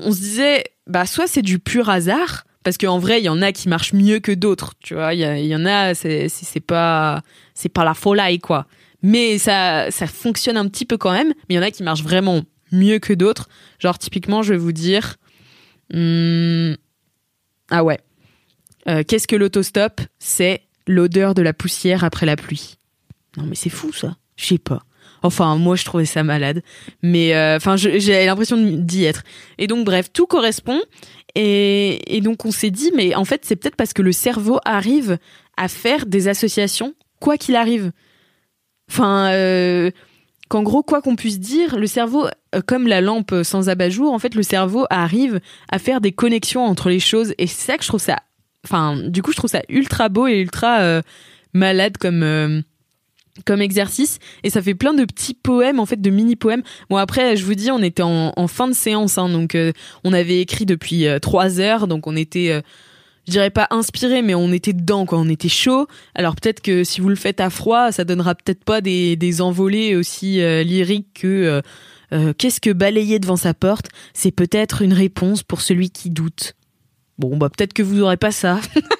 On 0.00 0.10
se 0.10 0.18
disait, 0.18 0.64
bah, 0.88 1.06
soit 1.06 1.28
c'est 1.28 1.42
du 1.42 1.60
pur 1.60 1.88
hasard, 1.88 2.44
parce 2.64 2.76
qu'en 2.76 2.98
vrai, 2.98 3.20
il 3.20 3.24
y 3.24 3.28
en 3.28 3.40
a 3.40 3.52
qui 3.52 3.68
marchent 3.68 3.92
mieux 3.92 4.18
que 4.18 4.32
d'autres. 4.32 4.72
Tu 4.80 4.94
vois, 4.94 5.14
il 5.14 5.20
y, 5.20 5.54
en 5.54 5.64
a, 5.64 5.94
c'est 5.94 6.60
pas, 6.66 7.22
c'est 7.54 7.68
pas 7.68 7.84
la 7.84 7.94
folie, 7.94 8.40
quoi. 8.40 8.66
Mais 9.02 9.38
ça, 9.38 9.92
ça 9.92 10.08
fonctionne 10.08 10.56
un 10.56 10.66
petit 10.66 10.84
peu 10.84 10.96
quand 10.96 11.12
même. 11.12 11.28
Mais 11.48 11.54
il 11.54 11.56
y 11.56 11.58
en 11.60 11.62
a 11.62 11.70
qui 11.70 11.84
marchent 11.84 12.02
vraiment 12.02 12.42
mieux 12.72 12.98
que 12.98 13.12
d'autres. 13.12 13.48
Genre, 13.78 13.96
typiquement, 13.96 14.42
je 14.42 14.54
vais 14.54 14.58
vous 14.58 14.72
dire, 14.72 15.18
hmm, 15.94 16.72
ah 17.70 17.84
ouais. 17.84 18.00
Euh, 18.88 19.04
qu'est-ce 19.06 19.28
que 19.28 19.36
l'autostop? 19.36 20.00
C'est 20.18 20.62
l'odeur 20.88 21.34
de 21.34 21.42
la 21.42 21.52
poussière 21.52 22.02
après 22.02 22.26
la 22.26 22.34
pluie. 22.34 22.77
Non 23.36 23.44
mais 23.44 23.54
c'est 23.54 23.70
fou 23.70 23.92
ça. 23.92 24.16
Je 24.36 24.46
sais 24.46 24.58
pas. 24.58 24.82
Enfin, 25.22 25.56
moi, 25.56 25.76
je 25.76 25.84
trouvais 25.84 26.04
ça 26.04 26.22
malade. 26.22 26.62
Mais, 27.02 27.34
euh, 27.34 27.56
enfin, 27.56 27.76
j'ai 27.76 28.26
l'impression 28.26 28.56
d'y 28.56 29.04
être. 29.04 29.22
Et 29.58 29.66
donc, 29.66 29.84
bref, 29.84 30.12
tout 30.12 30.26
correspond. 30.26 30.80
Et, 31.34 32.20
donc, 32.22 32.44
on 32.44 32.50
s'est 32.50 32.70
dit, 32.70 32.90
mais 32.94 33.14
en 33.14 33.24
fait, 33.24 33.44
c'est 33.44 33.56
peut-être 33.56 33.76
parce 33.76 33.92
que 33.92 34.02
le 34.02 34.12
cerveau 34.12 34.58
arrive 34.64 35.18
à 35.56 35.68
faire 35.68 36.06
des 36.06 36.28
associations, 36.28 36.94
quoi 37.20 37.36
qu'il 37.36 37.56
arrive. 37.56 37.92
Enfin, 38.90 39.30
euh, 39.32 39.90
qu'en 40.48 40.62
gros, 40.62 40.82
quoi 40.82 41.02
qu'on 41.02 41.16
puisse 41.16 41.38
dire, 41.38 41.78
le 41.78 41.86
cerveau, 41.86 42.26
euh, 42.54 42.60
comme 42.66 42.88
la 42.88 43.00
lampe 43.00 43.34
sans 43.42 43.68
abat-jour, 43.68 44.12
en 44.12 44.18
fait, 44.18 44.34
le 44.34 44.42
cerveau 44.42 44.86
arrive 44.90 45.40
à 45.70 45.78
faire 45.78 46.00
des 46.00 46.12
connexions 46.12 46.64
entre 46.64 46.88
les 46.88 47.00
choses. 47.00 47.34
Et 47.38 47.46
c'est 47.46 47.72
ça 47.72 47.76
que 47.76 47.82
je 47.82 47.88
trouve 47.88 48.00
ça. 48.00 48.16
Enfin, 48.64 48.96
du 48.96 49.22
coup, 49.22 49.32
je 49.32 49.36
trouve 49.36 49.50
ça 49.50 49.62
ultra 49.68 50.08
beau 50.08 50.26
et 50.26 50.38
ultra 50.38 51.02
malade 51.54 51.96
comme. 51.98 52.64
Euh, 53.38 53.42
comme 53.44 53.62
exercice 53.62 54.18
et 54.42 54.50
ça 54.50 54.60
fait 54.60 54.74
plein 54.74 54.94
de 54.94 55.04
petits 55.04 55.34
poèmes 55.34 55.80
en 55.80 55.86
fait 55.86 56.00
de 56.00 56.10
mini 56.10 56.36
poèmes 56.36 56.62
bon 56.90 56.96
après 56.96 57.36
je 57.36 57.44
vous 57.44 57.54
dis 57.54 57.70
on 57.70 57.82
était 57.82 58.02
en, 58.02 58.48
fin 58.48 58.68
de 58.68 58.74
séance 58.74 59.16
hein, 59.16 59.28
donc 59.28 59.56
on 60.04 60.12
avait 60.12 60.40
écrit 60.40 60.66
depuis 60.66 61.06
trois 61.20 61.60
heures 61.60 61.86
donc 61.86 62.06
on 62.06 62.16
était 62.16 62.62
je 63.28 63.32
dirais 63.32 63.50
pas 63.50 63.66
inspiré, 63.70 64.22
mais 64.22 64.34
on 64.34 64.50
était 64.52 64.72
dedans, 64.72 65.04
quoi. 65.04 65.18
On 65.18 65.28
était 65.28 65.50
chaud. 65.50 65.86
Alors 66.14 66.34
peut-être 66.34 66.62
que 66.62 66.82
si 66.82 67.02
vous 67.02 67.10
le 67.10 67.14
faites 67.14 67.40
à 67.40 67.50
froid, 67.50 67.92
ça 67.92 68.04
donnera 68.04 68.34
peut-être 68.34 68.64
pas 68.64 68.80
des, 68.80 69.16
des 69.16 69.42
envolées 69.42 69.96
aussi 69.96 70.40
euh, 70.40 70.62
lyriques 70.62 71.12
que 71.12 71.26
euh, 71.26 71.60
euh, 72.12 72.32
qu'est-ce 72.32 72.58
que 72.58 72.70
balayer 72.70 73.18
devant 73.18 73.36
sa 73.36 73.52
porte? 73.52 73.88
C'est 74.14 74.30
peut-être 74.30 74.80
une 74.80 74.94
réponse 74.94 75.42
pour 75.42 75.60
celui 75.60 75.90
qui 75.90 76.08
doute. 76.08 76.54
Bon, 77.18 77.36
bah 77.36 77.50
peut-être 77.50 77.74
que 77.74 77.82
vous 77.82 78.00
aurez 78.00 78.16
pas 78.16 78.32
ça. 78.32 78.60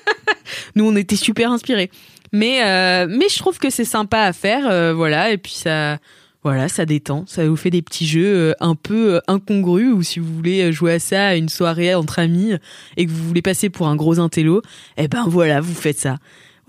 Nous, 0.78 0.88
on 0.88 0.96
était 0.96 1.16
super 1.16 1.52
inspirés. 1.52 1.90
Mais 2.32 2.60
mais 3.06 3.28
je 3.28 3.38
trouve 3.38 3.58
que 3.58 3.70
c'est 3.70 3.84
sympa 3.84 4.20
à 4.20 4.32
faire, 4.32 4.94
voilà. 4.94 5.30
Et 5.32 5.38
puis 5.38 5.52
ça 5.52 5.98
voilà, 6.44 6.68
ça 6.68 6.86
détend, 6.86 7.24
ça 7.26 7.46
vous 7.46 7.56
fait 7.56 7.70
des 7.70 7.82
petits 7.82 8.06
jeux 8.06 8.50
euh, 8.50 8.52
un 8.60 8.76
peu 8.76 9.16
euh, 9.16 9.20
incongrus 9.26 9.92
ou 9.92 10.02
si 10.02 10.20
vous 10.20 10.32
voulez 10.32 10.62
euh, 10.62 10.72
jouer 10.72 10.94
à 10.94 10.98
ça 11.00 11.26
à 11.26 11.34
une 11.34 11.48
soirée 11.48 11.94
entre 11.94 12.20
amis 12.20 12.52
et 12.96 13.06
que 13.06 13.10
vous 13.10 13.24
voulez 13.24 13.42
passer 13.42 13.70
pour 13.70 13.88
un 13.88 13.96
gros 13.96 14.20
intello, 14.20 14.62
eh 14.96 15.08
ben 15.08 15.24
voilà, 15.26 15.60
vous 15.60 15.74
faites 15.74 15.98
ça. 15.98 16.18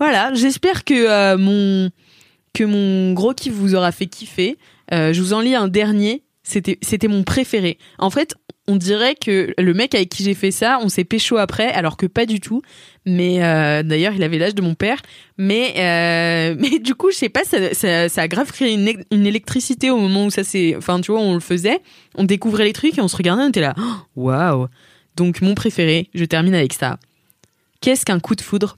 Voilà, 0.00 0.34
j'espère 0.34 0.84
que 0.84 1.36
mon 1.36 1.90
que 2.52 2.64
mon 2.64 3.12
gros 3.12 3.32
kiff 3.32 3.52
vous 3.52 3.74
aura 3.74 3.92
fait 3.92 4.06
kiffer. 4.06 4.58
je 4.90 5.20
vous 5.20 5.34
en 5.34 5.40
lis 5.40 5.54
un 5.54 5.68
dernier, 5.68 6.24
c'était 6.50 6.78
c'était 6.82 7.08
mon 7.08 7.22
préféré. 7.22 7.78
En 7.98 8.10
fait, 8.10 8.34
on 8.66 8.76
dirait 8.76 9.14
que 9.14 9.54
le 9.56 9.74
mec 9.74 9.94
avec 9.94 10.08
qui 10.08 10.24
j'ai 10.24 10.34
fait 10.34 10.50
ça, 10.50 10.78
on 10.82 10.88
s'est 10.88 11.04
pécho 11.04 11.36
après, 11.36 11.68
alors 11.68 11.96
que 11.96 12.06
pas 12.06 12.26
du 12.26 12.40
tout. 12.40 12.60
Mais 13.06 13.42
euh, 13.42 13.82
d'ailleurs, 13.82 14.12
il 14.14 14.22
avait 14.22 14.38
l'âge 14.38 14.54
de 14.54 14.62
mon 14.62 14.74
père. 14.74 15.00
Mais 15.38 15.74
euh, 15.76 16.56
mais 16.60 16.80
du 16.80 16.94
coup, 16.94 17.10
je 17.10 17.16
sais 17.16 17.28
pas, 17.28 17.44
ça, 17.44 18.08
ça, 18.08 18.22
a 18.22 18.28
grave 18.28 18.50
créé 18.50 18.74
une, 18.74 19.04
une, 19.10 19.26
électricité 19.26 19.90
au 19.90 19.96
moment 19.96 20.26
où 20.26 20.30
ça 20.30 20.44
s'est. 20.44 20.74
Enfin, 20.76 21.00
tu 21.00 21.12
vois, 21.12 21.20
on 21.20 21.34
le 21.34 21.40
faisait, 21.40 21.78
on 22.16 22.24
découvrait 22.24 22.64
les 22.64 22.72
trucs 22.72 22.98
et 22.98 23.00
on 23.00 23.08
se 23.08 23.16
regardait, 23.16 23.44
on 23.44 23.48
était 23.48 23.60
là, 23.60 23.74
oh, 23.78 23.96
waouh. 24.16 24.66
Donc 25.16 25.40
mon 25.40 25.54
préféré, 25.54 26.10
je 26.14 26.24
termine 26.24 26.54
avec 26.54 26.72
ça. 26.72 26.98
Qu'est-ce 27.80 28.04
qu'un 28.04 28.20
coup 28.20 28.34
de 28.34 28.42
foudre? 28.42 28.76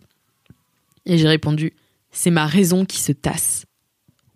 Et 1.07 1.19
j'ai 1.19 1.27
répondu, 1.27 1.73
c'est 2.11 2.31
ma 2.31 2.47
raison 2.47 2.85
qui 2.85 3.01
se 3.01 3.13
tasse. 3.13 3.65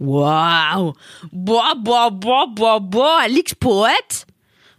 Waouh 0.00 0.92
Bois, 1.32 1.74
bois, 1.76 2.10
bois, 2.10 2.46
bois, 2.46 2.80
bois, 2.80 3.20
Alix 3.22 3.54
Poète 3.54 4.26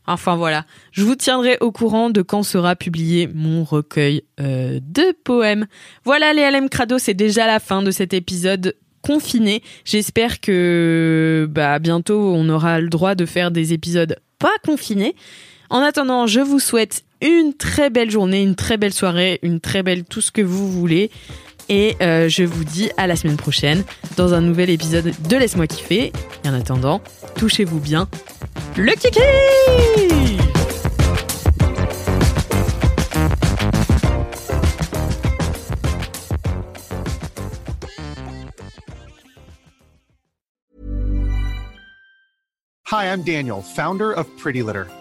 Enfin 0.10 0.38
voilà, 0.38 0.63
je 0.93 1.03
vous 1.03 1.15
tiendrai 1.15 1.58
au 1.60 1.73
courant 1.73 2.10
de 2.10 2.21
quand 2.21 2.41
sera 2.41 2.77
publié 2.77 3.27
mon 3.34 3.65
recueil 3.65 4.23
euh, 4.39 4.80
de 4.82 5.13
poèmes. 5.25 5.67
Voilà 6.06 6.32
les 6.32 6.49
LM 6.49 6.69
Crado, 6.69 6.97
c'est 6.97 7.13
déjà 7.13 7.45
la 7.45 7.60
fin 7.60 7.84
de 7.84 7.91
cet 7.91 8.13
épisode 8.13 8.73
confiné. 9.01 9.62
J'espère 9.84 10.39
que 10.39 11.45
bah 11.51 11.80
bientôt 11.80 12.34
on 12.34 12.47
aura 12.47 12.80
le 12.80 12.88
droit 12.88 13.15
de 13.15 13.25
faire 13.25 13.51
des 13.51 13.73
épisodes 13.73 14.17
pas 14.39 14.56
confinés. 14.65 15.13
En 15.69 15.80
attendant, 15.80 16.25
je 16.25 16.39
vous 16.39 16.60
souhaite 16.60 17.03
une 17.21 17.53
très 17.53 17.89
belle 17.89 18.10
journée, 18.10 18.41
une 18.41 18.56
très 18.56 18.77
belle 18.77 18.93
soirée, 18.93 19.39
une 19.41 19.60
très 19.60 19.84
belle 19.84 20.06
tout 20.06 20.21
ce 20.21 20.32
que 20.32 20.41
vous 20.41 20.71
voulez. 20.71 21.12
Et 21.69 21.95
euh, 22.01 22.30
je 22.30 22.43
vous 22.43 22.63
dis 22.63 22.91
à 22.97 23.08
la 23.08 23.15
semaine 23.15 23.38
prochaine 23.38 23.84
dans 24.15 24.34
un 24.34 24.41
nouvel 24.41 24.69
épisode 24.69 25.13
de 25.27 25.38
Laisse-moi 25.38 25.67
kiffer. 25.67 26.12
Et 26.43 26.49
en 26.49 26.53
attendant, 26.53 27.01
touchez-vous 27.36 27.80
bien 27.80 28.08
le 28.77 28.93
kiki 28.93 29.19
Hi, 42.89 43.11
I'm 43.11 43.22
Daniel, 43.22 43.61
founder 43.61 44.13
of 44.13 44.28
Pretty 44.38 44.63
Litter. 44.63 44.88